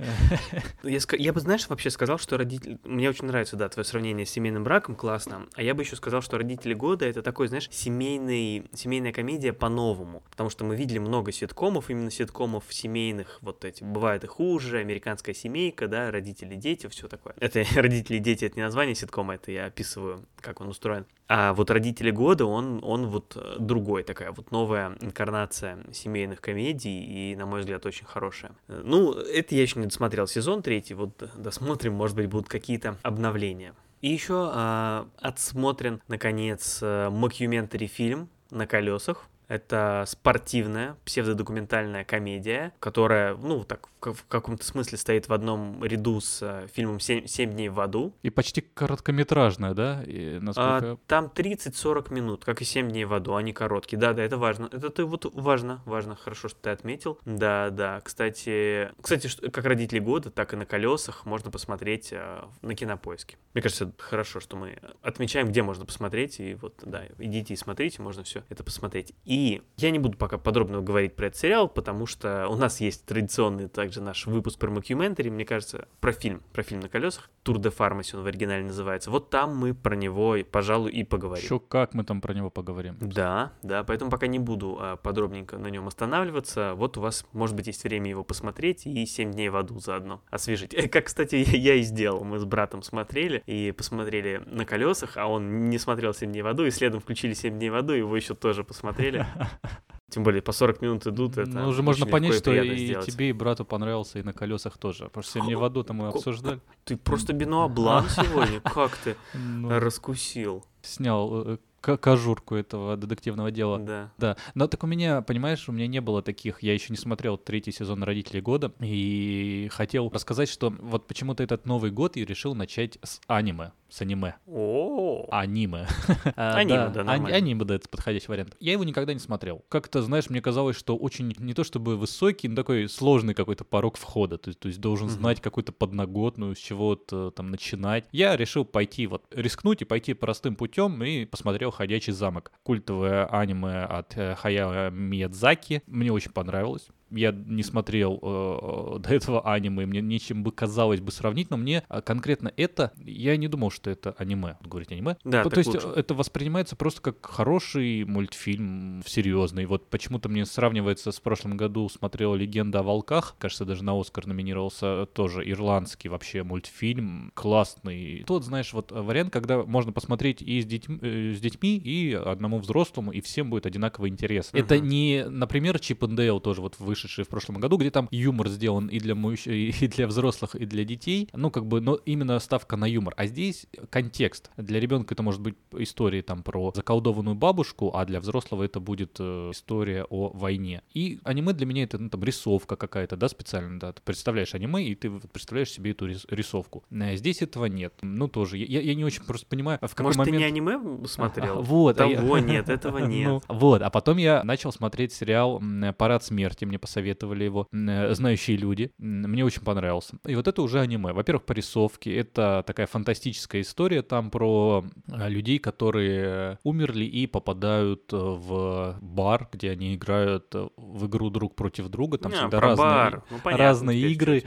Я, 0.83 0.97
ска- 0.97 1.17
я 1.17 1.33
бы, 1.33 1.41
знаешь, 1.41 1.67
вообще 1.67 1.89
сказал, 1.89 2.17
что 2.17 2.37
родители... 2.37 2.79
Мне 2.85 3.09
очень 3.09 3.25
нравится, 3.25 3.57
да, 3.57 3.67
твое 3.67 3.85
сравнение 3.85 4.25
с 4.25 4.29
семейным 4.29 4.63
браком, 4.63 4.95
классно. 4.95 5.47
А 5.55 5.61
я 5.61 5.73
бы 5.73 5.83
еще 5.83 5.97
сказал, 5.97 6.21
что 6.21 6.37
«Родители 6.37 6.73
года»— 6.73 7.05
это 7.07 7.21
такой, 7.21 7.47
знаешь, 7.49 7.67
семейный, 7.71 8.65
семейная 8.73 9.11
комедия 9.11 9.51
по-новому. 9.51 10.23
Потому 10.29 10.49
что 10.49 10.63
мы 10.63 10.77
видели 10.77 10.99
много 10.99 11.33
ситкомов, 11.33 11.89
именно 11.89 12.09
ситкомов 12.09 12.46
семейных, 12.69 13.39
вот 13.41 13.65
эти, 13.65 13.83
бывает 13.83 14.23
и 14.23 14.27
хуже, 14.27 14.79
«Американская 14.79 15.35
семейка», 15.35 15.87
да, 15.87 16.11
«Родители, 16.11 16.55
дети», 16.55 16.87
все 16.87 17.07
такое. 17.07 17.33
Это 17.39 17.63
«Родители, 17.75 18.17
дети»— 18.19 18.45
это 18.45 18.55
не 18.55 18.63
название 18.63 18.95
ситкома, 18.95 19.35
это 19.35 19.51
я 19.51 19.65
описываю, 19.65 20.25
как 20.41 20.61
он 20.61 20.69
устроен. 20.69 21.05
А 21.27 21.53
вот 21.53 21.69
«Родители 21.69 22.11
года», 22.11 22.45
он, 22.45 22.79
он 22.83 23.07
вот 23.07 23.33
э, 23.35 23.55
другой, 23.59 24.03
такая 24.03 24.31
вот 24.31 24.51
новая 24.51 24.97
инкарнация 25.01 25.79
семейных 25.91 26.41
комедий, 26.41 27.31
и, 27.31 27.35
на 27.35 27.45
мой 27.45 27.61
взгляд, 27.61 27.85
очень 27.85 28.05
хорошая. 28.05 28.51
Э, 28.67 28.81
Ну, 28.83 29.13
это 29.13 29.55
я 29.55 29.61
еще 29.61 29.79
не 29.79 29.85
досмотрел 29.85 30.27
сезон 30.27 30.61
третий, 30.61 30.93
вот 30.93 31.23
досмотрим, 31.35 31.93
может 31.93 32.15
быть, 32.15 32.27
будут 32.27 32.49
какие-то 32.49 32.97
обновления. 33.03 33.73
И 34.01 34.09
еще 34.09 34.51
а, 34.53 35.07
отсмотрен, 35.17 36.01
наконец, 36.07 36.81
мокюментари 36.81 37.87
фильм 37.87 38.29
«На 38.51 38.67
колесах». 38.67 39.27
Это 39.47 40.03
спортивная, 40.07 40.97
псевдодокументальная 41.05 42.03
комедия, 42.03 42.73
которая, 42.79 43.35
ну, 43.35 43.63
так, 43.63 43.87
в 43.87 43.99
ка- 43.99 44.13
в 44.13 44.25
каком-то 44.25 44.65
смысле 44.65 44.97
стоит 44.97 45.29
в 45.29 45.33
одном 45.33 45.83
ряду 45.83 46.19
с 46.19 46.39
э, 46.41 46.67
фильмом 46.73 46.99
«Семь, 46.99 47.25
«Семь 47.27 47.51
дней 47.53 47.69
в 47.69 47.79
аду». 47.79 48.13
И 48.23 48.29
почти 48.29 48.61
короткометражная, 48.61 49.73
да? 49.73 50.03
И 50.05 50.37
А, 50.37 50.39
насколько... 50.41 50.97
там 51.07 51.31
30-40 51.33 52.13
минут, 52.13 52.43
как 52.43 52.61
и 52.61 52.65
7 52.65 52.89
дней 52.89 53.05
в 53.05 53.13
аду, 53.13 53.35
они 53.35 53.53
короткие. 53.53 53.97
Да, 53.97 54.13
да, 54.13 54.23
это 54.23 54.37
важно. 54.37 54.69
Это 54.71 54.89
ты 54.89 55.05
вот 55.05 55.25
важно, 55.33 55.81
важно, 55.85 56.15
хорошо, 56.15 56.49
что 56.49 56.59
ты 56.59 56.69
отметил. 56.69 57.17
Да, 57.25 57.69
да. 57.69 58.01
Кстати, 58.01 58.91
кстати, 59.01 59.29
как 59.49 59.63
родители 59.65 59.99
года, 59.99 60.29
так 60.29 60.53
и 60.53 60.57
на 60.57 60.65
колесах 60.65 61.25
можно 61.25 61.51
посмотреть 61.51 62.09
а, 62.11 62.49
на 62.61 62.75
кинопоиске. 62.75 63.37
Мне 63.53 63.61
кажется, 63.61 63.93
хорошо, 63.97 64.39
что 64.41 64.57
мы 64.57 64.77
отмечаем, 65.01 65.47
где 65.47 65.63
можно 65.63 65.85
посмотреть. 65.85 66.39
И 66.41 66.55
вот, 66.55 66.81
да, 66.83 67.03
идите 67.17 67.53
и 67.53 67.57
смотрите, 67.57 68.01
можно 68.01 68.23
все 68.23 68.43
это 68.49 68.63
посмотреть. 68.63 69.13
И 69.23 69.36
я 69.77 69.91
не 69.91 69.99
буду 69.99 70.17
пока 70.17 70.37
подробно 70.37 70.81
говорить 70.81 71.15
про 71.15 71.27
этот 71.27 71.39
сериал, 71.39 71.69
потому 71.69 72.05
что 72.05 72.47
у 72.49 72.55
нас 72.55 72.81
есть 72.81 73.05
традиционный 73.05 73.67
также 73.67 74.01
наш 74.01 74.25
выпуск 74.25 74.57
про 74.57 74.71
мокюментари, 74.71 75.29
мне 75.29 75.45
кажется, 75.45 75.87
про 75.99 76.11
фильм, 76.11 76.41
про 76.51 76.63
фильм 76.63 76.81
на 76.81 76.89
колесах. 76.89 77.29
Tour 77.43 77.59
de 77.59 77.69
Pharmacy 77.69 78.15
он 78.15 78.23
в 78.23 78.25
оригинале 78.25 78.63
называется. 78.63 79.11
Вот 79.11 79.29
там 79.29 79.55
мы 79.55 79.73
про 79.73 79.95
него, 79.95 80.35
и, 80.35 80.43
пожалуй, 80.43 80.91
и 80.91 81.03
поговорим. 81.03 81.43
Еще 81.43 81.59
как 81.59 81.93
мы 81.93 82.03
там 82.03 82.21
про 82.21 82.33
него 82.33 82.49
поговорим. 82.49 82.97
Да, 82.99 83.53
да, 83.61 83.83
поэтому 83.83 84.09
пока 84.09 84.27
не 84.27 84.39
буду 84.39 84.77
а, 84.79 84.95
подробненько 84.95 85.57
на 85.57 85.67
нем 85.67 85.87
останавливаться. 85.87 86.73
Вот 86.75 86.97
у 86.97 87.01
вас, 87.01 87.25
может 87.31 87.55
быть, 87.55 87.67
есть 87.67 87.83
время 87.83 88.09
его 88.09 88.23
посмотреть 88.23 88.87
и 88.87 89.05
7 89.05 89.31
дней 89.31 89.49
в 89.49 89.55
аду 89.55 89.79
заодно 89.79 90.21
освежить. 90.31 90.75
Как, 90.91 91.05
кстати, 91.05 91.35
я, 91.35 91.57
я 91.57 91.73
и 91.75 91.83
сделал. 91.83 92.23
Мы 92.23 92.39
с 92.39 92.45
братом 92.45 92.81
смотрели 92.81 93.43
и 93.45 93.71
посмотрели 93.71 94.41
на 94.45 94.65
колесах, 94.65 95.17
а 95.17 95.27
он 95.27 95.69
не 95.69 95.77
смотрел 95.77 96.13
7 96.13 96.31
дней 96.31 96.41
в 96.41 96.47
аду, 96.47 96.65
и 96.65 96.71
следом 96.71 96.99
включили 96.99 97.33
7 97.33 97.57
дней 97.57 97.69
в 97.69 97.75
аду, 97.75 97.93
его 97.93 98.15
еще 98.15 98.33
тоже 98.33 98.63
посмотрели. 98.63 99.26
Тем 100.09 100.23
более 100.23 100.41
по 100.41 100.53
40 100.53 100.81
минут 100.81 101.05
идут, 101.05 101.37
это 101.37 101.49
Ну, 101.51 101.67
уже 101.67 101.83
можно 101.83 102.05
понять, 102.05 102.35
что 102.35 102.53
и 102.53 102.77
сделать. 102.77 103.05
тебе, 103.05 103.29
и 103.29 103.33
брату 103.33 103.65
понравился, 103.65 104.19
и 104.19 104.23
на 104.23 104.31
колесах 104.31 104.77
тоже. 104.77 105.05
Потому 105.05 105.23
что 105.23 105.33
«Семь 105.33 105.45
дней 105.45 105.55
в 105.55 105.63
аду» 105.65 105.83
там 105.83 105.97
мы 105.97 106.09
Ко- 106.11 106.17
обсуждали. 106.17 106.61
Ты 106.85 106.95
просто 106.95 107.33
Бенуа 107.33 107.67
Блан 107.67 108.05
сегодня, 108.09 108.61
как 108.61 108.95
ты 109.03 109.17
Ну, 109.33 109.69
раскусил. 109.79 110.65
снял 110.81 111.41
э, 111.49 111.57
к- 111.81 111.97
кожурку 111.97 112.55
этого 112.55 112.95
детективного 112.95 113.51
дела. 113.51 113.79
Да. 113.79 114.11
Да, 114.17 114.37
но 114.55 114.67
так 114.67 114.81
у 114.85 114.87
меня, 114.87 115.21
понимаешь, 115.21 115.67
у 115.67 115.73
меня 115.73 115.87
не 115.87 115.99
было 115.99 116.21
таких, 116.21 116.63
я 116.63 116.73
еще 116.73 116.87
не 116.93 116.97
смотрел 116.97 117.37
третий 117.37 117.73
сезон 117.73 118.01
«Родителей 118.01 118.39
года», 118.41 118.71
и 118.79 119.67
хотел 119.73 120.09
рассказать, 120.09 120.47
что 120.47 120.69
вот 120.79 121.05
почему-то 121.07 121.43
этот 121.43 121.65
Новый 121.65 121.91
год 121.91 122.15
я 122.15 122.25
решил 122.25 122.55
начать 122.55 122.97
с 123.03 123.19
аниме, 123.27 123.71
с 123.89 124.01
аниме. 124.01 124.35
О, 124.45 125.27
Аниме. 125.31 125.87
А, 126.35 126.57
Аниме, 126.57 126.89
да. 126.89 127.01
Аниме, 127.01 127.65
да, 127.65 127.75
это 127.75 127.89
подходящий 127.89 128.27
вариант. 128.27 128.55
Я 128.59 128.73
его 128.73 128.83
никогда 128.83 129.13
не 129.13 129.19
смотрел. 129.19 129.63
Как-то, 129.69 130.01
знаешь, 130.01 130.29
мне 130.29 130.41
казалось, 130.41 130.75
что 130.75 130.95
очень, 130.95 131.33
не 131.39 131.53
то 131.53 131.63
чтобы 131.63 131.97
высокий, 131.97 132.47
но 132.47 132.55
такой 132.55 132.89
сложный 132.89 133.33
какой-то 133.33 133.63
порог 133.63 133.97
входа. 133.97 134.37
То 134.37 134.49
есть, 134.49 134.59
то 134.59 134.67
есть 134.67 134.79
должен 134.79 135.09
знать 135.09 135.41
какую-то 135.41 135.71
подноготную, 135.71 136.55
с 136.55 136.59
чего-то 136.59 137.31
там 137.31 137.49
начинать. 137.49 138.05
Я 138.11 138.35
решил 138.35 138.65
пойти, 138.65 139.07
вот, 139.07 139.25
рискнуть 139.31 139.81
и 139.81 139.85
пойти 139.85 140.13
простым 140.13 140.55
путем 140.55 141.01
и 141.03 141.25
посмотрел 141.25 141.71
«Ходячий 141.71 142.13
замок». 142.13 142.51
Культовое 142.63 143.25
аниме 143.25 143.83
от 143.83 144.17
э, 144.17 144.35
Хаяо 144.35 144.89
Миядзаки. 144.91 145.81
Мне 145.87 146.11
очень 146.11 146.31
понравилось. 146.31 146.89
Я 147.09 147.31
не 147.31 147.63
смотрел 147.63 148.19
э, 148.21 148.99
до 148.99 149.13
этого 149.13 149.41
аниме, 149.47 149.85
мне 149.85 150.01
нечем 150.01 150.43
бы 150.43 150.51
казалось 150.51 150.99
бы 150.99 151.11
сравнить, 151.11 151.49
но 151.49 151.57
мне 151.57 151.83
а, 151.87 152.01
конкретно 152.01 152.51
это, 152.57 152.91
я 152.97 153.37
не 153.37 153.47
думал, 153.47 153.71
что 153.71 153.89
это 153.89 154.15
аниме. 154.17 154.57
Говорить 154.63 154.91
аниме? 154.91 155.17
Да, 155.23 155.43
то, 155.43 155.49
то 155.49 155.57
есть 155.59 155.73
лучше. 155.73 155.87
э, 155.87 155.99
это 155.99 156.13
воспринимается 156.13 156.75
просто 156.75 157.01
как 157.01 157.25
хороший 157.25 158.03
мультфильм, 158.03 159.03
серьезный. 159.05 159.65
Вот 159.65 159.89
почему-то 159.89 160.29
мне 160.29 160.45
сравнивается 160.45 161.11
с 161.11 161.19
прошлым 161.19 161.55
году 161.57 161.87
смотрел 161.89 162.35
«Легенда 162.35 162.79
о 162.79 162.83
волках», 162.83 163.35
кажется, 163.39 163.65
даже 163.65 163.83
на 163.83 163.99
«Оскар» 163.99 164.27
номинировался, 164.27 165.05
тоже 165.05 165.49
ирландский 165.49 166.09
вообще 166.09 166.43
мультфильм, 166.43 167.31
классный. 167.33 168.23
Тот, 168.27 168.43
знаешь, 168.43 168.73
вот 168.73 168.91
э, 168.91 169.01
вариант, 169.01 169.31
когда 169.31 169.63
можно 169.63 169.91
посмотреть 169.93 170.41
и 170.41 170.61
с, 170.61 170.65
детьми, 170.65 170.99
э, 171.01 171.33
с 171.35 171.39
детьми, 171.39 171.77
и 171.77 172.13
одному 172.13 172.59
взрослому, 172.59 173.11
и 173.11 173.21
всем 173.21 173.49
будет 173.49 173.65
одинаково 173.65 174.09
интересно. 174.09 174.57
Это 174.57 174.75
Мгм. 174.75 174.87
не, 174.87 175.25
например, 175.29 175.79
Чип 175.79 176.03
и 176.03 176.07
Дейл 176.07 176.39
тоже 176.39 176.61
вот 176.61 176.79
вышел 176.79 176.96
вышедшие 176.97 177.25
в 177.25 177.29
прошлом 177.29 177.59
году, 177.59 177.77
где 177.77 177.91
там 177.91 178.07
юмор 178.11 178.49
сделан 178.49 178.87
и 178.87 178.99
для, 178.99 179.13
мужч... 179.15 179.47
и 179.47 179.87
для 179.87 180.07
взрослых, 180.07 180.55
и 180.55 180.65
для 180.65 180.83
детей. 180.83 181.29
Ну, 181.33 181.51
как 181.51 181.65
бы, 181.65 181.79
но 181.79 181.95
именно 182.05 182.39
ставка 182.39 182.75
на 182.75 182.85
юмор. 182.85 183.13
А 183.17 183.27
здесь 183.27 183.67
контекст. 183.89 184.49
Для 184.57 184.79
ребенка 184.79 185.13
это 185.13 185.21
может 185.23 185.41
быть 185.41 185.55
история 185.77 186.21
там 186.23 186.41
про 186.43 186.71
заколдованную 186.75 187.35
бабушку, 187.35 187.91
а 187.95 188.05
для 188.05 188.19
взрослого 188.19 188.63
это 188.63 188.79
будет 188.79 189.17
э, 189.19 189.51
история 189.51 190.05
о 190.09 190.29
войне. 190.29 190.81
И 190.93 191.19
аниме 191.23 191.53
для 191.53 191.65
меня 191.65 191.83
это, 191.83 191.97
ну, 191.99 192.09
там, 192.09 192.23
рисовка 192.23 192.75
какая-то, 192.75 193.15
да, 193.15 193.27
специально, 193.29 193.79
да. 193.79 193.93
Ты 193.93 194.01
представляешь 194.03 194.55
аниме, 194.55 194.83
и 194.83 194.95
ты 194.95 195.09
представляешь 195.11 195.69
себе 195.71 195.91
эту 195.91 196.07
рис- 196.07 196.25
рисовку. 196.29 196.83
Э, 196.89 197.15
Здесь 197.15 197.41
этого 197.41 197.65
нет. 197.65 197.93
Ну, 198.01 198.27
тоже. 198.27 198.57
Я, 198.57 198.81
я 198.81 198.95
не 198.95 199.05
очень 199.05 199.23
просто 199.23 199.45
понимаю, 199.45 199.77
а 199.81 199.87
в 199.87 199.91
какой 199.91 200.05
Может, 200.05 200.17
момент... 200.19 200.35
ты 200.37 200.39
не 200.39 200.45
аниме 200.45 201.07
смотрел? 201.07 201.59
А, 201.59 201.61
вот, 201.61 202.01
а 202.01 202.05
я- 202.07 202.17
Того 202.21 202.39
нет, 202.39 202.69
этого 202.69 202.99
Ну, 203.07 203.07
нет. 203.07 203.43
вот, 203.47 203.81
а 203.81 203.89
потом 203.89 204.17
я 204.17 204.43
начал 204.43 204.71
смотреть 204.71 205.13
сериал 205.13 205.61
«Парад 205.97 206.23
смерти», 206.23 206.65
мне 206.65 206.79
посоветовали 206.87 207.43
его, 207.43 207.67
э, 207.71 208.13
«Знающие 208.13 208.57
люди», 208.57 208.91
мне 208.97 209.43
очень 209.43 209.61
понравился. 209.61 210.15
И 210.25 210.35
вот 210.35 210.47
это 210.47 210.61
уже 210.61 210.79
аниме. 210.79 211.11
Во-первых, 211.11 211.43
по 211.43 211.51
рисовке, 211.53 212.15
это 212.15 212.63
такая 212.65 212.87
фантастическая 212.87 213.61
история 213.61 214.01
там 214.01 214.31
про 214.31 214.85
э, 215.11 215.29
людей, 215.29 215.59
которые 215.59 216.57
умерли 216.63 217.03
и 217.03 217.27
попадают 217.27 218.13
э, 218.13 218.17
в 218.17 218.97
бар, 219.01 219.49
где 219.51 219.71
они 219.71 219.95
играют 219.95 220.55
э, 220.55 220.67
в 220.77 221.07
игру 221.07 221.29
друг 221.29 221.55
против 221.55 221.89
друга, 221.89 222.17
там 222.17 222.31
А, 222.31 222.35
всегда 222.35 222.59
разные, 222.59 222.87
бар. 222.87 223.23
Ну, 223.29 223.37
понятно, 223.43 223.65
разные 223.65 223.99
игры. 224.11 224.43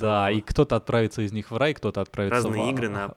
Да, 0.00 0.30
и 0.30 0.40
кто-то 0.40 0.76
отправится 0.76 1.22
из 1.22 1.32
них 1.32 1.50
в 1.50 1.56
рай, 1.56 1.74
кто-то 1.74 2.00
отправится 2.00 2.40
в 2.40 2.44
Разные 2.46 2.70
игры 2.70 2.88
на 2.88 3.08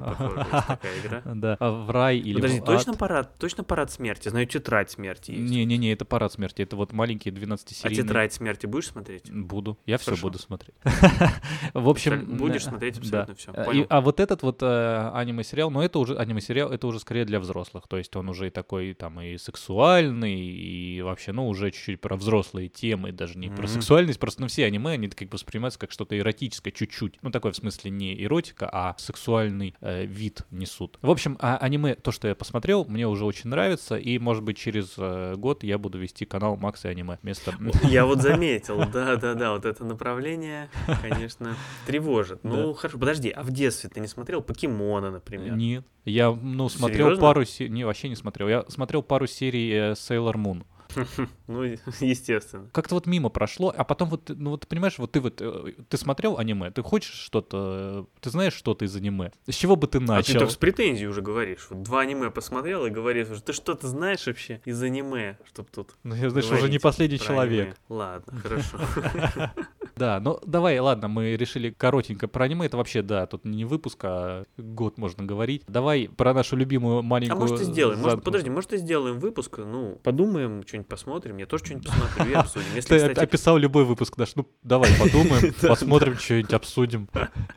похоже, 0.00 0.38
есть 0.38 0.50
такая 0.68 1.00
игра. 1.02 1.22
Да, 1.34 1.56
а 1.58 1.70
в 1.70 1.90
рай 1.90 2.18
или 2.18 2.36
Подожди, 2.36 2.60
точно 2.60 2.92
ад. 2.92 2.98
парад, 2.98 3.34
точно 3.38 3.64
парад 3.64 3.90
смерти? 3.90 4.28
Знаю, 4.28 4.46
тетрадь 4.46 4.90
смерти 4.90 5.32
есть. 5.32 5.50
Не-не-не, 5.50 5.92
это 5.92 6.04
парад 6.04 6.32
смерти. 6.32 6.62
Это 6.62 6.76
вот 6.76 6.92
маленькие 6.92 7.34
А 7.34 7.36
12-серийные. 7.36 7.95
Тетрадь 7.96 8.32
смерти 8.32 8.66
будешь 8.66 8.88
смотреть? 8.88 9.30
Буду. 9.30 9.78
Я 9.86 9.98
все 9.98 10.16
буду 10.16 10.38
смотреть. 10.38 10.76
В 11.74 11.88
общем... 11.88 12.36
Будешь 12.36 12.64
смотреть 12.64 12.98
абсолютно 12.98 13.34
всё, 13.34 13.52
Э. 13.56 13.86
А 13.88 14.00
вот 14.00 14.20
этот 14.20 14.42
вот 14.42 14.62
э, 14.62 15.10
аниме-сериал, 15.14 15.70
ну 15.70 15.80
это 15.80 15.98
уже 15.98 16.16
аниме-сериал, 16.16 16.70
это 16.70 16.86
уже 16.86 17.00
скорее 17.00 17.24
для 17.24 17.40
взрослых. 17.40 17.88
То 17.88 17.96
есть 17.96 18.14
он 18.16 18.28
уже 18.28 18.48
и 18.48 18.50
такой 18.50 18.94
там 18.94 19.20
и 19.20 19.38
сексуальный, 19.38 20.38
и 20.38 21.02
вообще, 21.02 21.32
ну, 21.32 21.48
уже 21.48 21.70
чуть-чуть 21.70 22.00
про 22.00 22.16
взрослые 22.16 22.68
темы, 22.68 23.12
даже 23.12 23.38
не 23.38 23.48
про 23.48 23.66
сексуальность. 23.66 24.20
Просто, 24.20 24.42
ну, 24.42 24.48
все 24.48 24.66
аниме, 24.66 24.92
они 24.92 25.08
как 25.08 25.28
бы 25.28 25.34
воспринимаются 25.34 25.78
как 25.78 25.90
что-то 25.90 26.18
эротическое 26.18 26.72
чуть-чуть. 26.72 27.18
Ну, 27.22 27.30
такое 27.30 27.52
в 27.52 27.56
смысле 27.56 27.90
не 27.90 28.22
эротика, 28.22 28.68
а 28.70 28.94
сексуальный 28.98 29.74
э, 29.80 30.04
вид 30.04 30.42
несут. 30.50 30.98
В 31.02 31.10
общем, 31.10 31.38
а, 31.40 31.56
аниме, 31.56 31.94
то, 31.94 32.12
что 32.12 32.28
я 32.28 32.34
посмотрел, 32.34 32.84
мне 32.84 33.06
уже 33.06 33.24
очень 33.24 33.50
нравится, 33.50 33.96
и, 33.96 34.18
может 34.18 34.42
быть, 34.42 34.58
через 34.58 34.96
год 35.38 35.64
я 35.64 35.78
буду 35.78 35.98
вести 35.98 36.24
канал 36.24 36.56
Макс 36.56 36.84
и 36.84 36.88
аниме 36.88 37.18
вместо... 37.22 37.54
Я 37.88 38.06
вот 38.06 38.20
заметил, 38.20 38.78
да-да-да, 38.92 39.52
вот 39.52 39.64
это 39.64 39.84
направление, 39.84 40.68
конечно, 41.02 41.54
тревожит. 41.86 42.40
Ну, 42.42 42.72
хорошо, 42.74 42.98
подожди, 42.98 43.30
а 43.30 43.42
в 43.42 43.50
детстве 43.50 43.90
ты 43.90 44.00
не 44.00 44.08
смотрел 44.08 44.42
Покемона, 44.42 45.10
например? 45.10 45.56
Нет. 45.56 45.84
Я, 46.04 46.30
ну, 46.30 46.68
смотрел 46.68 47.18
пару 47.18 47.44
серий... 47.44 47.70
Не, 47.70 47.84
вообще 47.84 48.08
не 48.08 48.16
смотрел. 48.16 48.48
Я 48.48 48.64
смотрел 48.68 49.02
пару 49.02 49.26
серий 49.26 49.72
э, 49.72 49.92
Sailor 49.92 50.34
Moon. 50.34 50.64
Ну, 51.46 51.62
естественно. 52.00 52.68
Как-то 52.72 52.94
вот 52.96 53.06
мимо 53.06 53.28
прошло, 53.28 53.72
а 53.76 53.84
потом 53.84 54.08
вот, 54.10 54.28
ну 54.28 54.50
вот 54.50 54.62
ты 54.62 54.66
понимаешь, 54.66 54.98
вот 54.98 55.12
ты 55.12 55.20
вот, 55.20 55.40
э, 55.40 55.72
ты 55.88 55.96
смотрел 55.96 56.38
аниме, 56.38 56.70
ты 56.70 56.82
хочешь 56.82 57.14
что-то, 57.14 58.06
э, 58.14 58.20
ты 58.20 58.30
знаешь 58.30 58.54
что-то 58.54 58.84
из 58.84 58.94
аниме, 58.96 59.32
с 59.48 59.54
чего 59.54 59.76
бы 59.76 59.86
ты 59.86 59.98
А 59.98 60.00
ты 60.00 60.06
начал? 60.06 60.40
так 60.40 60.50
с 60.50 60.56
претензией 60.56 61.06
уже 61.08 61.22
говоришь. 61.22 61.66
Вот 61.70 61.82
два 61.82 62.00
аниме 62.00 62.30
посмотрел 62.30 62.86
и 62.86 62.90
говоришь, 62.90 63.28
ты 63.44 63.52
что-то 63.52 63.88
знаешь 63.88 64.26
вообще 64.26 64.60
из 64.64 64.82
аниме, 64.82 65.38
чтоб 65.52 65.70
тут 65.70 65.96
Ну, 66.02 66.14
я, 66.14 66.30
знаешь, 66.30 66.50
уже 66.50 66.68
не 66.68 66.78
последний 66.78 67.18
человек. 67.18 67.60
аниме. 67.66 67.76
Ладно, 67.88 68.40
хорошо. 68.40 68.78
Да, 69.96 70.20
ну 70.20 70.38
давай, 70.44 70.78
ладно, 70.78 71.08
мы 71.08 71.36
решили 71.36 71.70
коротенько 71.70 72.28
про 72.28 72.44
аниме, 72.44 72.66
это 72.66 72.76
вообще, 72.76 73.00
да, 73.00 73.26
тут 73.26 73.46
не 73.46 73.64
выпуск, 73.64 73.98
а 74.02 74.44
год 74.58 74.98
можно 74.98 75.24
говорить. 75.24 75.62
Давай 75.66 76.08
про 76.14 76.34
нашу 76.34 76.56
любимую 76.56 76.98
А 76.98 77.02
маленькую... 77.02 77.40
может 77.40 77.60
и 77.62 77.64
сделаем, 77.64 78.00
может, 78.00 78.22
подожди, 78.22 78.50
может 78.50 78.74
и 78.74 78.76
сделаем 78.76 79.18
выпуск, 79.18 79.56
ну, 79.56 79.98
подумаем, 80.02 80.62
что-нибудь 80.66 80.88
посмотрим, 80.88 81.38
я 81.38 81.46
тоже 81.46 81.64
что-нибудь 81.64 81.86
посмотрю 81.86 82.30
и 82.30 82.34
обсудим. 82.34 82.66
Если, 82.74 82.88
Ты 82.88 82.98
кстати, 82.98 83.18
описал 83.18 83.56
любой 83.56 83.86
выпуск 83.86 84.18
наш, 84.18 84.36
ну 84.36 84.46
давай 84.62 84.90
подумаем, 85.00 85.54
посмотрим, 85.62 86.16
что-нибудь 86.16 86.52
обсудим. 86.52 87.08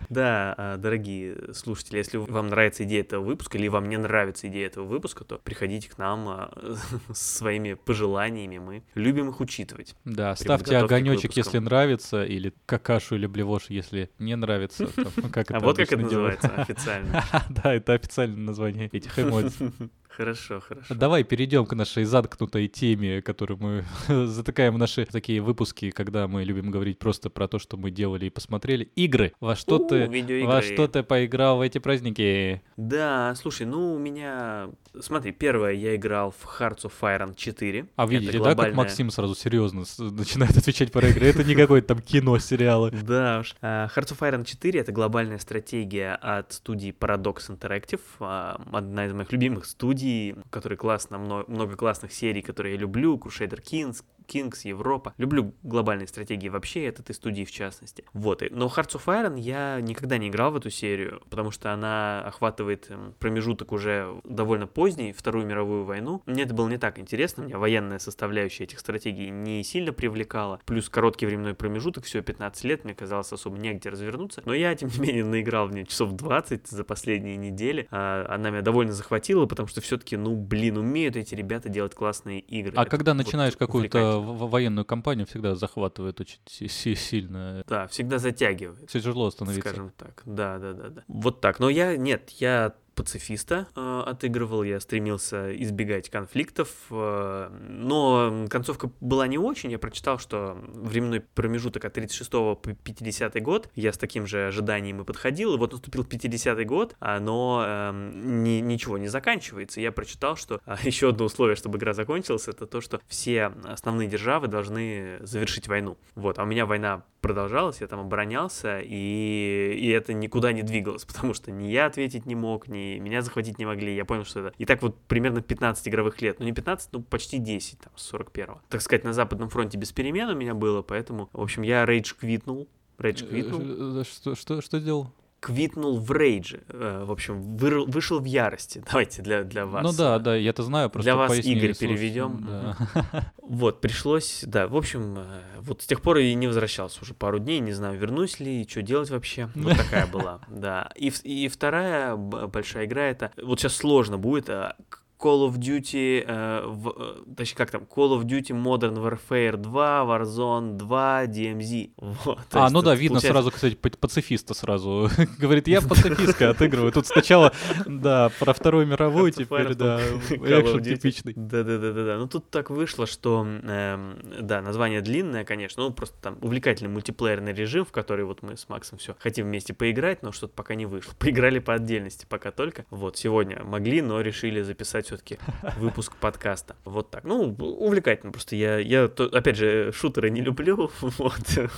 Да, 0.10 0.56
а, 0.58 0.78
дорогие 0.78 1.54
слушатели, 1.54 1.98
если 1.98 2.18
вам 2.18 2.48
нравится 2.48 2.86
идея 2.86 3.02
этого 3.02 3.22
выпуска, 3.22 3.58
или 3.58 3.68
вам 3.68 3.90
не 3.90 3.98
нравится 3.98 4.48
идея 4.48 4.68
этого 4.68 4.86
выпуска, 4.86 5.26
то 5.26 5.40
приходите 5.40 5.90
к 5.90 5.98
нам 5.98 6.30
а, 6.30 6.52
с 7.14 7.38
своими 7.38 7.74
пожеланиями, 7.74 8.60
мы 8.60 8.84
любим 8.96 9.28
их 9.28 9.42
учитывать. 9.42 9.94
Да, 10.06 10.38
ставьте 10.38 10.78
огонечек, 10.78 11.34
если 11.34 11.58
нравится, 11.58 12.29
или 12.32 12.54
какашу 12.66 13.16
или 13.16 13.26
блевош, 13.26 13.66
если 13.70 14.10
не 14.20 14.36
нравится. 14.36 14.88
там, 14.88 15.32
как 15.32 15.52
А 15.52 15.58
это 15.58 15.66
вот 15.66 15.78
как 15.78 15.92
это 15.92 15.98
делают. 16.10 16.42
называется 16.44 16.62
официально. 16.62 17.24
Да, 17.50 17.74
это 17.74 17.94
официальное 17.94 18.38
название 18.40 18.90
этих 18.92 19.18
эмодзи. 19.20 19.72
Хорошо, 20.10 20.60
хорошо. 20.60 20.94
Давай 20.96 21.24
перейдем 21.24 21.66
к 21.66 21.74
нашей 21.74 22.04
заткнутой 22.04 22.68
теме, 22.68 23.22
которую 23.22 23.58
мы 23.60 23.86
затыкаем 24.28 24.74
в 24.74 24.78
наши 24.78 25.06
такие 25.06 25.40
выпуски, 25.42 25.92
когда 25.92 26.28
мы 26.28 26.44
любим 26.44 26.72
говорить 26.72 27.00
просто 27.00 27.30
про 27.30 27.48
то, 27.48 27.60
что 27.60 27.78
мы 27.78 27.92
делали 27.92 28.26
и 28.26 28.30
посмотрели. 28.30 28.86
Игры. 28.96 29.34
Во 29.40 29.56
что 29.56 29.78
У, 29.78 29.88
ты, 29.88 30.08
видеоигры. 30.08 30.48
во 30.48 30.62
что 30.62 30.88
ты 30.88 31.04
поиграл 31.04 31.58
в 31.58 31.62
эти 31.62 31.78
праздники? 31.78 32.62
Да, 32.76 33.34
слушай, 33.36 33.66
ну 33.66 33.94
у 33.96 34.00
меня... 34.00 34.70
Смотри, 35.00 35.32
первое, 35.32 35.74
я 35.74 35.96
играл 35.96 36.32
в 36.32 36.60
Hearts 36.60 36.82
of 36.84 36.94
Iron 37.02 37.36
4. 37.36 37.86
А 37.96 38.06
видите, 38.08 38.32
да, 38.40 38.50
как 38.50 38.58
глобальная- 38.58 38.76
Максим 38.76 39.12
сразу 39.12 39.36
серьезно 39.36 39.84
начинает 40.00 40.58
отвечать 40.58 40.92
про 40.92 41.08
игры. 41.08 41.28
Это 41.28 41.44
не 41.44 41.56
какое-то 41.56 41.90
там 41.90 42.00
кино, 42.02 42.38
сериалы. 42.40 42.92
Да 43.10 43.40
уж. 43.42 43.56
А, 43.62 43.88
Hearts 43.96 44.18
of 44.18 44.20
Iron 44.30 44.44
4— 44.44 44.80
это 44.82 44.92
глобальная 44.92 45.38
стратегия 45.38 46.16
от 46.16 46.54
студии 46.54 46.94
Paradox 46.98 47.50
Interactive, 47.50 48.02
а, 48.20 48.60
одна 48.72 49.06
из 49.06 49.14
моих 49.14 49.32
любимых 49.32 49.66
студий, 49.66 49.99
у 50.38 50.50
которой 50.50 50.76
классно, 50.76 51.18
мно- 51.18 51.46
много 51.48 51.76
классных 51.76 52.12
серий, 52.14 52.42
которые 52.42 52.76
я 52.76 52.80
люблю, 52.80 53.18
Crusader 53.18 53.62
Kings, 53.62 54.04
Kings, 54.30 54.60
Европа. 54.64 55.14
Люблю 55.18 55.54
глобальные 55.64 56.08
стратегии 56.08 56.50
вообще, 56.50 56.90
от 56.90 57.00
этой 57.00 57.14
студии 57.16 57.44
в 57.46 57.52
частности. 57.52 58.04
Вот. 58.14 58.42
и- 58.44 58.50
Но 58.50 58.68
Hearts 58.68 58.96
of 58.96 59.06
Iron 59.08 59.40
я 59.40 59.80
никогда 59.82 60.18
не 60.18 60.30
играл 60.30 60.52
в 60.52 60.58
эту 60.58 60.70
серию, 60.70 61.22
потому 61.30 61.52
что 61.52 61.74
она 61.74 62.22
охватывает 62.22 62.88
эм, 62.90 63.14
промежуток 63.20 63.72
уже 63.72 64.20
довольно 64.24 64.68
поздний, 64.68 65.12
Вторую 65.14 65.46
мировую 65.46 65.84
войну. 65.86 66.22
Мне 66.26 66.44
это 66.44 66.54
было 66.54 66.68
не 66.70 66.78
так 66.78 67.00
интересно, 67.00 67.44
меня 67.44 67.58
военная 67.58 68.00
составляющая 68.00 68.64
этих 68.66 68.80
стратегий 68.80 69.30
не 69.30 69.64
сильно 69.64 69.92
привлекала. 69.94 70.60
Плюс 70.66 70.90
короткий 70.90 71.26
временной 71.26 71.54
промежуток, 71.56 72.06
всего 72.06 72.24
15 72.24 72.64
лет, 72.64 72.84
мне 72.84 72.94
казалось 72.94 73.32
особо 73.34 73.58
негде 73.58 73.90
развернуться. 73.90 74.42
Но 74.46 74.54
я, 74.54 74.74
тем 74.76 74.90
не 74.90 75.00
менее, 75.00 75.26
наиграл 75.26 75.68
в 75.68 75.74
нее 75.74 75.86
часов 75.86 76.12
20 76.14 76.68
за 76.68 76.84
последние 76.84 77.38
недели. 77.38 77.88
А, 77.92 78.26
Она 78.30 78.50
меня 78.50 78.62
довольно 78.62 78.92
захватила, 78.94 79.46
потому 79.46 79.68
что 79.68 79.82
все-таки, 79.82 80.16
ну, 80.18 80.36
блин, 80.36 80.78
умеют 80.78 81.16
эти 81.16 81.36
ребята 81.36 81.70
делать 81.70 81.96
классные 81.96 82.40
игры. 82.40 82.74
А 82.78 82.82
Это 82.84 82.92
когда 82.92 83.14
вот 83.14 83.18
начинаешь 83.24 83.56
какую-то 83.58 84.19
военную 84.22 84.86
кампанию, 84.86 85.26
всегда 85.28 85.56
захватывает 85.56 86.20
очень 86.20 86.40
си- 86.48 86.68
си- 86.68 86.96
сильно. 86.96 87.64
Да, 87.68 87.88
всегда 87.88 88.18
затягивает. 88.20 88.88
Тяжело 88.90 89.28
остановиться. 89.28 89.68
Скажем 89.70 89.92
так. 89.98 90.24
Да, 90.26 90.58
да, 90.60 90.74
да, 90.74 90.90
да. 90.90 91.04
Вот 91.08 91.42
так. 91.42 91.60
Но 91.60 91.70
я, 91.70 91.98
нет, 91.98 92.30
я 92.32 92.74
пацифиста 93.00 93.68
э, 93.78 94.04
отыгрывал, 94.08 94.64
я 94.64 94.82
стремился 94.82 95.56
избегать 95.64 96.10
конфликтов, 96.10 96.68
э, 96.92 97.50
но 97.70 98.46
концовка 98.50 98.92
была 99.00 99.26
не 99.28 99.38
очень. 99.38 99.72
Я 99.72 99.80
прочитал, 99.80 100.20
что 100.20 100.58
временной 100.74 101.22
промежуток 101.22 101.86
от 101.86 101.94
36 101.94 102.30
по 102.30 102.58
50 102.58 103.42
год, 103.42 103.70
я 103.76 103.94
с 103.94 103.98
таким 103.98 104.28
же 104.28 104.48
ожиданием 104.48 105.02
и 105.02 105.06
подходил, 105.06 105.54
и 105.54 105.58
вот 105.58 105.72
наступил 105.72 106.04
50 106.04 106.66
год, 106.66 106.98
но 107.00 107.64
эм, 107.66 108.44
ни- 108.44 108.60
ничего 108.60 108.98
не 108.98 109.08
заканчивается. 109.08 109.80
Я 109.80 109.94
прочитал, 109.94 110.36
что 110.36 110.60
а, 110.66 110.76
еще 110.84 111.10
одно 111.10 111.26
условие, 111.26 111.56
чтобы 111.56 111.78
игра 111.78 111.94
закончилась, 111.94 112.50
это 112.50 112.68
то, 112.68 112.82
что 112.82 113.00
все 113.08 113.54
основные 113.64 114.10
державы 114.10 114.48
должны 114.48 115.20
завершить 115.22 115.70
войну. 115.70 115.98
Вот, 116.16 116.38
а 116.38 116.44
у 116.44 116.46
меня 116.46 116.66
война 116.66 117.06
продолжалась, 117.22 117.82
я 117.82 117.88
там 117.88 118.00
оборонялся, 118.00 118.80
и, 118.82 119.78
и 119.80 119.90
это 119.90 120.14
никуда 120.14 120.52
не 120.52 120.64
двигалось, 120.64 121.06
потому 121.06 121.34
что 121.34 121.52
ни 121.52 121.68
я 121.68 121.86
ответить 121.86 122.26
не 122.26 122.36
мог, 122.36 122.68
ни 122.68 122.89
меня 122.98 123.22
захватить 123.22 123.60
не 123.60 123.66
могли. 123.66 123.96
Я 123.96 124.06
понял, 124.06 124.26
что 124.26 124.40
это... 124.40 124.54
И 124.58 124.66
так 124.66 124.82
вот 124.82 125.00
примерно 125.02 125.42
15 125.42 125.88
игровых 125.88 126.22
лет. 126.22 126.40
Ну, 126.40 126.46
не 126.46 126.54
15, 126.54 126.90
ну, 126.94 127.02
почти 127.02 127.38
10, 127.38 127.80
там, 127.80 127.94
с 127.96 128.14
41-го. 128.14 128.62
Так 128.70 128.82
сказать, 128.82 129.04
на 129.04 129.14
Западном 129.14 129.50
фронте 129.50 129.78
без 129.78 129.92
перемен 129.92 130.30
у 130.30 130.36
меня 130.36 130.54
было, 130.54 130.82
поэтому, 130.82 131.30
в 131.34 131.42
общем, 131.42 131.62
я 131.64 131.86
рейдж 131.86 132.14
квитнул. 132.20 132.68
Рейдж 132.98 133.24
квитнул. 133.24 133.62
Э, 133.62 134.02
э, 134.02 134.04
Что, 134.04 134.36
что, 134.36 134.62
что 134.62 134.80
сделал? 134.80 135.12
Квитнул 135.40 136.00
в 136.00 136.12
рейдже. 136.12 136.62
э, 136.70 137.04
В 137.06 137.12
общем, 137.12 137.56
выр- 137.56 137.90
вышел 137.90 138.20
в 138.20 138.26
ярости. 138.26 138.84
Давайте 138.92 139.22
для, 139.22 139.44
для 139.44 139.66
вас. 139.66 139.84
Ну 139.84 139.92
да, 139.98 140.20
да, 140.20 140.36
я-то 140.36 140.64
знаю, 140.64 140.90
просто 140.90 141.06
Для 141.06 141.16
вас 141.16 141.32
поясни 141.32 141.54
Игорь 141.54 141.76
переведем. 141.78 142.46
да. 142.46 143.34
Вот, 143.42 143.82
пришлось, 143.82 144.44
да, 144.46 144.68
в 144.68 144.76
общем, 144.76 145.16
э, 145.18 145.42
вот 145.62 145.82
с 145.82 145.86
тех 145.88 146.02
пор 146.02 146.18
и 146.20 146.34
не 146.36 146.46
возвращался 146.48 147.00
уже 147.02 147.14
пару 147.16 147.40
дней, 147.40 147.60
не 147.60 147.72
знаю, 147.72 147.98
вернусь 147.98 148.40
ли, 148.40 148.68
что 148.70 148.82
делать 148.82 149.10
вообще. 149.10 149.50
Вот 149.56 149.76
такая 149.78 150.06
была, 150.08 150.42
да. 150.50 150.92
И, 150.96 151.12
и 151.24 151.48
вторая 151.48 152.16
большая 152.16 152.86
игра, 152.86 153.04
это, 153.06 153.32
вот 153.42 153.60
сейчас 153.60 153.76
сложно 153.76 154.18
будет, 154.18 154.50
а, 154.50 154.76
Call 155.22 155.50
of 155.50 155.58
Duty, 155.58 156.24
э, 156.26 156.62
в, 156.66 156.94
э, 156.98 157.34
точнее, 157.36 157.58
как 157.58 157.72
там, 157.72 157.84
Call 157.84 158.18
of 158.18 158.24
Duty 158.24 158.52
Modern 158.56 158.96
Warfare 158.96 159.58
2, 159.58 160.04
Warzone 160.06 160.78
2, 160.78 161.26
DMZ. 161.26 161.92
Вот, 161.98 162.40
А, 162.52 162.62
есть 162.64 162.74
ну 162.74 162.82
да, 162.82 162.96
видно 162.96 163.16
получается- 163.16 163.34
сразу, 163.34 163.52
кстати, 163.52 163.76
па- 163.76 163.90
пацифиста 164.00 164.54
сразу. 164.54 165.10
Говорит, 165.40 165.68
я 165.68 165.82
пацифистка 165.82 166.52
отыгрываю. 166.52 166.94
Тут 166.94 167.06
сначала, 167.08 167.52
да, 167.86 168.32
про 168.40 168.54
Вторую 168.54 168.88
мировую, 168.88 169.32
теперь, 169.32 169.74
да, 169.76 170.00
экшен 170.30 170.84
типичный. 170.84 171.34
Да-да-да-да-да. 171.36 172.18
Ну 172.18 172.28
тут 172.28 172.50
так 172.50 172.70
вышло, 172.70 173.06
что, 173.06 173.46
эм, 173.46 174.20
да, 174.42 174.62
название 174.62 175.02
длинное, 175.02 175.44
конечно, 175.44 175.84
ну 175.84 175.92
просто 175.92 176.16
там 176.22 176.38
увлекательный 176.42 176.90
мультиплеерный 176.92 177.54
режим, 177.54 177.84
в 177.84 177.92
который 177.92 178.24
вот 178.24 178.42
мы 178.42 178.56
с 178.56 178.70
Максом 178.70 178.98
все 178.98 179.16
хотим 179.20 179.48
вместе 179.48 179.74
поиграть, 179.74 180.24
но 180.24 180.32
что-то 180.32 180.54
пока 180.56 180.76
не 180.76 180.86
вышло. 180.86 181.12
Поиграли 181.20 181.60
по 181.60 181.74
отдельности 181.74 182.26
пока 182.30 182.52
только. 182.52 182.86
Вот, 182.90 183.18
сегодня 183.18 183.62
могли, 183.66 184.02
но 184.02 184.22
решили 184.22 184.62
записать 184.62 185.09
все-таки 185.10 185.40
выпуск 185.78 186.16
подкаста. 186.18 186.76
Вот 186.86 187.10
так. 187.10 187.24
Ну, 187.24 187.56
увлекательно. 187.58 188.32
Просто 188.32 188.56
я, 188.56 188.78
я 188.78 189.06
опять 189.06 189.56
же, 189.58 189.92
шутеры 189.92 190.30
не 190.30 190.42
люблю. 190.42 190.92
Вот. 191.02 191.34
То 191.56 191.70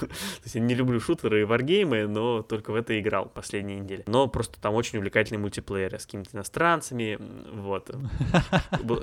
есть 0.43 0.55
я 0.55 0.61
не 0.61 0.75
люблю 0.75 0.99
шутеры 0.99 1.41
и 1.41 1.43
варгеймы, 1.45 2.07
но 2.07 2.41
только 2.41 2.71
в 2.71 2.75
это 2.75 2.99
играл 2.99 3.25
последние 3.34 3.79
недели. 3.79 4.03
Но 4.07 4.27
просто 4.27 4.59
там 4.59 4.73
очень 4.75 4.97
увлекательный 4.99 5.39
мультиплеер 5.39 5.95
с 5.99 6.05
какими-то 6.05 6.36
иностранцами. 6.36 7.17
Вот. 7.53 7.89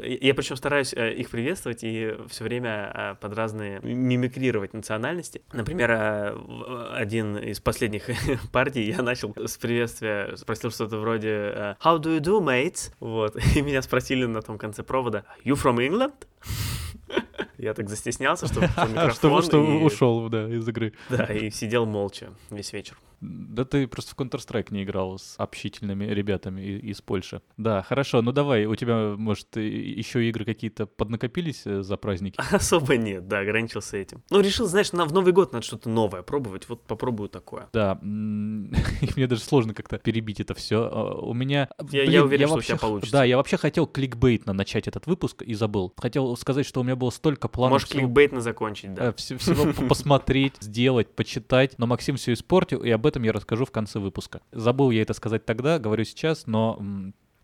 Я 0.03 0.35
причем 0.35 0.57
стараюсь 0.57 0.93
э, 0.95 1.15
их 1.15 1.31
приветствовать 1.31 1.81
и 1.83 2.15
все 2.29 2.45
время 2.45 2.93
э, 2.95 3.15
под 3.21 3.35
разные 3.35 3.81
мимикрировать 3.81 4.75
национальности. 4.75 5.43
Например, 5.53 5.91
э, 5.91 6.33
в- 6.35 6.95
один 6.95 7.37
из 7.39 7.61
последних 7.61 8.07
партий 8.53 8.83
я 8.83 9.03
начал 9.03 9.35
с 9.37 9.57
приветствия, 9.57 10.37
спросил 10.37 10.71
что-то 10.71 10.99
вроде 10.99 11.29
э, 11.31 11.75
How 11.83 11.99
do 11.99 12.19
you 12.19 12.21
do, 12.21 12.41
mates? 12.41 12.93
Вот. 13.01 13.37
И 13.57 13.63
меня 13.63 13.83
спросили 13.83 14.18
на 14.27 14.43
том 14.43 14.59
конце 14.59 14.83
провода 14.83 15.25
You 15.45 15.55
from 15.55 15.77
England? 15.77 16.15
Я 17.59 17.75
так 17.75 17.89
застеснялся, 17.89 18.47
Что, 18.47 18.61
микрофон 18.87 19.43
что 19.43 19.63
и- 19.65 19.83
ушел, 19.85 20.29
да, 20.29 20.49
из 20.49 20.69
игры. 20.69 20.93
Да, 21.09 21.25
и 21.25 21.51
сидел 21.51 21.87
молча 21.87 22.31
весь 22.51 22.73
вечер. 22.73 22.97
Да 23.21 23.65
ты 23.65 23.87
просто 23.89 24.15
в 24.15 24.19
Counter-Strike 24.19 24.69
не 24.71 24.85
играл 24.85 25.19
с 25.19 25.35
общительными 25.39 26.05
ребятами 26.05 26.61
из 26.79 27.01
Польши. 27.03 27.43
Да, 27.57 27.83
хорошо, 27.83 28.23
ну 28.23 28.31
давай, 28.33 28.67
у 28.67 28.75
тебя, 28.77 29.15
может, 29.17 29.57
еще 29.57 30.29
игры 30.29 30.45
какие-то 30.45 30.87
поднакопились 30.87 31.63
э, 31.67 31.83
за 31.83 31.97
праздники? 31.97 32.41
Особо 32.53 32.97
нет, 32.97 33.27
да, 33.27 33.41
ограничился 33.41 33.97
этим. 33.97 34.23
Ну, 34.31 34.41
решил, 34.41 34.67
знаешь, 34.67 34.93
на, 34.93 35.05
в 35.05 35.13
Новый 35.13 35.33
год 35.33 35.53
надо 35.53 35.65
что-то 35.65 35.89
новое 35.89 36.23
пробовать. 36.23 36.69
Вот 36.69 36.83
попробую 36.87 37.29
такое. 37.29 37.69
Да, 37.73 37.99
мне 38.03 39.27
даже 39.27 39.41
сложно 39.43 39.75
как-то 39.75 39.99
перебить 39.99 40.41
это 40.41 40.55
все. 40.55 41.19
У 41.23 41.35
меня... 41.35 41.69
Я- 41.91 42.03
я 42.03 42.09
блин, 42.09 42.23
уверен, 42.23 42.47
что 42.47 42.55
у 42.55 42.57
вообще 42.57 42.69
тебя 42.69 42.79
х- 42.79 42.87
получится. 42.87 43.13
Да, 43.13 43.25
я 43.25 43.37
вообще 43.37 43.57
хотел 43.57 43.87
кликбейтно 43.87 44.53
начать 44.53 44.89
этот 44.89 45.07
выпуск 45.07 45.43
и 45.43 45.55
забыл. 45.55 45.93
Хотел 45.97 46.37
сказать, 46.37 46.67
что 46.67 46.81
у 46.81 46.85
меня 46.85 46.97
было 46.97 47.11
столько 47.11 47.49
планов 47.49 47.73
Можешь 47.75 47.89
всего- 47.89 48.01
кликбейтно 48.03 48.41
закончить, 48.41 48.95
да. 48.95 49.07
э, 49.07 49.11
вс- 49.11 49.37
всего 49.39 49.73
по- 49.73 49.83
посмотреть, 49.89 50.55
сделать, 50.61 51.09
почитать, 51.15 51.79
но 51.79 51.87
Максим 51.87 52.17
все 52.17 52.33
испортил, 52.33 52.83
и 52.85 52.91
об 52.91 53.07
этом 53.09 53.23
я 53.23 53.33
расскажу 53.33 53.65
в 53.65 53.71
конце 53.71 53.99
выпуска. 53.99 54.41
Забыл 54.53 54.91
я 54.91 55.03
это 55.03 55.15
сказать 55.15 55.45
тогда, 55.45 55.79
говорю 55.79 56.05
сейчас, 56.05 56.47
но 56.47 56.79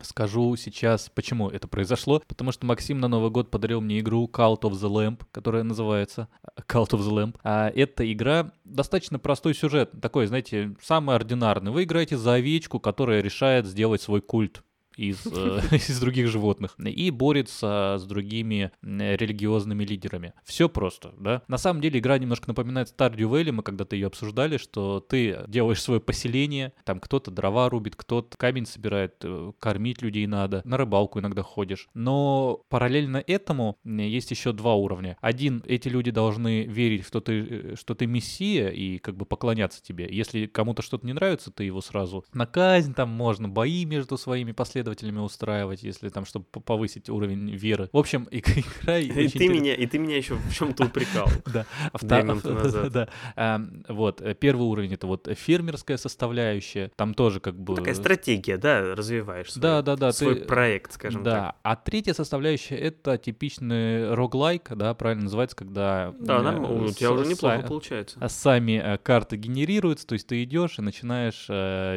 Скажу 0.00 0.54
сейчас, 0.56 1.10
почему 1.14 1.48
это 1.48 1.66
произошло. 1.66 2.22
Потому 2.26 2.52
что 2.52 2.66
Максим 2.66 3.00
на 3.00 3.08
Новый 3.08 3.30
год 3.30 3.50
подарил 3.50 3.80
мне 3.80 4.00
игру 4.00 4.28
Cult 4.30 4.60
of 4.62 4.72
the 4.72 4.90
Lamp, 4.90 5.22
которая 5.32 5.62
называется 5.62 6.28
Cult 6.68 6.90
of 6.90 7.00
the 7.00 7.10
Lamp. 7.10 7.36
А 7.42 7.70
эта 7.74 8.10
игра 8.12 8.52
достаточно 8.64 9.18
простой 9.18 9.54
сюжет. 9.54 9.90
Такой, 10.02 10.26
знаете, 10.26 10.74
самый 10.82 11.16
ординарный. 11.16 11.72
Вы 11.72 11.84
играете 11.84 12.16
за 12.16 12.34
овечку, 12.34 12.80
которая 12.80 13.22
решает 13.22 13.66
сделать 13.66 14.02
свой 14.02 14.20
культ 14.20 14.62
из, 14.96 15.26
э, 15.26 15.60
из 15.72 16.00
других 16.00 16.28
животных 16.28 16.76
и 16.78 17.10
борется 17.10 17.96
с 17.98 18.04
другими 18.04 18.72
религиозными 18.82 19.84
лидерами. 19.84 20.32
Все 20.44 20.68
просто, 20.68 21.12
да. 21.18 21.42
На 21.48 21.58
самом 21.58 21.80
деле 21.80 22.00
игра 22.00 22.18
немножко 22.18 22.48
напоминает 22.48 22.92
Stardew 22.96 23.30
Valley, 23.30 23.52
мы 23.52 23.62
когда-то 23.62 23.96
ее 23.96 24.06
обсуждали, 24.06 24.56
что 24.56 25.00
ты 25.00 25.40
делаешь 25.48 25.82
свое 25.82 26.00
поселение, 26.00 26.72
там 26.84 27.00
кто-то 27.00 27.30
дрова 27.30 27.68
рубит, 27.68 27.96
кто-то 27.96 28.36
камень 28.36 28.66
собирает, 28.66 29.16
э, 29.22 29.52
кормить 29.58 30.02
людей 30.02 30.26
надо, 30.26 30.62
на 30.64 30.76
рыбалку 30.76 31.20
иногда 31.20 31.42
ходишь. 31.42 31.88
Но 31.94 32.62
параллельно 32.68 33.22
этому 33.26 33.78
есть 33.84 34.30
еще 34.30 34.52
два 34.52 34.74
уровня. 34.74 35.16
Один, 35.20 35.62
эти 35.66 35.88
люди 35.88 36.10
должны 36.10 36.64
верить, 36.64 37.06
что 37.06 37.20
ты, 37.20 37.40
э, 37.40 37.74
что 37.76 37.94
ты 37.94 38.06
мессия 38.06 38.68
и 38.68 38.98
как 38.98 39.16
бы 39.16 39.26
поклоняться 39.26 39.82
тебе. 39.82 40.08
Если 40.10 40.46
кому-то 40.46 40.82
что-то 40.82 41.06
не 41.06 41.12
нравится, 41.12 41.50
ты 41.50 41.64
его 41.64 41.80
сразу 41.80 42.24
на 42.32 42.46
казнь, 42.46 42.94
там 42.94 43.10
можно 43.10 43.48
бои 43.48 43.84
между 43.84 44.16
своими 44.16 44.52
последователями 44.52 44.83
устраивать, 45.24 45.82
если 45.82 46.08
там, 46.08 46.24
чтобы 46.24 46.44
по- 46.46 46.60
повысить 46.60 47.08
уровень 47.08 47.50
веры. 47.54 47.88
В 47.92 47.98
общем, 47.98 48.24
и- 48.24 48.38
игра 48.82 48.98
И 48.98 49.10
очень 49.10 49.38
ты 49.38 49.46
интерес- 49.46 49.52
меня, 49.60 49.74
и 49.74 49.86
ты 49.86 49.98
меня 49.98 50.16
еще 50.16 50.34
в 50.34 50.52
чем-то 50.54 50.84
упрекал. 50.86 51.28
да, 51.52 51.66
а 51.92 51.98
да. 52.90 53.08
Ам, 53.36 53.84
вот, 53.88 54.20
э, 54.20 54.34
первый 54.34 54.62
уровень 54.66 54.94
это 54.94 55.06
вот 55.06 55.28
фермерская 55.36 55.96
составляющая, 55.96 56.90
там 56.96 57.14
тоже 57.14 57.40
как 57.40 57.54
бы... 57.58 57.76
Такая 57.76 57.94
стратегия, 57.94 58.56
да, 58.56 58.94
развиваешь 58.94 59.52
Да, 59.54 59.82
да, 59.82 59.96
да. 59.96 60.12
свой 60.12 60.36
проект, 60.36 60.92
скажем 60.94 61.22
да. 61.22 61.30
так. 61.30 61.56
А 61.62 61.76
третья 61.76 62.14
составляющая 62.14 62.76
это 62.76 63.18
типичный 63.18 64.14
роглайк, 64.14 64.70
да, 64.74 64.94
правильно 64.94 65.24
называется, 65.24 65.56
когда... 65.56 66.14
Да, 66.18 66.38
э, 66.42 66.58
у 66.60 66.90
тебя 66.90 67.12
уже 67.12 67.26
неплохо 67.26 67.62
получается. 67.66 68.18
а 68.20 68.28
сами 68.28 68.80
э, 68.82 68.98
карты 68.98 69.36
генерируются, 69.36 70.06
то 70.06 70.14
есть 70.14 70.26
ты 70.26 70.42
идешь 70.42 70.78
и 70.78 70.82
начинаешь 70.82 71.48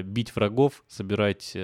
бить 0.06 0.36
врагов, 0.36 0.84
собирать 0.88 1.56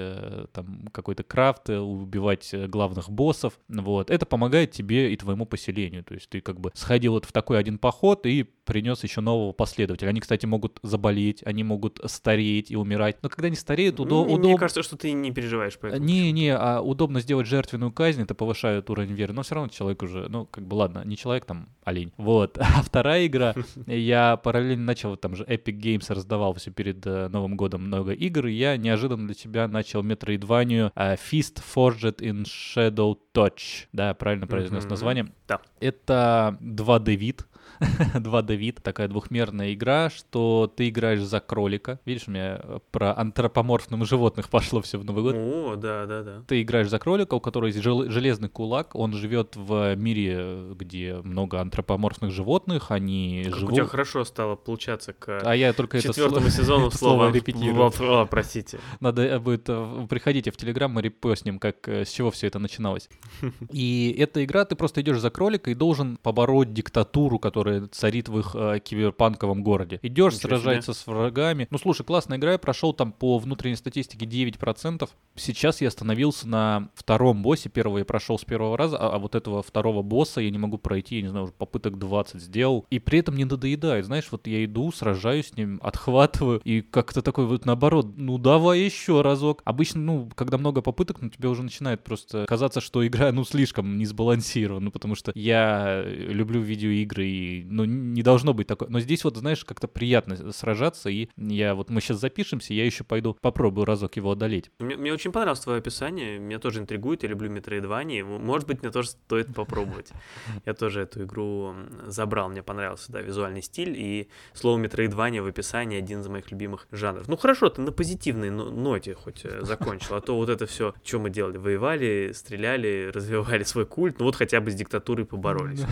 там 0.54 0.88
какой-то 0.92 1.13
крафт, 1.22 1.70
э, 1.70 1.78
убивать 1.78 2.50
э, 2.54 2.66
главных 2.68 3.10
боссов, 3.12 3.60
вот. 3.68 4.10
Это 4.10 4.26
помогает 4.26 4.72
тебе 4.72 5.14
и 5.14 5.18
твоему 5.18 5.46
поселению, 5.46 6.04
то 6.04 6.16
есть 6.16 6.30
ты 6.30 6.42
как 6.42 6.60
бы 6.60 6.72
сходил 6.74 7.14
вот 7.14 7.26
в 7.26 7.32
такой 7.32 7.60
один 7.60 7.78
поход 7.78 8.26
и 8.26 8.44
принес 8.66 9.04
еще 9.04 9.22
нового 9.22 9.52
последователя. 9.52 10.10
Они, 10.10 10.22
кстати, 10.22 10.46
могут 10.46 10.80
заболеть, 10.84 11.44
они 11.46 11.64
могут 11.64 12.00
стареть 12.06 12.72
и 12.72 12.76
умирать, 12.76 13.18
но 13.22 13.30
когда 13.30 13.48
они 13.48 13.56
стареют, 13.56 14.00
удо- 14.00 14.22
М, 14.22 14.28
Мне 14.28 14.36
удобно... 14.36 14.58
кажется, 14.58 14.84
что 14.84 14.96
ты 14.96 15.12
не 15.12 15.32
переживаешь 15.32 15.78
по 15.78 15.88
этому. 15.88 16.04
Не, 16.06 16.32
не, 16.32 16.50
а 16.56 16.80
удобно 16.82 17.20
сделать 17.20 17.46
жертвенную 17.46 17.92
казнь, 17.92 18.22
это 18.22 18.34
повышает 18.34 18.90
уровень 18.90 19.14
веры, 19.14 19.34
но 19.34 19.44
все 19.44 19.56
равно 19.56 19.70
человек 19.70 20.02
уже, 20.02 20.28
ну, 20.30 20.46
как 20.46 20.66
бы, 20.66 20.76
ладно, 20.76 21.04
не 21.06 21.18
человек, 21.18 21.46
там, 21.46 21.70
олень. 21.84 22.14
Вот. 22.18 22.58
А 22.74 22.82
вторая 22.82 23.28
игра, 23.28 23.54
я 23.88 24.38
параллельно 24.38 24.86
начал, 24.86 25.16
там 25.18 25.36
же 25.36 25.44
Epic 25.44 25.78
Games 25.80 26.12
раздавал 26.14 26.54
все 26.56 26.72
перед 26.72 27.06
э, 27.06 27.28
Новым 27.28 27.56
годом 27.58 27.84
много 27.84 28.14
игр, 28.14 28.48
и 28.48 28.54
я 28.54 28.78
неожиданно 28.78 29.28
для 29.28 29.36
тебя 29.36 29.68
начал 29.68 30.02
Metroidvania 30.04 30.92
Fist 31.18 31.60
Forged 31.60 32.22
in 32.22 32.44
Shadow 32.46 33.18
Touch. 33.34 33.88
Да, 33.94 34.14
правильно 34.14 34.48
произнес 34.48 34.84
Мгм. 34.84 34.90
название. 34.90 35.28
Да. 35.48 35.60
Это 35.80 36.58
2D 36.62 37.16
вид, 37.16 37.46
2D 38.14 38.56
вид, 38.56 38.80
такая 38.84 39.08
двухмерная 39.08 39.74
игра, 39.74 40.10
что 40.10 40.72
ты 40.76 40.90
играешь 40.90 41.22
за 41.22 41.40
кролика. 41.40 42.00
Видишь, 42.06 42.28
у 42.28 42.32
меня 42.32 42.60
э, 42.62 42.80
про 42.92 43.18
антропоморфных 43.18 44.06
животных 44.06 44.50
пошло 44.50 44.82
все 44.82 44.98
в 44.98 45.06
Новый 45.06 45.24
год. 45.24 45.36
О, 45.36 45.76
да, 45.76 46.06
да, 46.06 46.24
да. 46.24 46.42
Ты 46.48 46.62
играешь 46.62 46.90
за 46.90 47.00
кролика, 47.00 47.36
у 47.36 47.40
которого 47.40 47.68
есть 47.68 47.80
жел- 47.82 48.10
железный 48.10 48.50
кулак, 48.50 48.96
он 48.96 49.14
живет 49.14 49.56
в 49.56 49.96
мире, 49.96 50.74
где 50.76 51.16
много 51.24 51.62
антропоморфных 51.62 52.32
животных, 52.32 52.92
они 52.92 53.44
Как 53.46 53.56
у 53.56 53.60
живут... 53.60 53.76
тебя 53.76 53.86
хорошо 53.86 54.24
стало 54.26 54.56
получаться 54.56 55.14
к 55.14 55.40
А 55.44 55.56
я 55.56 55.74
только 55.74 55.98
это 55.98 56.08
четвертому 56.10 56.48
слово- 56.48 56.52
сезону 56.52 56.88
это 56.90 56.98
слово 56.98 57.32
репетирую. 57.32 57.92
О, 58.00 58.26
простите. 58.26 58.80
Надо 59.00 59.24
э, 59.24 59.40
будет, 59.40 59.66
э, 59.68 60.08
приходите 60.10 60.52
в 60.52 60.58
Телеграм, 60.58 60.92
мы 60.92 61.02
репостнем, 61.02 61.60
как, 61.60 61.88
э, 61.88 62.06
с 62.06 62.10
чего 62.12 62.32
все 62.32 62.48
это 62.48 62.60
начиналось. 62.60 63.10
И 63.72 64.16
эта 64.18 64.44
игра, 64.44 64.66
ты 64.66 64.76
просто 64.76 65.02
идешь 65.02 65.20
за 65.20 65.30
кролика 65.30 65.72
и 65.72 65.74
должен 65.74 66.18
побороть 66.18 66.74
диктатуру, 66.74 67.40
которая 67.40 67.63
царит 67.92 68.30
в 68.30 68.40
их 68.40 68.56
э, 68.56 68.80
киберпанковом 68.80 69.64
городе. 69.64 70.00
Идешь, 70.02 70.36
Ничего 70.36 70.50
сражаешься 70.50 70.94
с 70.94 71.08
врагами. 71.08 71.68
Ну, 71.70 71.78
слушай, 71.78 72.04
классная 72.04 72.38
игра, 72.38 72.54
я 72.54 72.58
прошел 72.58 72.94
там 72.94 73.12
по 73.12 73.38
внутренней 73.38 73.76
статистике 73.76 74.26
9%. 74.26 75.10
Сейчас 75.36 75.82
я 75.82 75.88
остановился 75.88 76.48
на 76.48 76.90
втором 76.94 77.42
боссе, 77.42 77.70
первого 77.70 78.00
я 78.00 78.06
прошел 78.06 78.38
с 78.38 78.46
первого 78.46 78.78
раза, 78.78 78.98
а, 78.98 79.16
а 79.16 79.20
вот 79.20 79.36
этого 79.36 79.64
второго 79.64 80.02
босса 80.02 80.42
я 80.42 80.50
не 80.50 80.58
могу 80.58 80.78
пройти, 80.78 81.18
я 81.18 81.22
не 81.24 81.28
знаю, 81.30 81.46
уже 81.46 81.54
попыток 81.54 81.98
20 81.98 82.42
сделал. 82.42 82.86
И 82.90 83.00
при 83.00 83.20
этом 83.20 83.36
не 83.36 83.46
надоедает, 83.46 84.06
знаешь, 84.06 84.28
вот 84.32 84.48
я 84.48 84.64
иду, 84.64 84.92
сражаюсь 84.92 85.48
с 85.48 85.58
ним, 85.58 85.80
отхватываю, 85.84 86.62
и 86.64 86.82
как-то 86.82 87.22
такой 87.22 87.46
вот 87.46 87.66
наоборот, 87.66 88.14
ну 88.18 88.38
давай 88.38 88.80
еще 88.82 89.22
разок. 89.22 89.62
Обычно, 89.66 90.02
ну, 90.02 90.30
когда 90.36 90.58
много 90.58 90.82
попыток, 90.82 91.22
ну, 91.22 91.30
тебе 91.30 91.50
уже 91.50 91.64
начинает 91.64 92.04
просто 92.04 92.46
казаться, 92.48 92.82
что 92.82 93.06
игра, 93.06 93.32
ну, 93.32 93.44
слишком 93.44 93.98
не 93.98 94.06
сбалансирована, 94.06 94.86
ну, 94.86 94.92
потому 94.92 95.16
что 95.16 95.32
я 95.36 96.04
люблю 96.06 96.62
видеоигры 96.62 97.28
и 97.28 97.43
и, 97.44 97.64
ну, 97.66 97.86
не 97.86 98.24
должно 98.24 98.54
быть 98.54 98.68
такое. 98.68 98.90
Но 98.90 99.00
здесь 99.00 99.24
вот, 99.24 99.38
знаешь, 99.38 99.64
как-то 99.66 99.88
приятно 99.88 100.52
сражаться, 100.52 101.10
и 101.10 101.30
я 101.38 101.76
вот, 101.76 101.90
мы 101.90 102.02
сейчас 102.02 102.20
запишемся, 102.20 102.74
я 102.74 102.86
еще 102.86 103.04
пойду 103.04 103.38
попробую 103.42 103.86
разок 103.86 104.16
его 104.16 104.32
одолеть. 104.32 104.72
Мне, 104.80 104.96
мне 104.96 105.14
очень 105.14 105.32
понравилось 105.32 105.60
твое 105.60 105.80
описание, 105.80 106.40
меня 106.40 106.60
тоже 106.60 106.80
интригует, 106.80 107.24
я 107.24 107.30
люблю 107.30 107.52
Metroidvania, 107.52 108.24
может 108.24 108.68
быть, 108.68 108.82
мне 108.82 108.92
тоже 108.92 109.10
стоит 109.10 109.54
попробовать. 109.54 110.12
Я 110.66 110.74
тоже 110.74 111.02
эту 111.02 111.24
игру 111.24 111.74
забрал, 112.08 112.50
мне 112.50 112.64
понравился, 112.64 113.12
да, 113.12 113.22
визуальный 113.22 113.62
стиль, 113.62 113.96
и 113.98 114.30
слово 114.54 114.82
Metroidvania 114.82 115.42
в 115.42 115.48
описании 115.48 115.98
один 115.98 116.22
из 116.22 116.28
моих 116.28 116.52
любимых 116.52 116.88
жанров. 116.92 117.28
Ну 117.28 117.38
хорошо, 117.38 117.70
ты 117.70 117.82
на 117.82 117.92
позитивной 117.92 118.50
ноте 118.50 119.16
хоть 119.16 119.46
э, 119.46 119.62
закончил, 119.66 120.16
а 120.16 120.22
то 120.22 120.36
вот 120.36 120.50
это 120.50 120.66
все, 120.66 120.94
что 121.04 121.20
мы 121.20 121.30
делали, 121.30 121.58
воевали, 121.58 122.32
стреляли, 122.34 123.12
развивали 123.14 123.64
свой 123.64 123.86
культ, 123.86 124.20
ну 124.20 124.26
вот 124.26 124.36
хотя 124.36 124.62
бы 124.62 124.72
с 124.72 124.76
диктатурой 124.76 125.26
поборолись. 125.26 125.84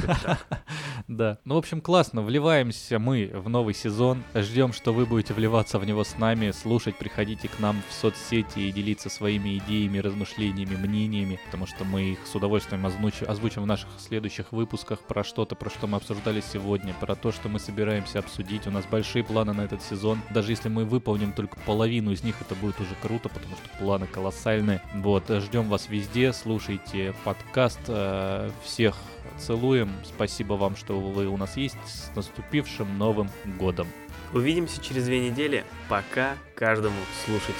Да. 1.07 1.39
Ну, 1.43 1.55
в 1.55 1.57
общем, 1.57 1.81
классно. 1.81 2.21
Вливаемся 2.21 2.99
мы 2.99 3.31
в 3.33 3.49
новый 3.49 3.73
сезон. 3.73 4.23
Ждем, 4.35 4.73
что 4.73 4.93
вы 4.93 5.07
будете 5.07 5.33
вливаться 5.33 5.79
в 5.79 5.85
него 5.85 6.03
с 6.03 6.19
нами, 6.19 6.51
слушать, 6.51 6.95
приходите 6.99 7.47
к 7.47 7.57
нам 7.59 7.81
в 7.89 7.93
соцсети 7.93 8.59
и 8.59 8.71
делиться 8.71 9.09
своими 9.09 9.57
идеями, 9.57 9.97
размышлениями, 9.97 10.75
мнениями, 10.75 11.39
потому 11.45 11.65
что 11.65 11.83
мы 11.83 12.11
их 12.11 12.27
с 12.27 12.35
удовольствием 12.35 12.85
озвучим, 12.85 13.27
озвучим 13.27 13.63
в 13.63 13.65
наших 13.65 13.89
следующих 13.97 14.51
выпусках 14.51 14.99
про 14.99 15.23
что-то, 15.23 15.55
про 15.55 15.71
что 15.71 15.87
мы 15.87 15.97
обсуждали 15.97 16.41
сегодня, 16.41 16.93
про 16.93 17.15
то, 17.15 17.31
что 17.31 17.49
мы 17.49 17.57
собираемся 17.57 18.19
обсудить. 18.19 18.67
У 18.67 18.71
нас 18.71 18.85
большие 18.85 19.23
планы 19.23 19.53
на 19.53 19.61
этот 19.61 19.81
сезон. 19.81 20.19
Даже 20.29 20.51
если 20.51 20.69
мы 20.69 20.85
выполним 20.85 21.33
только 21.33 21.57
половину 21.65 22.11
из 22.11 22.23
них, 22.23 22.35
это 22.39 22.53
будет 22.53 22.79
уже 22.79 22.93
круто, 23.01 23.29
потому 23.29 23.55
что 23.55 23.77
планы 23.79 24.05
колоссальные. 24.05 24.83
Вот, 24.93 25.23
ждем 25.27 25.69
вас 25.69 25.89
везде, 25.89 26.33
слушайте 26.33 27.15
подкаст. 27.23 27.79
Э, 27.87 28.51
всех 28.63 28.95
целуем. 29.41 29.91
Спасибо 30.03 30.53
вам, 30.53 30.75
что 30.75 30.99
вы 30.99 31.27
у 31.27 31.37
нас 31.37 31.57
есть. 31.57 31.77
С 31.85 32.15
наступившим 32.15 32.97
Новым 32.97 33.29
годом. 33.59 33.87
Увидимся 34.33 34.81
через 34.81 35.05
две 35.05 35.29
недели. 35.29 35.65
Пока 35.89 36.37
каждому 36.55 36.95
слушателю. 37.25 37.55